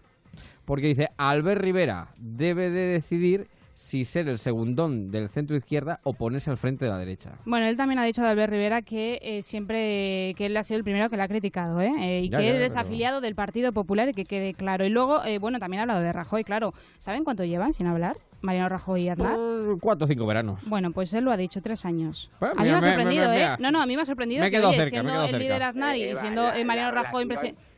Porque 0.66 0.88
dice, 0.88 1.09
Albert 1.18 1.61
Rivera 1.61 2.09
debe 2.18 2.70
de 2.70 2.88
decidir 2.88 3.47
si 3.76 4.03
ser 4.03 4.28
el 4.28 4.38
segundón 4.38 5.09
del 5.11 5.30
centro 5.30 5.55
izquierda 5.55 5.99
o 6.03 6.14
ponerse 6.14 6.49
al 6.49 6.57
frente 6.57 6.86
de 6.86 6.91
la 6.91 6.97
derecha. 6.97 7.32
Bueno, 7.45 7.66
él 7.66 7.76
también 7.76 7.99
ha 7.99 8.03
dicho 8.03 8.22
de 8.22 8.30
Albert 8.30 8.51
Rivera 8.51 8.82
que 8.82 9.20
eh, 9.22 9.41
siempre 9.41 10.34
que 10.38 10.45
él 10.45 10.57
ha 10.57 10.64
sido 10.64 10.78
el 10.78 10.84
primero 10.84 11.09
que 11.09 11.18
le 11.18 11.24
ha 11.24 11.28
criticado, 11.28 11.82
¿eh? 11.82 11.91
eh 11.99 12.22
y 12.22 12.30
que 12.30 12.49
él 12.49 12.61
es 12.61 12.76
afiliado 12.76 13.22
del 13.22 13.36
Partido 13.36 13.74
Popular 13.74 14.09
y 14.09 14.14
que 14.14 14.26
quede 14.26 14.53
claro. 14.53 14.86
Y 14.86 14.89
luego, 14.89 15.24
eh, 15.26 15.39
bueno, 15.39 15.59
también 15.59 15.80
ha 15.80 15.84
hablado 15.84 16.01
de 16.01 16.14
Rajoy, 16.14 16.43
claro. 16.43 16.74
¿Saben 16.99 17.24
cuánto 17.24 17.43
llevan 17.43 17.74
sin 17.74 17.88
hablar? 17.88 18.18
Mariano 18.41 18.70
Rajoy 18.70 19.03
y 19.03 19.09
Aznar? 19.09 19.38
Pues, 19.38 19.80
cuatro 19.82 20.05
o 20.05 20.07
cinco 20.07 20.26
veranos. 20.26 20.59
Bueno, 20.68 20.91
pues 20.91 21.14
él 21.14 21.24
lo 21.24 21.32
ha 21.32 21.38
dicho, 21.38 21.61
tres 21.61 21.86
años. 21.86 22.30
Pues, 22.39 22.51
a 22.51 22.61
mí 22.61 22.70
me, 22.70 22.76
ha 22.76 22.82
sorprendido, 22.82 23.34
¿eh? 23.34 23.55
No, 23.59 23.72
no, 23.72 23.82
a 23.82 23.86
mí 23.86 23.95
me 23.95 24.01
ha 24.01 24.05
sorprendido 24.05 24.43
que 24.49 24.89
siendo 24.89 25.24
el 25.24 25.39
líder 25.39 25.64
Aznar 25.64 25.95
y 25.95 26.16
siendo 26.16 26.51
Mariano 26.66 26.91
Rajoy 26.91 27.26
presidente 27.26 27.72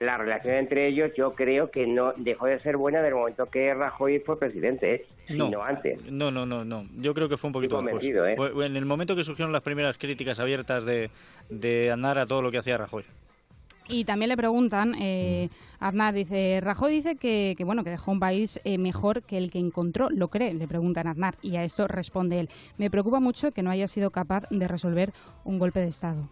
la 0.00 0.16
relación 0.16 0.54
entre 0.54 0.86
ellos 0.88 1.10
yo 1.16 1.34
creo 1.34 1.70
que 1.70 1.86
no 1.86 2.12
dejó 2.16 2.46
de 2.46 2.60
ser 2.60 2.76
buena 2.76 3.02
del 3.02 3.14
momento 3.14 3.46
que 3.46 3.74
Rajoy 3.74 4.20
fue 4.20 4.38
presidente, 4.38 4.94
¿eh? 4.94 5.06
no, 5.30 5.62
antes. 5.62 6.00
No, 6.10 6.30
no, 6.30 6.46
no, 6.46 6.64
no. 6.64 6.86
Yo 6.96 7.14
creo 7.14 7.28
que 7.28 7.36
fue 7.36 7.48
un 7.48 7.52
poquito 7.52 7.82
después. 7.82 8.04
¿eh? 8.04 8.66
En 8.66 8.76
el 8.76 8.84
momento 8.84 9.16
que 9.16 9.24
surgieron 9.24 9.52
las 9.52 9.62
primeras 9.62 9.98
críticas 9.98 10.38
abiertas 10.38 10.84
de, 10.84 11.10
de 11.48 11.90
Aznar 11.90 12.18
a 12.18 12.26
todo 12.26 12.42
lo 12.42 12.50
que 12.50 12.58
hacía 12.58 12.78
Rajoy. 12.78 13.04
Y 13.90 14.04
también 14.04 14.28
le 14.28 14.36
preguntan, 14.36 14.94
eh, 15.00 15.48
Aznar 15.80 16.12
dice, 16.12 16.60
Rajoy 16.62 16.92
dice 16.92 17.16
que, 17.16 17.54
que, 17.56 17.64
bueno 17.64 17.84
que 17.84 17.90
dejó 17.90 18.12
un 18.12 18.20
país 18.20 18.60
eh, 18.64 18.76
mejor 18.76 19.22
que 19.22 19.38
el 19.38 19.50
que 19.50 19.58
encontró, 19.58 20.10
¿lo 20.10 20.28
cree? 20.28 20.52
Le 20.52 20.68
preguntan 20.68 21.06
a 21.06 21.12
Aznar 21.12 21.36
y 21.40 21.56
a 21.56 21.64
esto 21.64 21.88
responde 21.88 22.38
él, 22.38 22.50
me 22.76 22.90
preocupa 22.90 23.18
mucho 23.18 23.50
que 23.50 23.62
no 23.62 23.70
haya 23.70 23.86
sido 23.86 24.10
capaz 24.10 24.44
de 24.50 24.68
resolver 24.68 25.12
un 25.44 25.58
golpe 25.58 25.80
de 25.80 25.88
Estado. 25.88 26.28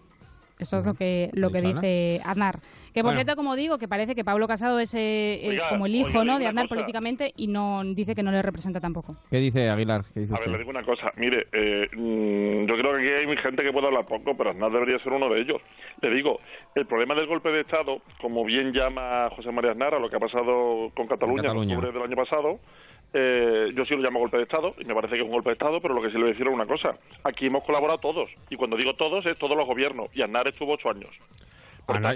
Eso 0.58 0.78
es 0.78 0.86
lo 0.86 0.94
que 0.94 1.30
lo 1.34 1.50
que 1.50 1.60
dice 1.60 2.20
Aznar. 2.24 2.60
Que 2.94 3.02
por 3.02 3.14
cierto, 3.14 3.36
como 3.36 3.56
digo, 3.56 3.78
que 3.78 3.88
parece 3.88 4.14
que 4.14 4.24
Pablo 4.24 4.48
Casado 4.48 4.78
es, 4.78 4.94
eh, 4.94 5.54
es 5.54 5.66
como 5.66 5.86
el 5.86 5.94
hijo 5.94 6.24
¿no? 6.24 6.38
de 6.38 6.46
Aznar 6.46 6.68
políticamente 6.68 7.32
y 7.36 7.46
no 7.48 7.82
dice 7.84 8.14
que 8.14 8.22
no 8.22 8.30
le 8.30 8.40
representa 8.40 8.80
tampoco. 8.80 9.16
¿Qué 9.30 9.36
dice 9.36 9.68
Aguilar? 9.68 10.04
dice 10.14 10.34
a 10.34 10.38
ver, 10.38 10.48
le 10.48 10.58
digo 10.58 10.70
una 10.70 10.82
cosa. 10.82 11.12
Mire, 11.16 11.46
eh, 11.52 11.88
mm, 11.94 12.66
yo 12.66 12.74
creo 12.76 12.96
que 12.96 13.16
aquí 13.16 13.28
hay 13.28 13.36
gente 13.36 13.62
que 13.62 13.72
puede 13.72 13.86
hablar 13.86 14.06
poco, 14.06 14.36
pero 14.36 14.50
Aznar 14.50 14.72
debería 14.72 14.98
ser 15.00 15.12
uno 15.12 15.28
de 15.28 15.40
ellos. 15.42 15.60
Le 16.00 16.10
digo, 16.10 16.40
el 16.74 16.86
problema 16.86 17.14
del 17.14 17.26
golpe 17.26 17.50
de 17.50 17.60
Estado, 17.60 18.00
como 18.20 18.44
bien 18.44 18.72
llama 18.72 19.28
José 19.36 19.52
María 19.52 19.72
Aznar, 19.72 19.94
a 19.94 19.98
lo 19.98 20.08
que 20.08 20.16
ha 20.16 20.20
pasado 20.20 20.90
con 20.94 21.06
Cataluña, 21.06 21.50
en 21.50 21.56
octubre 21.56 21.92
del 21.92 22.02
año 22.02 22.16
pasado, 22.16 22.60
eh, 23.18 23.72
yo 23.74 23.86
sí 23.86 23.94
lo 23.94 24.02
llamo 24.02 24.18
golpe 24.18 24.36
de 24.36 24.42
Estado 24.42 24.74
y 24.78 24.84
me 24.84 24.94
parece 24.94 25.14
que 25.14 25.20
es 25.20 25.26
un 25.26 25.32
golpe 25.32 25.48
de 25.48 25.54
Estado, 25.54 25.80
pero 25.80 25.94
lo 25.94 26.02
que 26.02 26.08
sí 26.08 26.14
le 26.14 26.20
voy 26.20 26.28
a 26.28 26.32
decir 26.32 26.46
es 26.46 26.52
una 26.52 26.66
cosa. 26.66 26.98
Aquí 27.24 27.46
hemos 27.46 27.64
colaborado 27.64 27.98
todos, 27.98 28.28
y 28.50 28.56
cuando 28.56 28.76
digo 28.76 28.94
todos 28.94 29.24
es 29.24 29.38
todos 29.38 29.56
los 29.56 29.66
gobiernos, 29.66 30.10
y 30.14 30.20
Aznar 30.20 30.48
estuvo 30.48 30.74
ocho 30.74 30.90
años 30.90 31.10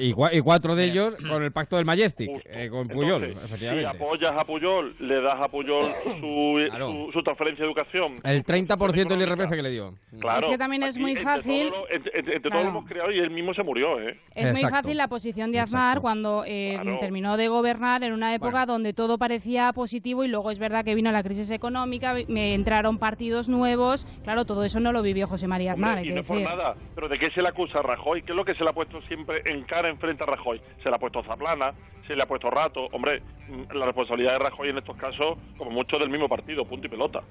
y, 0.00 0.40
cuatro 0.42 0.74
de 0.74 0.84
ellos 0.84 1.14
con 1.28 1.42
el 1.42 1.52
pacto 1.52 1.76
del 1.76 1.84
Majestic, 1.84 2.30
eh, 2.46 2.68
con 2.68 2.88
Puyol, 2.88 3.24
efectivamente. 3.24 3.90
Si 3.90 3.96
apoyas 3.96 4.36
a 4.36 4.44
Puyol, 4.44 4.94
le 5.00 5.20
das 5.20 5.40
a 5.40 5.48
Puyol 5.48 5.84
su, 6.20 7.10
su, 7.12 7.22
transferencia 7.22 7.64
de 7.64 7.70
educación. 7.70 8.14
El 8.24 8.44
30% 8.44 9.08
del 9.08 9.22
IRPF 9.22 9.50
que 9.50 9.62
le 9.62 9.70
dio. 9.70 9.94
Claro. 10.20 10.40
Es 10.40 10.48
que 10.48 10.58
también 10.58 10.82
es 10.82 10.98
muy 10.98 11.16
fácil. 11.16 11.72
entre, 11.90 12.40
todos 12.40 12.66
hemos 12.66 12.86
creado 12.86 13.12
y 13.12 13.18
él 13.18 13.30
mismo 13.30 13.54
se 13.54 13.62
murió, 13.62 14.00
¿eh? 14.00 14.18
Es 14.34 14.52
muy 14.52 14.68
fácil 14.70 14.96
la 14.96 15.08
posición 15.08 15.52
de 15.52 15.60
Aznar 15.60 16.00
cuando 16.00 16.44
eh, 16.46 16.78
terminó 17.00 17.36
de 17.36 17.48
gobernar 17.48 18.02
en 18.02 18.12
una 18.12 18.34
época 18.34 18.66
donde 18.66 18.92
todo 18.92 19.18
parecía 19.18 19.72
positivo 19.72 20.24
y 20.24 20.28
luego 20.28 20.50
es 20.50 20.58
verdad 20.58 20.84
que 20.84 20.94
vino 20.94 21.12
la 21.12 21.22
crisis 21.22 21.50
económica, 21.50 22.14
me 22.28 22.54
entraron 22.54 22.98
partidos 22.98 23.48
nuevos. 23.48 24.04
Claro, 24.22 24.44
todo 24.44 24.64
eso 24.64 24.80
no 24.80 24.92
lo 24.92 25.02
vivió 25.02 25.26
José 25.26 25.46
María 25.46 25.72
Aznar. 25.72 26.04
y 26.04 26.12
no 26.12 26.22
por 26.22 26.40
nada. 26.40 26.74
Pero 26.94 27.08
¿de 27.08 27.18
qué 27.18 27.30
se 27.30 27.42
le 27.42 27.48
acusa 27.48 27.78
a 27.78 27.82
Rajoy? 27.82 28.22
¿Qué 28.22 28.32
es 28.32 28.36
lo 28.36 28.44
que 28.44 28.54
se 28.54 28.64
le 28.64 28.70
ha 28.70 28.72
puesto 28.72 29.00
siempre 29.02 29.42
en 29.44 29.59
cara 29.64 29.88
enfrente 29.88 30.22
a 30.22 30.26
Rajoy. 30.26 30.60
Se 30.82 30.88
le 30.88 30.94
ha 30.94 30.98
puesto 30.98 31.22
Zaplana, 31.22 31.72
se 32.06 32.14
le 32.14 32.22
ha 32.22 32.26
puesto 32.26 32.50
Rato. 32.50 32.86
Hombre, 32.92 33.22
mm, 33.48 33.76
la 33.76 33.86
responsabilidad 33.86 34.32
de 34.32 34.38
Rajoy 34.38 34.70
en 34.70 34.78
estos 34.78 34.96
casos, 34.96 35.38
como 35.56 35.70
mucho 35.70 35.98
del 35.98 36.10
mismo 36.10 36.28
partido, 36.28 36.64
punto 36.64 36.86
y 36.86 36.90
pelota. 36.90 37.22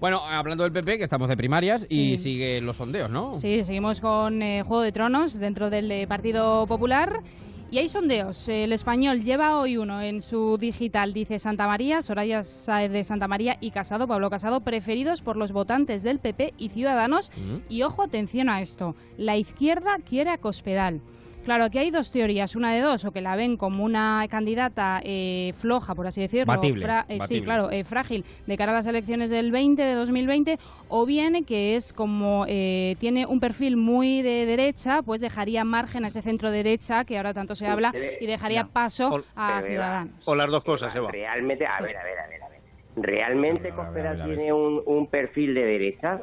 Bueno, 0.00 0.20
hablando 0.20 0.64
del 0.64 0.72
PP, 0.72 0.98
que 0.98 1.04
estamos 1.04 1.28
de 1.28 1.36
primarias 1.36 1.86
y 1.90 2.18
sigue 2.18 2.60
los 2.60 2.76
sondeos, 2.76 3.10
¿no? 3.10 3.34
Sí, 3.34 3.64
seguimos 3.64 4.00
con 4.00 4.42
eh, 4.42 4.62
Juego 4.62 4.82
de 4.82 4.92
Tronos 4.92 5.38
dentro 5.38 5.70
del 5.70 5.90
eh, 5.92 6.06
Partido 6.06 6.66
Popular. 6.66 7.20
Y 7.72 7.78
hay 7.78 7.88
sondeos. 7.88 8.48
El 8.48 8.70
español 8.72 9.22
lleva 9.22 9.58
hoy 9.58 9.78
uno 9.78 10.02
en 10.02 10.20
su 10.20 10.58
digital. 10.58 11.14
Dice 11.14 11.38
Santa 11.38 11.66
María, 11.66 12.02
Soraya 12.02 12.42
Saez 12.42 12.92
de 12.92 13.02
Santa 13.02 13.28
María 13.28 13.56
y 13.62 13.70
Casado, 13.70 14.06
Pablo 14.06 14.28
Casado, 14.28 14.60
preferidos 14.60 15.22
por 15.22 15.38
los 15.38 15.52
votantes 15.52 16.02
del 16.02 16.18
PP 16.18 16.52
y 16.58 16.68
Ciudadanos. 16.68 17.32
Y 17.70 17.80
ojo, 17.80 18.02
atención 18.02 18.50
a 18.50 18.60
esto. 18.60 18.94
La 19.16 19.38
izquierda 19.38 19.96
quiere 20.06 20.28
a 20.28 20.36
Cospedal. 20.36 21.00
Claro, 21.44 21.64
aquí 21.64 21.78
hay 21.78 21.90
dos 21.90 22.12
teorías, 22.12 22.54
una 22.54 22.72
de 22.72 22.80
dos, 22.80 23.04
o 23.04 23.10
que 23.10 23.20
la 23.20 23.34
ven 23.34 23.56
como 23.56 23.84
una 23.84 24.24
candidata 24.30 25.00
eh, 25.02 25.52
floja, 25.56 25.94
por 25.94 26.06
así 26.06 26.20
decirlo, 26.20 26.54
eh, 26.62 27.18
sí, 27.26 27.42
claro, 27.42 27.70
eh, 27.70 27.82
frágil 27.82 28.24
de 28.46 28.56
cara 28.56 28.70
a 28.70 28.74
las 28.76 28.86
elecciones 28.86 29.28
del 29.28 29.50
20, 29.50 29.82
de 29.82 29.94
2020, 29.94 30.58
o 30.88 31.04
bien 31.04 31.44
que 31.44 31.74
es 31.74 31.92
como 31.92 32.46
tiene 32.46 33.26
un 33.26 33.40
perfil 33.40 33.76
muy 33.76 34.22
de 34.22 34.46
derecha, 34.46 35.02
pues 35.02 35.20
dejaría 35.20 35.64
margen 35.64 36.04
a 36.04 36.08
ese 36.08 36.22
centro 36.22 36.50
derecha 36.50 37.04
que 37.04 37.16
ahora 37.16 37.34
tanto 37.34 37.54
se 37.54 37.66
habla 37.66 37.92
y 38.20 38.26
dejaría 38.26 38.64
paso 38.64 39.24
a 39.34 39.62
Ciudadanos. 39.62 40.28
O 40.28 40.34
las 40.34 40.50
dos 40.50 40.62
cosas, 40.62 40.94
Eva. 40.94 41.10
Realmente, 41.10 41.66
a 41.66 41.80
ver, 41.80 41.96
a 41.96 42.04
ver, 42.04 42.18
a 42.18 42.28
ver, 42.28 42.42
a 42.42 42.48
ver. 42.48 42.60
¿Realmente 42.94 43.70
Cospedal 43.70 44.22
tiene 44.24 44.52
un, 44.52 44.82
un 44.84 45.06
perfil 45.08 45.54
de 45.54 45.64
derecha? 45.64 46.20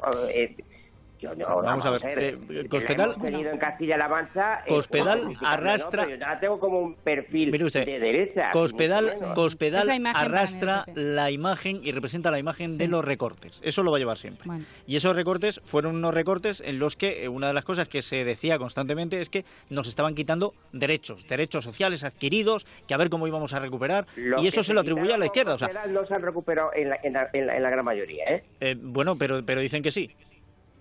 Yo 1.20 1.36
no, 1.36 1.61
vamos, 1.61 1.86
a 1.86 1.91
ver. 1.91 2.01
Eh, 2.49 2.67
Cospedal. 2.70 3.15
en 3.22 3.57
Castilla-La 3.57 4.07
Mancha. 4.07 4.59
Eh, 4.65 4.70
Cospedal 4.70 5.36
arrastra. 5.41 6.07
yo 6.07 6.15
la 6.15 6.39
tengo 6.39 6.59
como 6.59 6.80
un 6.80 6.95
perfil 6.95 7.51
de 7.51 7.99
derecha. 7.99 8.51
Cospedal, 8.51 9.34
Cospedal 9.36 9.89
arrastra 10.15 10.86
la 10.95 11.30
imagen 11.30 11.82
y 11.84 11.91
representa 11.91 12.32
la 12.32 12.39
imagen 12.39 12.78
de 12.78 12.88
los 12.88 13.03
recortes. 13.03 13.59
Eso 13.61 13.84
lo 13.84 13.91
va 13.91 13.97
a 13.97 13.99
llevar 13.99 14.17
siempre. 14.17 14.49
Y 14.88 14.95
esos 14.95 15.13
recortes 15.13 15.59
fueron 15.65 15.95
unos 15.95 16.13
recortes 16.13 16.61
en 16.65 16.80
los 16.80 16.95
que 16.95 17.26
eh, 17.26 17.28
una 17.28 17.47
de 17.47 17.53
las 17.53 17.65
cosas 17.65 17.89
que 17.89 18.01
se 18.01 18.24
decía 18.24 18.57
constantemente 18.57 19.20
es 19.20 19.30
que 19.30 19.43
nos 19.70 19.88
estaban 19.88 20.15
quitando 20.15 20.53
derechos, 20.72 21.28
derechos 21.28 21.65
sociales 21.65 22.05
adquiridos, 22.05 22.65
que 22.88 22.93
a 22.93 22.97
ver 22.97 23.09
cómo 23.09 23.28
íbamos 23.28 23.53
a 23.53 23.59
recuperar. 23.59 24.05
y 24.15 24.47
eso 24.47 24.63
se 24.63 24.74
lo 24.74 24.80
atribuye 24.82 25.13
a 25.13 25.17
la 25.17 25.26
izquierda. 25.26 25.55
O 25.55 25.57
sea, 25.57 25.70
no 25.88 26.05
se 26.05 26.13
han 26.13 26.22
recuperado 26.22 26.72
en 26.74 26.89
la, 26.89 26.99
en 27.03 27.13
la, 27.13 27.30
en 27.34 27.63
la, 27.63 27.70
gran 27.70 27.84
mayoría, 27.84 28.43
¿eh? 28.59 28.78
bueno, 28.80 29.17
pero, 29.17 29.43
pero 29.45 29.59
dicen 29.59 29.84
que 29.84 29.91
sí. 29.91 30.15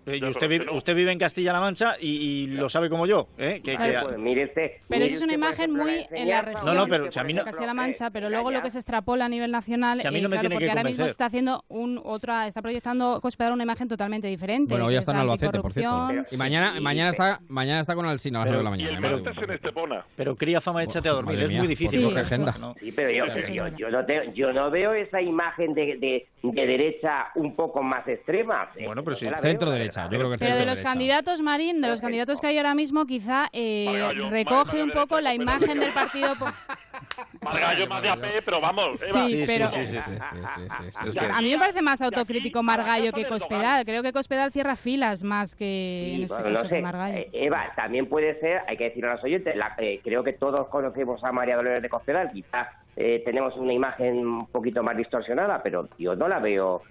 Eh, 0.09 0.25
usted, 0.25 0.49
vive, 0.49 0.67
usted 0.71 0.95
vive 0.95 1.13
en 1.13 1.19
Castilla-La 1.19 1.61
Mancha 1.61 1.97
y, 2.01 2.47
lo 2.49 2.69
sabe 2.69 2.89
como 2.89 3.07
yo. 3.07 3.29
¿eh? 3.39 3.61
Que, 3.63 3.77
pero 4.89 5.05
eso 5.05 5.17
es 5.17 5.23
una 5.23 5.35
imagen 5.35 5.73
muy 5.73 6.07
en 6.11 6.29
la 6.29 6.43
región 6.43 6.65
no, 6.67 6.75
no, 6.75 6.87
pero, 6.87 7.05
de 7.05 7.11
Castilla-La 7.11 7.75
Mancha, 7.75 8.11
pero 8.11 8.31
luego 8.31 8.51
lo 8.51 8.63
que 8.63 8.71
se 8.71 8.79
extrapola 8.79 9.27
a 9.27 9.29
nivel 9.29 9.51
nacional, 9.51 10.01
a 10.05 10.11
mí 10.11 10.21
no 10.21 10.29
eh, 10.29 10.31
claro, 10.31 10.51
porque 10.51 10.69
ahora 10.69 10.85
mismo 10.85 11.07
está 11.07 11.27
haciendo 11.27 11.65
un 11.69 12.01
otra, 12.03 12.47
está 12.47 12.63
proyectando 12.63 13.21
Cospedal 13.21 13.53
una 13.53 13.65
imagen 13.65 13.89
totalmente 13.89 14.29
diferente. 14.29 14.75
Bueno, 14.75 14.87
hoy 14.87 14.97
está 14.97 15.13
en 15.13 15.19
Albacete, 15.19 15.61
por 15.61 15.73
cierto. 15.73 16.09
y 16.31 16.37
mañana, 16.37 16.81
mañana 16.81 17.11
está, 17.11 17.41
mañana 17.49 17.81
está 17.81 17.95
con 17.95 18.07
Alcina 18.07 18.43
a 18.43 18.45
las 18.45 18.53
9 18.53 18.59
de 18.59 18.65
la 18.65 18.71
mañana. 18.71 18.99
Pero, 19.01 19.23
pero, 19.73 20.05
pero 20.17 20.37
cría 20.37 20.61
fama, 20.61 20.83
échate 20.85 21.09
a 21.09 21.13
dormir. 21.13 21.41
es 21.41 21.53
muy 21.53 21.67
difícil. 21.67 22.09
Sí, 22.81 22.93
pero 22.95 23.11
yo, 23.11 23.69
yo, 24.35 24.53
no 24.53 24.59
no 24.59 24.71
veo 24.71 24.93
esa 24.93 25.21
imagen 25.21 25.73
de, 25.75 25.97
de, 25.99 26.27
de 26.43 26.67
derecha 26.67 27.29
un 27.37 27.55
poco 27.55 27.83
más 27.83 28.07
extrema. 28.09 28.71
Bueno, 28.85 29.05
pero 29.05 29.17
sí, 29.17 29.27
centro 29.41 29.71
derecha. 30.03 30.13
Yo 30.13 30.19
creo 30.19 30.31
que 30.31 30.39
pero 30.39 30.57
de 30.57 30.67
los 30.67 30.83
candidatos, 30.83 31.41
Marín, 31.43 31.81
de 31.81 31.89
los 31.89 32.01
candidatos 32.01 32.41
que 32.41 32.47
hay 32.49 32.59
ahora 32.59 32.75
mismo, 32.75 33.07
quizá 33.07 33.49
eh, 33.53 34.09
recoge 34.31 34.83
un 34.83 34.93
poco 34.93 35.21
la 35.21 35.35
imagen 35.35 35.81
del 35.81 35.93
partido. 35.93 36.35
Margallo 37.43 37.87
más 37.89 38.03
de 38.03 38.09
AP, 38.09 38.25
pero 38.45 38.61
vamos, 38.61 39.03
Eva. 39.03 39.29
Sí, 39.29 39.43
pero... 39.47 39.69
Sí, 39.69 39.87
sí, 39.87 39.97
sí, 39.97 41.19
A 41.19 41.43
mí 41.43 41.51
me 41.51 41.59
parece 41.59 41.83
más 41.83 42.01
autocrítico 42.03 42.63
Margallo 42.63 43.13
que 43.13 43.27
Cospedal. 43.27 43.85
Creo 43.85 44.03
que 44.03 44.13
Cospedal 44.13 44.53
cierra 44.53 44.77
filas 44.77 45.23
más 45.23 45.55
que 45.55 46.15
en 46.15 46.23
este 46.23 46.43
caso 46.43 46.75
Margallo. 46.81 47.19
Eh, 47.19 47.31
Eva, 47.33 47.73
también 47.77 48.09
puede 48.09 48.39
ser, 48.41 48.63
hay 48.67 48.77
que 48.77 48.85
decirlo 48.85 49.11
a 49.11 49.15
los 49.15 49.25
oyentes, 49.25 49.55
eh, 49.79 50.01
creo 50.03 50.23
que 50.23 50.33
todos 50.33 50.69
conocemos 50.69 51.23
a 51.25 51.33
María 51.33 51.57
Dolores 51.57 51.83
de 51.83 51.89
Cospedal, 51.89 52.31
quizás 52.33 52.69
eh, 52.97 53.23
tenemos 53.25 53.57
una 53.57 53.73
imagen 53.73 54.27
un 54.27 54.47
poquito 54.47 54.83
más 54.83 54.97
distorsionada, 54.97 55.63
pero 55.63 55.89
yo 55.99 56.17
no 56.17 56.29
la 56.29 56.41
veo 56.41 56.83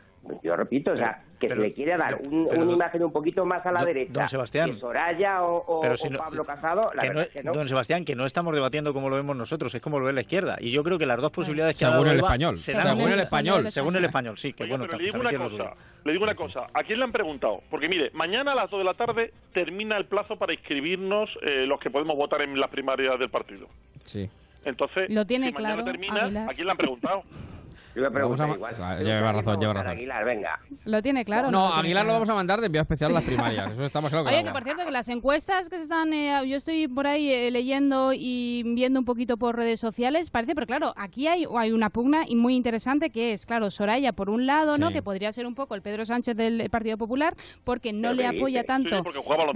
yo 0.43 0.55
repito, 0.55 0.91
o 0.91 0.97
sea, 0.97 1.21
que 1.39 1.47
se 1.47 1.55
le 1.55 1.73
quiere 1.73 1.97
dar 1.97 2.19
una 2.21 2.71
imagen 2.71 3.03
un 3.03 3.11
poquito 3.11 3.45
más 3.45 3.65
a 3.65 3.71
la 3.71 3.84
derecha 3.84 4.11
don 4.13 4.28
Sebastián, 4.28 4.73
que 4.73 4.80
Soraya 4.80 5.43
o, 5.43 5.82
Pablo 6.17 6.43
Casado, 6.43 6.91
la 6.93 7.03
verdad 7.03 7.28
que 7.30 7.43
no. 7.43 7.53
Don 7.53 7.67
Sebastián, 7.67 8.05
que 8.05 8.15
no 8.15 8.25
estamos 8.25 8.53
debatiendo 8.53 8.93
como 8.93 9.09
lo 9.09 9.15
vemos 9.15 9.36
nosotros, 9.36 9.73
es 9.73 9.82
como 9.82 9.99
lo 9.99 10.05
ve 10.05 10.13
la 10.13 10.21
izquierda. 10.21 10.57
Y 10.59 10.71
yo 10.71 10.84
creo 10.84 10.97
que 10.97 11.05
las 11.05 11.21
dos 11.21 11.32
posibilidades 11.32 11.78
que 11.78 11.86
ha 11.86 11.89
dado 11.89 12.05
el 12.05 12.19
español. 12.19 12.57
Según, 12.57 13.11
el 13.11 13.19
español. 13.19 13.71
Según 13.71 13.95
el 13.95 14.05
español, 14.05 14.38
sí. 14.38 14.53
Que 14.53 14.65
bueno, 14.65 14.88
le 14.88 14.97
digo 14.97 15.19
una 15.19 15.34
cosa, 15.34 15.73
le 16.03 16.11
digo 16.11 16.23
una 16.23 16.36
cosa. 16.36 16.67
¿A 16.73 16.84
quién 16.84 16.99
le 16.99 17.05
han 17.05 17.11
preguntado? 17.11 17.61
Porque 17.69 17.88
mire, 17.88 18.09
mañana 18.13 18.53
a 18.53 18.55
las 18.55 18.69
2 18.69 18.80
de 18.80 18.86
la 18.86 18.93
tarde 18.93 19.34
termina 19.53 19.97
el 19.97 20.05
plazo 20.05 20.38
para 20.38 20.53
inscribirnos 20.53 21.30
eh, 21.41 21.65
los 21.65 21.80
que 21.80 21.89
podemos 21.89 22.15
votar 22.15 22.41
en 22.41 22.59
las 22.59 22.69
primarias 22.69 23.19
del 23.19 23.30
partido. 23.30 23.67
Sí. 24.05 24.30
Entonces, 24.65 25.09
lo 25.09 25.25
tiene 25.25 25.47
si 25.47 25.53
claro, 25.53 25.84
termina, 25.84 26.25
¿a 26.49 26.53
quién 26.53 26.65
le 26.65 26.71
han 26.71 26.78
preguntado? 26.78 27.23
Yo 27.97 28.03
me 28.03 28.11
pregunto 28.11 28.47
igual. 28.47 28.75
lleva 29.03 29.31
razón, 29.31 29.59
lleva 29.59 29.73
razón. 29.73 29.91
Aguilar, 29.91 30.23
venga. 30.23 30.59
Lo 30.85 31.01
tiene 31.01 31.25
claro. 31.25 31.49
No, 31.49 31.73
Aguilar 31.73 32.05
lo 32.05 32.13
vamos 32.13 32.29
a 32.29 32.35
mandar 32.35 32.59
de 32.59 32.67
envío 32.67 32.81
especial 32.81 33.09
a 33.09 33.15
las 33.15 33.23
primarias. 33.23 33.73
Eso 33.73 33.85
estamos 33.85 34.11
claro. 34.11 34.27
Oye, 34.27 34.43
que 34.43 34.51
por 34.51 34.63
cierto, 34.63 34.85
que 34.85 34.91
las 34.91 35.09
encuestas 35.09 35.67
que 35.67 35.77
se 35.77 35.83
están. 35.83 36.13
Eh, 36.13 36.47
yo 36.47 36.57
estoy 36.57 36.87
por 36.87 37.07
ahí 37.07 37.31
eh, 37.31 37.49
leyendo 37.49 38.11
y 38.13 38.61
viendo 38.75 38.99
un 38.99 39.05
poquito 39.05 39.37
por 39.37 39.55
redes 39.55 39.79
sociales. 39.79 40.29
Parece, 40.29 40.53
pero 40.53 40.67
claro, 40.67 40.93
aquí 40.95 41.27
hay, 41.27 41.45
hay 41.57 41.71
una 41.71 41.89
pugna 41.89 42.25
y 42.27 42.35
muy 42.35 42.55
interesante 42.55 43.09
que 43.09 43.33
es, 43.33 43.47
claro, 43.47 43.71
Soraya 43.71 44.13
por 44.13 44.29
un 44.29 44.45
lado, 44.45 44.77
¿no? 44.77 44.91
Que 44.91 45.01
podría 45.01 45.31
ser 45.31 45.47
un 45.47 45.55
poco 45.55 45.73
el 45.73 45.81
Pedro 45.81 46.05
Sánchez 46.05 46.37
del 46.37 46.69
Partido 46.69 46.99
Popular, 46.99 47.33
porque 47.63 47.93
no 47.93 48.13
le 48.13 48.27
apoya 48.27 48.63
tanto. 48.63 48.95
Sí, 48.95 49.01
porque 49.03 49.19
jugaba 49.19 49.45
los 49.45 49.55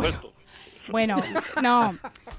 bueno, 0.90 1.18
bueno, 1.18 1.42
no, 1.62 1.92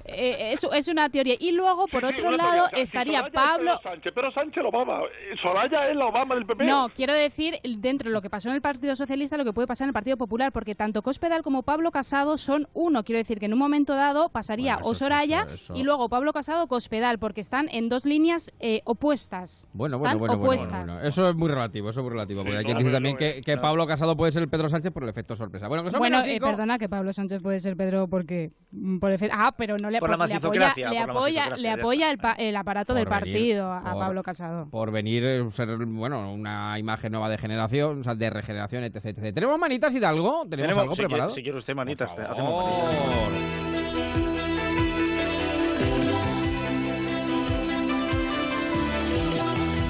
eh, 0.05 0.53
es, 0.53 0.87
una 0.87 1.09
teoría. 1.09 1.35
Y 1.39 1.51
luego, 1.51 1.87
por 1.87 2.03
otro 2.05 2.31
lado, 2.31 2.67
estaría 2.73 3.27
Pablo... 3.29 3.79
Pero 4.13 4.31
Sánchez, 4.31 4.63
lo 4.63 4.69
Obama. 4.69 5.01
Soraya 5.41 5.89
es 5.89 5.95
la 5.95 6.05
Obama 6.05 6.35
del 6.35 6.45
PP. 6.45 6.65
No, 6.65 6.89
quiero 6.89 7.13
decir, 7.13 7.59
dentro 7.77 8.09
de 8.09 8.13
lo 8.13 8.21
que 8.21 8.29
pasó 8.29 8.49
en 8.49 8.55
el 8.55 8.61
Partido 8.61 8.95
Socialista, 8.95 9.37
lo 9.37 9.45
que 9.45 9.53
puede 9.53 9.67
pasar 9.67 9.85
en 9.85 9.89
el 9.89 9.93
Partido 9.93 10.17
Popular, 10.17 10.51
porque 10.51 10.75
tanto 10.75 11.01
Cospedal 11.01 11.43
como 11.43 11.63
Pablo 11.63 11.91
Casado 11.91 12.37
son 12.37 12.67
uno. 12.73 13.03
Quiero 13.03 13.17
decir 13.17 13.39
que 13.39 13.45
en 13.45 13.53
un 13.53 13.59
momento 13.59 13.95
dado 13.95 14.29
pasaría 14.29 14.79
o 14.83 14.93
Soraya 14.93 15.47
y 15.73 15.83
luego 15.83 16.09
Pablo 16.09 16.33
Casado 16.33 16.67
Cospedal, 16.67 17.19
porque 17.19 17.41
están 17.41 17.69
en 17.69 17.89
dos 17.89 18.05
líneas 18.05 18.51
eh, 18.59 18.81
opuestas. 18.85 19.67
Bueno, 19.73 19.97
bueno, 19.97 20.19
bueno, 20.19 20.37
bueno, 20.37 21.01
Eso 21.01 21.29
es 21.29 21.35
muy 21.35 21.49
relativo, 21.49 21.89
eso 21.89 22.01
es 22.01 22.03
muy 22.03 22.11
relativo. 22.11 22.43
Porque 22.43 22.57
hay 22.57 22.65
que 22.65 22.73
decir 22.73 22.91
también 22.91 23.17
que, 23.17 23.57
Pablo 23.57 23.87
Casado 23.87 24.17
puede 24.17 24.31
ser 24.31 24.43
el 24.43 24.49
Pedro 24.49 24.67
Sánchez 24.67 24.91
por 24.91 25.03
el 25.03 25.09
efecto 25.09 25.35
sorpresa. 25.35 25.67
Bueno, 25.67 25.83
que 25.83 25.97
bueno 25.97 26.21
eh, 26.25 26.39
perdona, 26.39 26.77
que 26.77 26.89
Pablo 26.89 27.13
Sánchez 27.13 27.41
puede 27.41 27.59
ser 27.59 27.77
Pedro 27.77 28.07
porque 28.07 28.51
Mm, 28.73 28.97
ah, 29.31 29.53
pero 29.55 29.77
no 29.77 29.91
le, 29.93 29.99
por 29.99 30.09
le 30.09 30.35
apoya, 30.35 30.71
le 30.89 30.99
apoya, 30.99 31.49
le 31.55 31.69
apoya 31.69 32.11
el, 32.11 32.19
el, 32.37 32.55
aparato 32.55 32.93
del 32.93 33.07
partido 33.07 33.71
a, 33.71 33.93
Pablo 33.93 34.23
Casado. 34.23 34.67
Por 34.69 34.91
venir, 34.91 35.23
eh, 35.23 35.51
ser, 35.51 35.77
bueno, 35.77 36.33
una 36.33 36.77
imagen 36.77 37.11
nueva 37.11 37.29
de 37.29 37.37
generación, 37.37 38.01
o 38.01 38.03
sea, 38.03 38.15
de 38.15 38.29
regeneración, 38.29 38.83
etc, 38.83 39.05
etc. 39.05 39.33
¿Tenemos 39.33 39.57
manitas 39.59 39.93
Hidalgo? 39.95 40.45
¿Tenemos, 40.49 40.75
¿Tenemos 40.75 40.81
algo 40.81 40.95
preparado? 40.95 41.29
si 41.29 41.43
quiere 41.43 41.57
usted 41.57 41.75
manitas, 41.75 42.11
hacemos 42.17 42.65
manitas. 42.65 44.32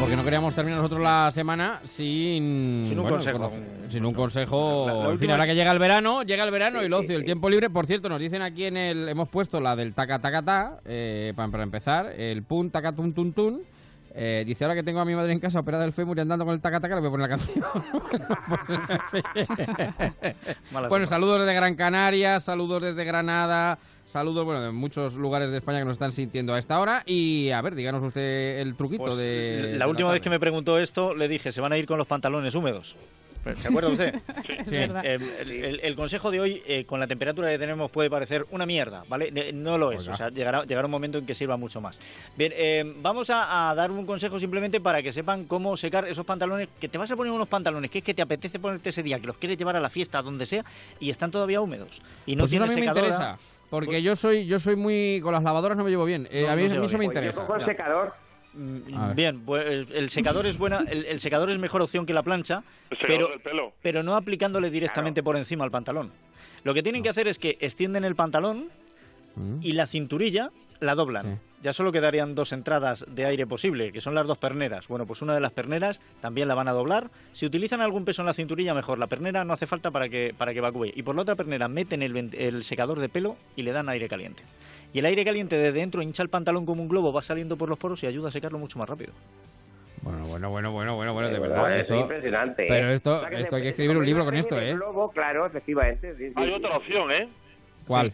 Porque 0.03 0.17
no 0.17 0.23
queríamos 0.25 0.53
terminar 0.53 0.81
nosotros 0.81 1.01
la 1.01 1.31
semana 1.31 1.79
sin, 1.85 2.83
sin 2.89 2.99
un 2.99 3.07
consejo. 3.07 3.53
sin 3.87 4.05
un 4.05 4.13
consejo. 4.13 5.07
al 5.07 5.17
final, 5.17 5.35
ahora 5.35 5.47
que 5.47 5.55
llega 5.55 5.71
el 5.71 5.79
verano, 5.79 6.23
llega 6.23 6.43
el 6.43 6.51
verano 6.51 6.81
y 6.81 6.87
el 6.87 6.93
ocio, 6.93 7.15
el 7.15 7.23
tiempo 7.23 7.49
libre. 7.49 7.69
Por 7.69 7.85
cierto, 7.85 8.09
nos 8.09 8.19
dicen 8.19 8.41
aquí 8.41 8.65
en 8.65 8.75
el. 8.75 9.07
Hemos 9.07 9.29
puesto 9.29 9.61
la 9.61 9.77
del 9.77 9.93
taca 9.93 10.19
taca 10.19 10.41
ta, 10.41 10.79
eh, 10.83 11.31
para, 11.37 11.63
empezar. 11.63 12.07
El 12.17 12.43
pun 12.43 12.69
taca 12.69 12.91
tun 12.91 13.13
tun 13.13 13.31
tun. 13.31 13.61
Eh, 14.13 14.43
dice 14.45 14.65
ahora 14.65 14.75
que 14.75 14.83
tengo 14.83 14.99
a 14.99 15.05
mi 15.05 15.15
madre 15.15 15.31
en 15.31 15.39
casa 15.39 15.61
operada 15.61 15.83
del 15.83 15.93
fémur 15.93 16.17
y 16.17 16.21
andando 16.21 16.43
con 16.43 16.53
el 16.53 16.59
taca 16.59 16.81
taca, 16.81 16.95
le 16.95 16.99
voy 16.99 17.07
a 17.07 17.11
poner 17.11 17.29
la 17.29 17.37
canción. 17.37 17.63
bueno, 20.89 21.07
saludos 21.07 21.39
desde 21.39 21.53
Gran 21.53 21.75
Canaria, 21.75 22.41
saludos 22.41 22.81
desde 22.81 23.05
Granada, 23.05 23.79
Saludos, 24.13 24.45
bueno, 24.45 24.61
de 24.61 24.71
muchos 24.71 25.15
lugares 25.15 25.49
de 25.49 25.57
España 25.57 25.79
que 25.79 25.85
nos 25.85 25.93
están 25.93 26.11
sintiendo 26.11 26.53
a 26.53 26.59
esta 26.59 26.79
hora. 26.79 27.01
Y 27.07 27.49
a 27.49 27.59
ver, 27.63 27.73
díganos 27.73 28.03
usted 28.03 28.59
el 28.59 28.75
truquito 28.75 29.05
pues, 29.05 29.17
de. 29.17 29.73
La 29.75 29.87
última 29.87 30.11
vez 30.11 30.21
que 30.21 30.29
me 30.29 30.39
preguntó 30.39 30.77
esto, 30.77 31.15
le 31.15 31.27
dije: 31.27 31.51
se 31.51 31.59
van 31.61 31.71
a 31.71 31.79
ir 31.79 31.87
con 31.87 31.97
los 31.97 32.05
pantalones 32.05 32.53
húmedos. 32.53 32.95
¿Se 33.57 33.67
acuerda 33.67 33.89
usted? 33.89 34.13
sí. 34.67 34.75
Eh, 34.75 35.79
el, 35.81 35.95
consejo 35.95 36.29
de 36.29 36.39
hoy, 36.39 36.61
eh, 36.67 36.85
con 36.85 36.99
la 36.99 37.07
temperatura 37.07 37.49
que 37.49 37.57
tenemos, 37.57 37.89
puede 37.89 38.07
parecer 38.11 38.45
una 38.51 38.67
mierda, 38.67 39.03
¿vale? 39.09 39.51
No 39.51 39.79
lo 39.79 39.91
es, 39.91 40.07
o 40.07 40.15
sea, 40.15 40.29
llegará, 40.29 40.63
llegará 40.63 40.85
un 40.85 40.91
momento 40.91 41.17
en 41.17 41.25
que 41.25 41.33
sirva 41.33 41.57
mucho 41.57 41.81
más. 41.81 41.97
Bien, 42.37 42.53
eh, 42.55 42.93
vamos 43.01 43.31
a, 43.31 43.73
dar 43.75 43.89
un 43.89 44.05
consejo 44.05 44.39
simplemente 44.39 44.79
para 44.79 45.01
que 45.01 45.11
sepan 45.11 45.45
cómo 45.45 45.75
secar 45.75 46.07
esos 46.07 46.25
pantalones, 46.25 46.69
que 46.79 46.87
te 46.87 46.99
vas 46.99 47.11
a 47.11 47.15
poner 47.15 47.33
unos 47.33 47.47
pantalones 47.47 47.89
que 47.89 47.97
es 47.97 48.03
que 48.03 48.13
te 48.13 48.21
apetece 48.21 48.59
ponerte 48.59 48.91
ese 48.91 49.01
día, 49.01 49.19
que 49.19 49.25
los 49.25 49.37
quieres 49.37 49.57
llevar 49.57 49.75
a 49.75 49.81
la 49.81 49.89
fiesta, 49.89 50.21
donde 50.21 50.45
sea, 50.45 50.63
y 50.99 51.09
están 51.09 51.31
todavía 51.31 51.59
húmedos. 51.59 51.99
Y 52.27 52.35
no 52.35 52.43
pues 52.43 52.51
tienes 52.51 52.71
secadora. 52.71 53.39
Porque 53.73 53.87
pues 53.87 54.03
yo 54.03 54.15
soy 54.15 54.45
yo 54.45 54.59
soy 54.59 54.75
muy... 54.75 55.19
Con 55.23 55.33
las 55.33 55.41
lavadoras 55.41 55.75
no 55.75 55.83
me 55.83 55.89
llevo 55.89 56.05
bien. 56.05 56.27
Eh, 56.29 56.47
a 56.47 56.55
mí, 56.55 56.65
eso 56.65 56.95
me 56.99 57.05
interesa. 57.05 57.41
Yo 57.41 57.47
cojo 57.47 57.59
el 57.59 57.65
secador. 57.65 58.13
Mm, 58.53 59.15
bien, 59.15 59.43
pues 59.43 59.65
el, 59.89 60.11
secador 60.11 60.45
es 60.45 60.59
buena, 60.59 60.85
el, 60.87 61.19
secador 61.19 61.49
es 61.49 61.57
mejor 61.57 61.81
opción 61.81 62.05
que 62.05 62.13
la 62.13 62.21
plancha, 62.21 62.61
pero, 63.07 63.29
pero 63.81 64.03
no 64.03 64.15
aplicándole 64.15 64.69
directamente 64.69 65.23
por 65.23 65.37
encima 65.37 65.63
al 65.63 65.71
pantalón. 65.71 66.11
Lo 66.63 66.75
que 66.75 66.83
tienen 66.83 67.01
que 67.01 67.09
hacer 67.09 67.27
es 67.27 67.39
que 67.39 67.57
extienden 67.61 68.03
el 68.03 68.13
pantalón 68.15 68.69
mm. 69.37 69.63
y 69.63 69.71
la 69.71 69.87
cinturilla 69.87 70.51
la 70.79 70.93
doblan. 70.93 71.39
Ya 71.63 71.71
solo 71.71 71.93
quedarían 71.93 72.35
dos 72.35 72.51
entradas 72.51 73.05
de 73.07 73.25
aire 73.25 73.47
posible, 73.47 73.93
que 73.93 74.01
son 74.01 74.13
las 74.13 74.27
dos 74.27 74.37
perneras. 74.37 74.89
Bueno, 74.89 75.05
pues 75.05 75.21
una 75.21 75.33
de 75.33 75.39
las 75.39 75.53
perneras 75.53 76.01
también 76.19 76.49
la 76.49 76.55
van 76.55 76.67
a 76.67 76.73
doblar. 76.73 77.09
Si 77.31 77.45
utilizan 77.45 77.79
algún 77.79 78.03
peso 78.03 78.21
en 78.21 78.25
la 78.25 78.33
cinturilla, 78.33 78.73
mejor. 78.73 78.99
La 78.99 79.07
pernera 79.07 79.45
no 79.45 79.53
hace 79.53 79.65
falta 79.65 79.89
para 79.89 80.09
que, 80.09 80.35
para 80.37 80.51
que 80.51 80.59
evacúe. 80.59 80.91
Y 80.93 81.03
por 81.03 81.15
la 81.15 81.21
otra 81.21 81.35
pernera 81.35 81.69
meten 81.69 82.03
el, 82.03 82.35
el 82.35 82.65
secador 82.65 82.99
de 82.99 83.07
pelo 83.07 83.37
y 83.55 83.63
le 83.63 83.71
dan 83.71 83.87
aire 83.87 84.09
caliente. 84.09 84.43
Y 84.91 84.99
el 84.99 85.05
aire 85.05 85.23
caliente 85.23 85.55
de 85.55 85.71
dentro 85.71 86.01
hincha 86.01 86.21
el 86.21 86.27
pantalón 86.27 86.65
como 86.65 86.81
un 86.81 86.89
globo, 86.89 87.13
va 87.13 87.21
saliendo 87.21 87.55
por 87.55 87.69
los 87.69 87.79
poros 87.79 88.03
y 88.03 88.07
ayuda 88.07 88.27
a 88.27 88.31
secarlo 88.33 88.59
mucho 88.59 88.77
más 88.77 88.89
rápido. 88.89 89.13
Bueno, 90.01 90.25
bueno, 90.25 90.49
bueno, 90.49 90.71
bueno, 90.73 90.95
bueno, 90.95 91.13
bueno, 91.13 91.29
de 91.29 91.39
verdad. 91.39 91.79
es 91.79 91.89
impresionante. 91.89 92.65
Pero 92.67 92.89
¿eh? 92.89 92.93
esto, 92.93 93.25
esto 93.25 93.55
hay 93.55 93.61
que 93.61 93.69
escribir 93.69 93.95
un 93.95 94.05
libro 94.05 94.25
con 94.25 94.35
esto, 94.35 94.59
¿eh? 94.59 94.73
Globo, 94.73 95.09
claro, 95.11 95.45
efectivamente. 95.45 96.13
Hay 96.35 96.51
otra 96.51 96.75
opción, 96.75 97.09
¿eh? 97.09 97.29
¿Cuál? 97.87 98.11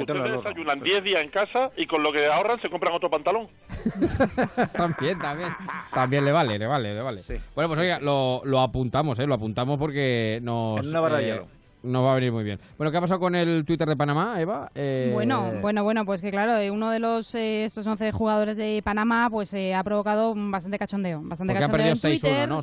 Ustedes 0.00 0.32
desayunan 0.32 0.80
10 0.80 1.04
días 1.04 1.22
en 1.22 1.30
casa 1.30 1.70
y 1.76 1.86
con 1.86 2.02
lo 2.02 2.12
que 2.12 2.26
ahorran 2.26 2.60
se 2.60 2.68
compran 2.68 2.94
otro 2.94 3.10
pantalón. 3.10 3.48
también, 4.72 5.18
también. 5.18 5.50
También 5.92 6.24
le 6.24 6.32
vale, 6.32 6.58
le 6.58 6.66
vale, 6.66 6.94
le 6.94 7.02
vale. 7.02 7.22
Bueno, 7.54 7.68
pues 7.68 7.80
oiga, 7.80 7.98
lo, 8.00 8.42
lo 8.44 8.60
apuntamos, 8.60 9.18
¿eh? 9.18 9.26
Lo 9.26 9.34
apuntamos 9.34 9.78
porque 9.78 10.40
nos... 10.42 10.80
En 10.80 10.88
una 10.88 11.00
barra 11.00 11.22
eh, 11.22 11.42
no 11.82 12.02
va 12.02 12.12
a 12.12 12.14
venir 12.14 12.32
muy 12.32 12.44
bien. 12.44 12.58
Bueno, 12.76 12.90
¿qué 12.90 12.98
ha 12.98 13.00
pasado 13.00 13.20
con 13.20 13.34
el 13.34 13.64
Twitter 13.64 13.88
de 13.88 13.96
Panamá, 13.96 14.40
Eva? 14.40 14.70
Eh, 14.74 15.10
bueno, 15.12 15.52
bueno, 15.60 15.82
bueno, 15.84 16.04
pues 16.04 16.20
que 16.20 16.30
claro, 16.30 16.56
eh, 16.58 16.70
uno 16.70 16.90
de 16.90 16.98
los 16.98 17.34
eh, 17.34 17.64
estos 17.64 17.86
11 17.86 18.12
jugadores 18.12 18.56
de 18.56 18.82
Panamá 18.84 19.28
pues 19.30 19.54
ha 19.54 19.82
provocado 19.82 20.34
bastante 20.36 20.78
cachondeo, 20.78 21.20
bastante 21.22 21.54
cachondeo 21.54 21.86
en 21.86 22.00
Twitter. 22.00 22.48
¿no? 22.48 22.60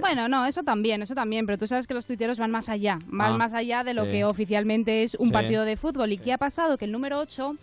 Bueno, 0.00 0.28
no, 0.28 0.46
eso 0.46 0.62
también, 0.62 1.02
eso 1.02 1.14
también, 1.14 1.46
pero 1.46 1.58
tú 1.58 1.66
sabes 1.66 1.86
que 1.86 1.94
los 1.94 2.06
tuiteros 2.06 2.38
van 2.38 2.50
más 2.50 2.68
allá, 2.68 2.98
van 3.06 3.32
ah, 3.32 3.38
más 3.38 3.54
allá 3.54 3.84
de 3.84 3.94
lo 3.94 4.04
que 4.04 4.24
oficialmente 4.24 5.02
es 5.02 5.14
un 5.14 5.30
partido 5.30 5.64
de 5.64 5.76
fútbol. 5.76 6.12
¿Y 6.12 6.18
qué 6.18 6.32
ha 6.32 6.38
pasado? 6.38 6.78
Que 6.78 6.84
el 6.84 6.92
número 6.92 7.18
8 7.18 7.56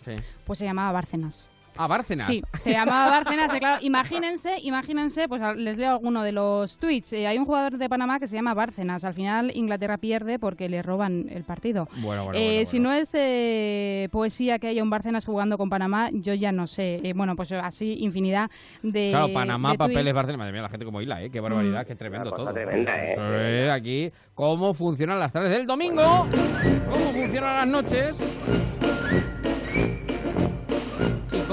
pues 0.46 0.58
se 0.58 0.64
llamaba 0.64 0.92
Bárcenas. 0.92 1.51
¿A 1.76 1.86
Bárcenas? 1.86 2.26
Sí, 2.26 2.42
se 2.54 2.72
llamaba 2.72 3.08
Bárcenas. 3.22 3.52
claro, 3.52 3.78
imagínense, 3.82 4.58
imagínense, 4.62 5.28
pues 5.28 5.40
les 5.56 5.78
leo 5.78 5.90
alguno 5.90 6.22
de 6.22 6.32
los 6.32 6.78
tweets. 6.78 7.12
Eh, 7.14 7.26
hay 7.26 7.38
un 7.38 7.44
jugador 7.44 7.78
de 7.78 7.88
Panamá 7.88 8.18
que 8.20 8.26
se 8.26 8.36
llama 8.36 8.54
Bárcenas. 8.54 9.04
Al 9.04 9.14
final 9.14 9.50
Inglaterra 9.54 9.98
pierde 9.98 10.38
porque 10.38 10.68
le 10.68 10.82
roban 10.82 11.26
el 11.30 11.44
partido. 11.44 11.88
Bueno, 11.96 12.24
bueno, 12.24 12.38
eh, 12.38 12.50
bueno, 12.54 12.64
Si 12.66 12.78
no 12.78 12.92
es 12.92 13.10
eh, 13.14 14.08
poesía 14.10 14.58
que 14.58 14.68
haya 14.68 14.82
un 14.82 14.90
Bárcenas 14.90 15.24
jugando 15.24 15.56
con 15.56 15.70
Panamá, 15.70 16.10
yo 16.12 16.34
ya 16.34 16.52
no 16.52 16.66
sé. 16.66 17.12
bueno, 17.14 17.36
pues 17.36 17.52
así 17.52 17.96
infinidad 18.00 18.50
de. 18.82 19.10
Claro, 19.10 19.32
Panamá, 19.32 19.74
papeles, 19.74 20.14
Bárcenas. 20.14 20.38
Madre 20.38 20.52
mía, 20.52 20.62
la 20.62 20.68
gente 20.68 20.84
como 20.84 21.00
hila, 21.00 21.22
¿eh? 21.22 21.30
Qué 21.30 21.40
barbaridad, 21.40 21.82
mm. 21.82 21.86
qué 21.86 21.94
tremendo 21.94 22.30
todo. 22.32 22.52
Tremenda, 22.52 23.74
aquí 23.74 24.10
cómo 24.34 24.74
funcionan 24.74 25.18
las 25.18 25.32
tardes 25.32 25.50
del 25.50 25.66
domingo, 25.66 26.26
cómo 26.90 27.12
funcionan 27.12 27.56
las 27.56 27.66
noches 27.66 28.18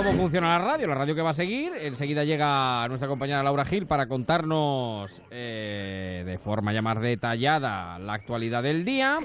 cómo 0.09 0.21
funciona 0.21 0.57
la 0.57 0.65
radio, 0.65 0.87
la 0.87 0.95
radio 0.95 1.13
que 1.13 1.21
va 1.21 1.29
a 1.29 1.33
seguir. 1.33 1.71
Enseguida 1.79 2.23
llega 2.23 2.87
nuestra 2.87 3.07
compañera 3.07 3.43
Laura 3.43 3.63
Gil 3.63 3.85
para 3.85 4.07
contarnos 4.07 5.21
eh, 5.29 6.23
de 6.25 6.37
forma 6.39 6.73
ya 6.73 6.81
más 6.81 6.99
detallada 6.99 7.99
la 7.99 8.13
actualidad 8.13 8.63
del 8.63 8.85
día. 8.85 9.19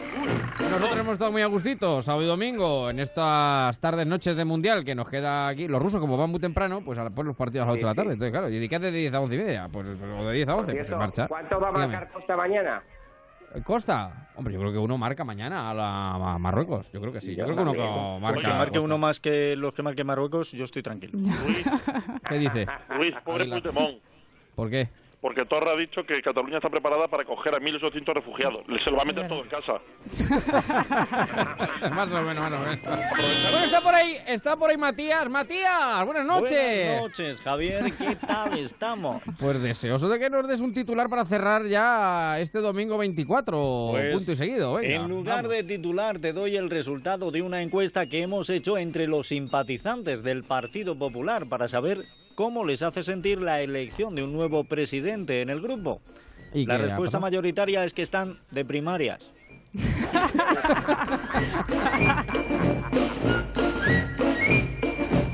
Nosotros 0.60 0.98
hemos 0.98 1.12
estado 1.14 1.32
muy 1.32 1.40
a 1.40 1.46
gustito, 1.46 2.02
sábado 2.02 2.24
y 2.24 2.26
domingo, 2.26 2.90
en 2.90 3.00
estas 3.00 3.80
tardes, 3.80 4.06
noches 4.06 4.36
de 4.36 4.44
Mundial 4.44 4.84
que 4.84 4.94
nos 4.94 5.08
queda 5.08 5.48
aquí. 5.48 5.68
Los 5.68 5.80
rusos, 5.80 6.00
como 6.00 6.18
van 6.18 6.30
muy 6.30 6.40
temprano, 6.40 6.82
pues, 6.84 6.98
pues 7.14 7.26
los 7.26 7.36
partidos 7.36 7.64
a 7.64 7.68
las 7.68 7.76
8 7.76 7.86
de 7.86 7.90
la 7.90 7.94
tarde. 7.94 8.12
Entonces, 8.12 8.32
claro, 8.32 8.48
¿y 8.50 8.58
de 8.58 8.68
qué 8.68 8.78
de 8.78 8.90
10 8.90 9.14
a 9.14 9.20
11 9.20 9.34
y 9.34 9.38
media? 9.38 9.68
Pues, 9.72 9.86
o 9.86 10.24
de 10.26 10.34
10 10.34 10.48
a 10.48 10.56
11, 10.56 10.72
pues 10.74 10.90
en 10.90 10.98
marcha. 10.98 11.28
¿Cuánto 11.28 11.60
va 11.60 11.68
a 11.68 11.72
marcar 11.72 12.12
Costa 12.12 12.36
mañana? 12.36 12.82
Costa, 13.62 14.28
hombre, 14.34 14.52
yo 14.54 14.60
creo 14.60 14.72
que 14.72 14.78
uno 14.78 14.98
marca 14.98 15.24
mañana 15.24 15.70
a, 15.70 15.74
la, 15.74 16.38
Marruecos. 16.38 16.90
Yo 16.92 17.00
creo 17.00 17.12
que 17.12 17.20
sí. 17.20 17.36
Yo, 17.36 17.44
creo 17.44 17.56
que 17.56 17.62
uno 17.62 18.18
marca. 18.20 18.40
Que 18.40 18.48
marque 18.48 18.78
uno 18.80 18.98
más 18.98 19.20
que 19.20 19.54
los 19.54 19.72
que 19.72 19.82
marque 19.82 20.02
Marruecos, 20.02 20.50
yo 20.52 20.64
estoy 20.64 20.82
tranquilo. 20.82 21.18
¿Qué 22.28 22.38
dice? 22.38 22.66
Luis, 22.96 23.14
pobre 23.24 23.46
Puigdemont. 23.46 23.98
¿Por 24.54 24.70
qué? 24.70 24.88
Porque 25.24 25.46
Torra 25.46 25.72
ha 25.72 25.76
dicho 25.76 26.04
que 26.04 26.20
Cataluña 26.20 26.58
está 26.58 26.68
preparada 26.68 27.08
para 27.08 27.22
acoger 27.22 27.54
a 27.54 27.58
1.800 27.58 28.12
refugiados. 28.12 28.60
Se 28.84 28.90
lo 28.90 28.98
va 28.98 29.04
a 29.04 29.06
meter 29.06 29.26
todo 29.26 29.42
en 29.42 29.48
casa. 29.48 29.80
más 31.94 32.12
o 32.12 32.20
menos, 32.20 32.50
más 32.50 32.52
o 32.52 32.58
menos. 32.58 32.78
Bueno, 32.82 33.64
está 33.64 33.80
por 33.80 33.94
ahí, 33.94 34.16
está 34.26 34.54
por 34.58 34.68
ahí 34.68 34.76
Matías. 34.76 35.30
Matías, 35.30 36.04
buenas 36.04 36.26
noches. 36.26 36.50
Buenas 36.50 37.00
noches, 37.00 37.40
Javier. 37.40 37.90
¿Qué 37.96 38.16
tal 38.16 38.58
estamos? 38.58 39.22
Pues 39.38 39.62
deseoso 39.62 40.10
de 40.10 40.18
que 40.18 40.28
nos 40.28 40.46
des 40.46 40.60
un 40.60 40.74
titular 40.74 41.08
para 41.08 41.24
cerrar 41.24 41.64
ya 41.64 42.38
este 42.38 42.58
domingo 42.58 42.98
24, 42.98 43.88
pues, 43.92 44.14
punto 44.16 44.32
y 44.32 44.36
seguido. 44.36 44.78
en 44.78 45.08
lugar 45.08 45.48
de 45.48 45.64
titular, 45.64 46.18
te 46.18 46.34
doy 46.34 46.56
el 46.56 46.68
resultado 46.68 47.30
de 47.30 47.40
una 47.40 47.62
encuesta 47.62 48.06
que 48.10 48.20
hemos 48.20 48.50
hecho 48.50 48.76
entre 48.76 49.06
los 49.06 49.28
simpatizantes 49.28 50.22
del 50.22 50.44
Partido 50.44 50.98
Popular 50.98 51.48
para 51.48 51.68
saber 51.68 52.04
cómo 52.34 52.64
les 52.64 52.82
hace 52.82 53.02
sentir 53.02 53.40
la 53.40 53.60
elección 53.60 54.14
de 54.14 54.22
un 54.22 54.32
nuevo 54.32 54.64
presidente 54.64 55.42
en 55.42 55.50
el 55.50 55.60
grupo. 55.60 56.00
la 56.52 56.78
respuesta 56.78 57.20
mayoritaria 57.20 57.84
es 57.84 57.92
que 57.92 58.02
están 58.02 58.38
de 58.50 58.64
primarias. 58.64 59.20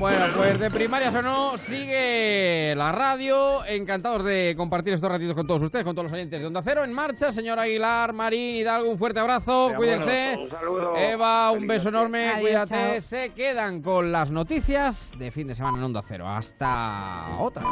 Bueno, 0.01 0.25
pues 0.35 0.59
de 0.59 0.71
primarias 0.71 1.13
o 1.13 1.21
no, 1.21 1.59
sigue 1.59 2.73
la 2.75 2.91
radio. 2.91 3.63
Encantados 3.63 4.25
de 4.25 4.55
compartir 4.57 4.95
estos 4.95 5.11
ratitos 5.11 5.35
con 5.35 5.45
todos 5.45 5.61
ustedes, 5.61 5.85
con 5.85 5.93
todos 5.93 6.05
los 6.05 6.13
oyentes 6.13 6.41
de 6.41 6.47
Onda 6.47 6.63
Cero. 6.63 6.83
En 6.83 6.91
marcha, 6.91 7.31
señor 7.31 7.59
Aguilar, 7.59 8.11
Marín, 8.11 8.55
Hidalgo, 8.55 8.89
un 8.89 8.97
fuerte 8.97 9.19
abrazo. 9.19 9.71
Cuídense. 9.77 10.37
un 10.39 10.49
saludo. 10.49 10.97
Eva, 10.97 11.51
un 11.51 11.67
beso 11.67 11.89
enorme. 11.89 12.33
Cuídate. 12.39 12.99
Se 12.99 13.29
quedan 13.29 13.83
con 13.83 14.11
las 14.11 14.31
noticias 14.31 15.13
de 15.19 15.29
fin 15.29 15.45
de 15.45 15.53
semana 15.53 15.77
en 15.77 15.83
Onda 15.83 16.01
Cero. 16.01 16.27
Hasta 16.27 17.37
otra. 17.37 17.63